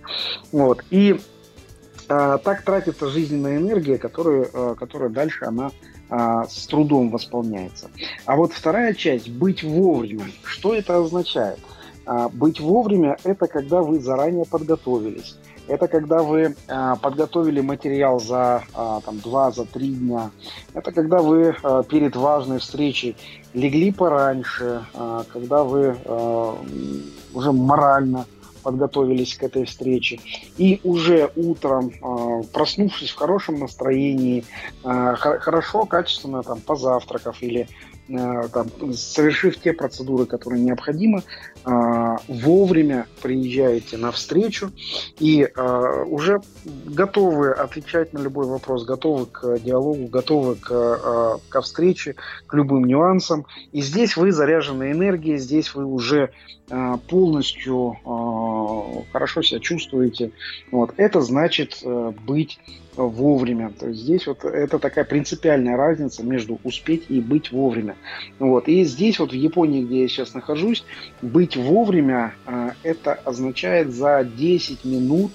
Вот. 0.52 0.84
И 0.90 1.22
а, 2.10 2.38
так 2.38 2.64
тратится 2.64 3.08
жизненная 3.08 3.60
энергия, 3.60 3.98
которая, 3.98 4.50
а, 4.54 4.76
которая 4.76 5.10
дальше 5.10 5.46
она 5.46 5.72
с 6.10 6.68
трудом 6.68 7.12
восполняется. 7.12 7.90
А 8.26 8.38
вот 8.38 8.54
вторая 8.54 8.94
часть– 8.94 9.30
быть 9.32 9.62
вовремя. 9.62 10.24
Что 10.46 10.74
это 10.74 10.96
означает? 10.96 11.60
Быть 12.32 12.62
вовремя– 12.62 13.18
это 13.26 13.48
когда 13.48 13.82
вы 13.82 14.00
заранее 14.00 14.46
подготовились 14.46 15.36
это 15.68 15.88
когда 15.88 16.24
вы 16.24 16.56
э, 16.68 16.96
подготовили 17.02 17.62
материал 17.62 18.20
за 18.20 18.64
э, 18.74 19.00
там, 19.06 19.16
2-3 19.16 19.54
за 19.54 19.66
три 19.66 19.90
дня. 19.90 20.32
Это 20.74 20.92
когда 20.92 21.22
вы 21.22 21.56
э, 21.62 21.84
перед 21.90 22.16
важной 22.16 22.60
встречей 22.60 23.16
легли 23.54 23.92
пораньше, 23.92 24.86
э, 24.94 25.24
когда 25.32 25.64
вы 25.64 25.98
э, 26.04 26.54
уже 27.34 27.52
морально 27.52 28.26
подготовились 28.64 29.36
к 29.36 29.44
этой 29.44 29.64
встрече. 29.64 30.20
И 30.58 30.82
уже 30.84 31.32
утром, 31.38 31.90
э, 31.90 32.44
проснувшись 32.52 33.12
в 33.12 33.16
хорошем 33.16 33.60
настроении, 33.60 34.44
э, 34.84 35.16
хорошо, 35.16 35.86
качественно 35.86 36.44
там 36.44 36.60
позавтракав 36.60 37.42
или 37.42 37.70
там, 38.08 38.94
совершив 38.94 39.58
те 39.58 39.74
процедуры, 39.74 40.26
которые 40.26 40.62
необходимы, 40.62 41.24
э, 41.66 42.16
вовремя 42.28 43.08
приезжаете 43.22 43.98
на 43.98 44.12
встречу 44.12 44.72
и 45.20 45.44
э, 45.44 46.04
уже 46.06 46.42
готовы 46.86 47.52
отвечать 47.52 48.14
на 48.14 48.20
любой 48.20 48.46
вопрос, 48.46 48.86
готовы 48.86 49.26
к 49.26 49.60
диалогу, 49.60 50.08
готовы 50.08 50.56
к, 50.56 51.40
к 51.50 51.62
встрече, 51.62 52.16
к 52.46 52.54
любым 52.54 52.86
нюансам. 52.86 53.46
И 53.72 53.82
здесь 53.82 54.16
вы 54.16 54.32
заряжены 54.32 54.92
энергией, 54.92 55.38
здесь 55.38 55.76
вы 55.76 55.86
уже 55.86 56.32
полностью 57.10 57.98
хорошо 59.12 59.42
себя 59.42 59.60
чувствуете. 59.60 60.32
Вот. 60.72 60.94
Это 60.98 61.22
значит 61.22 61.84
быть 62.26 62.60
вовремя. 62.98 63.72
То 63.78 63.88
есть 63.88 64.02
здесь 64.02 64.28
вот 64.28 64.44
это 64.44 64.80
такая 64.80 65.06
принципиальная 65.06 65.78
разница 65.78 66.24
между 66.24 66.60
успеть 66.64 67.04
и 67.10 67.22
быть 67.22 67.52
вовремя. 67.52 67.96
Вот. 68.40 68.68
И 68.68 68.84
здесь 68.84 69.20
вот 69.20 69.32
в 69.32 69.36
Японии, 69.36 69.84
где 69.84 70.02
я 70.02 70.08
сейчас 70.08 70.34
нахожусь, 70.34 70.84
быть 71.22 71.56
вовремя 71.56 72.34
э, 72.46 72.72
это 72.84 73.14
означает 73.14 73.94
за 73.94 74.24
10 74.24 74.84
минут 74.86 75.32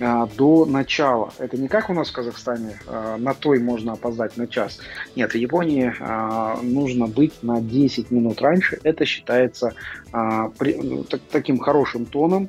до 0.00 0.64
начала. 0.64 1.30
Это 1.38 1.58
не 1.58 1.68
как 1.68 1.90
у 1.90 1.92
нас 1.92 2.08
в 2.08 2.12
Казахстане, 2.12 2.78
а, 2.86 3.18
на 3.18 3.34
той 3.34 3.58
можно 3.60 3.92
опоздать 3.92 4.36
на 4.38 4.46
час. 4.46 4.78
Нет, 5.14 5.32
в 5.32 5.34
Японии 5.34 5.92
а, 6.00 6.58
нужно 6.62 7.06
быть 7.06 7.42
на 7.42 7.60
10 7.60 8.10
минут 8.10 8.40
раньше. 8.40 8.78
Это 8.82 9.04
считается 9.04 9.74
ну, 10.12 11.04
таким 11.30 11.58
хорошим 11.60 12.04
тоном. 12.04 12.48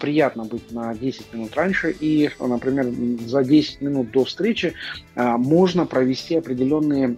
Приятно 0.00 0.44
быть 0.44 0.72
на 0.72 0.92
10 0.94 1.32
минут 1.32 1.54
раньше. 1.56 1.94
И, 2.00 2.30
например, 2.40 2.86
за 3.24 3.44
10 3.44 3.80
минут 3.82 4.10
до 4.10 4.24
встречи 4.24 4.74
можно 5.14 5.86
провести 5.86 6.34
определенные 6.36 7.16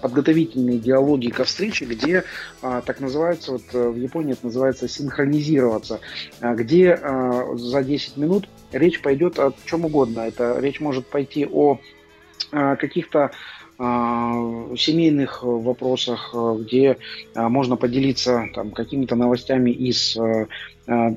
подготовительные 0.00 0.78
диалоги 0.78 1.28
ко 1.28 1.44
встрече, 1.44 1.84
где 1.84 2.24
так 2.62 3.00
называется, 3.00 3.52
вот 3.52 3.64
в 3.72 3.96
Японии 3.96 4.32
это 4.32 4.46
называется 4.46 4.88
синхронизироваться, 4.88 6.00
где 6.40 6.96
за 6.96 7.82
10 7.82 8.16
минут 8.16 8.48
речь 8.72 9.00
пойдет 9.00 9.38
о 9.38 9.52
чем 9.64 9.84
угодно. 9.84 10.20
Это 10.20 10.58
речь 10.58 10.80
может 10.80 11.06
пойти 11.06 11.46
о 11.46 11.78
каких-то 12.50 13.30
семейных 13.82 15.42
вопросах, 15.42 16.32
где 16.60 16.98
можно 17.34 17.76
поделиться 17.76 18.48
там, 18.54 18.70
какими-то 18.70 19.16
новостями 19.16 19.70
из 19.70 20.16
там, 20.86 21.16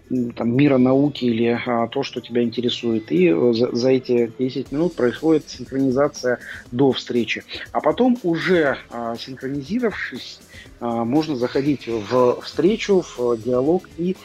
мира 0.57 0.77
науки 0.77 1.25
или 1.25 1.59
то, 1.91 2.03
что 2.03 2.21
тебя 2.21 2.43
интересует. 2.43 3.11
И 3.11 3.31
за, 3.71 3.89
эти 3.89 4.31
10 4.39 4.71
минут 4.71 4.95
происходит 4.95 5.47
синхронизация 5.47 6.39
до 6.71 6.91
встречи. 6.91 7.43
А 7.71 7.81
потом 7.81 8.17
уже 8.23 8.77
синхронизировавшись, 9.19 10.39
можно 10.79 11.35
заходить 11.35 11.87
в 11.87 12.41
встречу, 12.41 13.03
в 13.15 13.37
диалог 13.37 13.83
и 13.97 14.15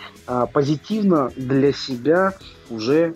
позитивно 0.52 1.30
для 1.36 1.72
себя 1.72 2.34
уже 2.70 3.14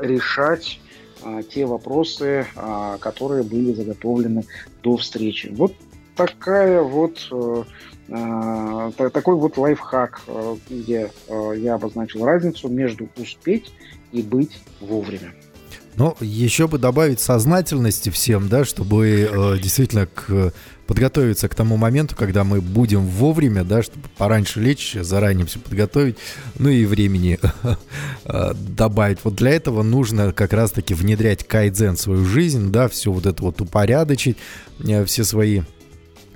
решать 0.00 0.80
а, 1.22 1.42
те 1.42 1.66
вопросы, 1.66 2.46
а, 2.56 2.98
которые 2.98 3.42
были 3.42 3.72
заготовлены 3.72 4.44
до 4.82 4.96
встречи. 4.96 5.48
Вот 5.52 5.74
такая 6.16 6.82
вот 6.82 7.28
э, 7.30 7.64
а, 8.10 8.90
такой 8.92 9.36
вот 9.36 9.56
лайфхак, 9.56 10.22
э, 10.26 10.56
где 10.68 11.10
э, 11.28 11.52
я 11.56 11.74
обозначил 11.74 12.24
разницу 12.24 12.68
между 12.68 13.08
успеть 13.16 13.72
и 14.12 14.22
быть 14.22 14.58
вовремя. 14.80 15.34
Ну, 15.96 16.14
еще 16.20 16.68
бы 16.68 16.78
добавить 16.78 17.20
сознательности 17.20 18.10
всем, 18.10 18.48
да, 18.48 18.66
чтобы 18.66 19.30
э, 19.30 19.58
действительно 19.58 20.06
к, 20.06 20.52
подготовиться 20.86 21.48
к 21.48 21.54
тому 21.54 21.78
моменту, 21.78 22.14
когда 22.14 22.44
мы 22.44 22.60
будем 22.60 23.06
вовремя, 23.06 23.64
да, 23.64 23.82
чтобы 23.82 24.06
пораньше 24.18 24.60
лечь, 24.60 24.94
заранее 25.00 25.46
все 25.46 25.58
подготовить, 25.58 26.18
ну 26.58 26.68
и 26.68 26.84
времени 26.84 27.38
э, 28.24 28.52
добавить. 28.54 29.20
Вот 29.24 29.36
для 29.36 29.52
этого 29.52 29.82
нужно 29.82 30.34
как 30.34 30.52
раз-таки 30.52 30.92
внедрять 30.92 31.46
кайдзен 31.46 31.96
в 31.96 32.00
свою 32.00 32.26
жизнь, 32.26 32.70
да, 32.70 32.88
все 32.88 33.10
вот 33.10 33.24
это 33.24 33.42
вот 33.42 33.62
упорядочить, 33.62 34.36
э, 34.86 35.02
все 35.06 35.24
свои 35.24 35.62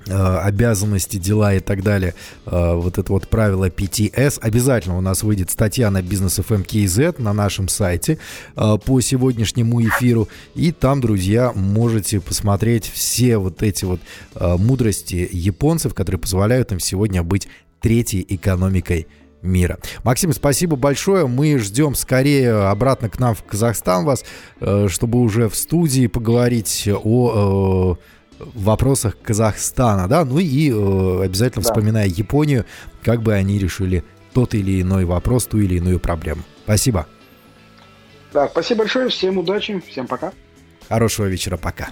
обязанности, 0.07 1.17
дела 1.17 1.53
и 1.53 1.59
так 1.59 1.83
далее, 1.83 2.15
э, 2.45 2.73
вот 2.75 2.97
это 2.97 3.11
вот 3.11 3.27
правило 3.27 3.69
PTS, 3.69 4.39
обязательно 4.41 4.97
у 4.97 5.01
нас 5.01 5.23
выйдет 5.23 5.51
статья 5.51 5.91
на 5.91 6.01
бизнес 6.01 6.39
FM 6.39 6.65
KZ 6.65 7.21
на 7.21 7.33
нашем 7.33 7.67
сайте 7.67 8.17
э, 8.55 8.77
по 8.83 9.01
сегодняшнему 9.01 9.81
эфиру, 9.81 10.27
и 10.55 10.71
там, 10.71 11.01
друзья, 11.01 11.51
можете 11.53 12.19
посмотреть 12.19 12.89
все 12.91 13.37
вот 13.37 13.61
эти 13.63 13.85
вот 13.85 13.99
мудрости 14.39 15.27
японцев, 15.31 15.93
которые 15.93 16.19
позволяют 16.19 16.71
им 16.71 16.79
сегодня 16.79 17.23
быть 17.23 17.47
третьей 17.79 18.25
экономикой 18.27 19.07
мира. 19.41 19.79
Максим, 20.03 20.33
спасибо 20.33 20.75
большое. 20.75 21.27
Мы 21.27 21.57
ждем 21.57 21.95
скорее 21.95 22.53
обратно 22.67 23.09
к 23.09 23.19
нам 23.19 23.35
в 23.35 23.43
Казахстан 23.43 24.05
вас, 24.05 24.23
чтобы 24.87 25.19
уже 25.19 25.49
в 25.49 25.55
студии 25.55 26.07
поговорить 26.07 26.87
о 26.93 27.97
вопросах 28.53 29.17
Казахстана, 29.21 30.07
да, 30.07 30.25
ну 30.25 30.39
и 30.39 30.71
э, 30.71 31.23
обязательно 31.23 31.63
да. 31.63 31.69
вспоминая 31.69 32.07
Японию, 32.07 32.65
как 33.03 33.21
бы 33.21 33.33
они 33.33 33.59
решили 33.59 34.03
тот 34.33 34.53
или 34.53 34.81
иной 34.81 35.05
вопрос, 35.05 35.45
ту 35.45 35.59
или 35.59 35.75
иную 35.75 35.99
проблему. 35.99 36.43
Спасибо. 36.63 37.07
Да, 38.33 38.47
спасибо 38.47 38.79
большое, 38.79 39.09
всем 39.09 39.37
удачи, 39.37 39.81
всем 39.87 40.07
пока. 40.07 40.31
Хорошего 40.87 41.25
вечера, 41.25 41.57
пока. 41.57 41.89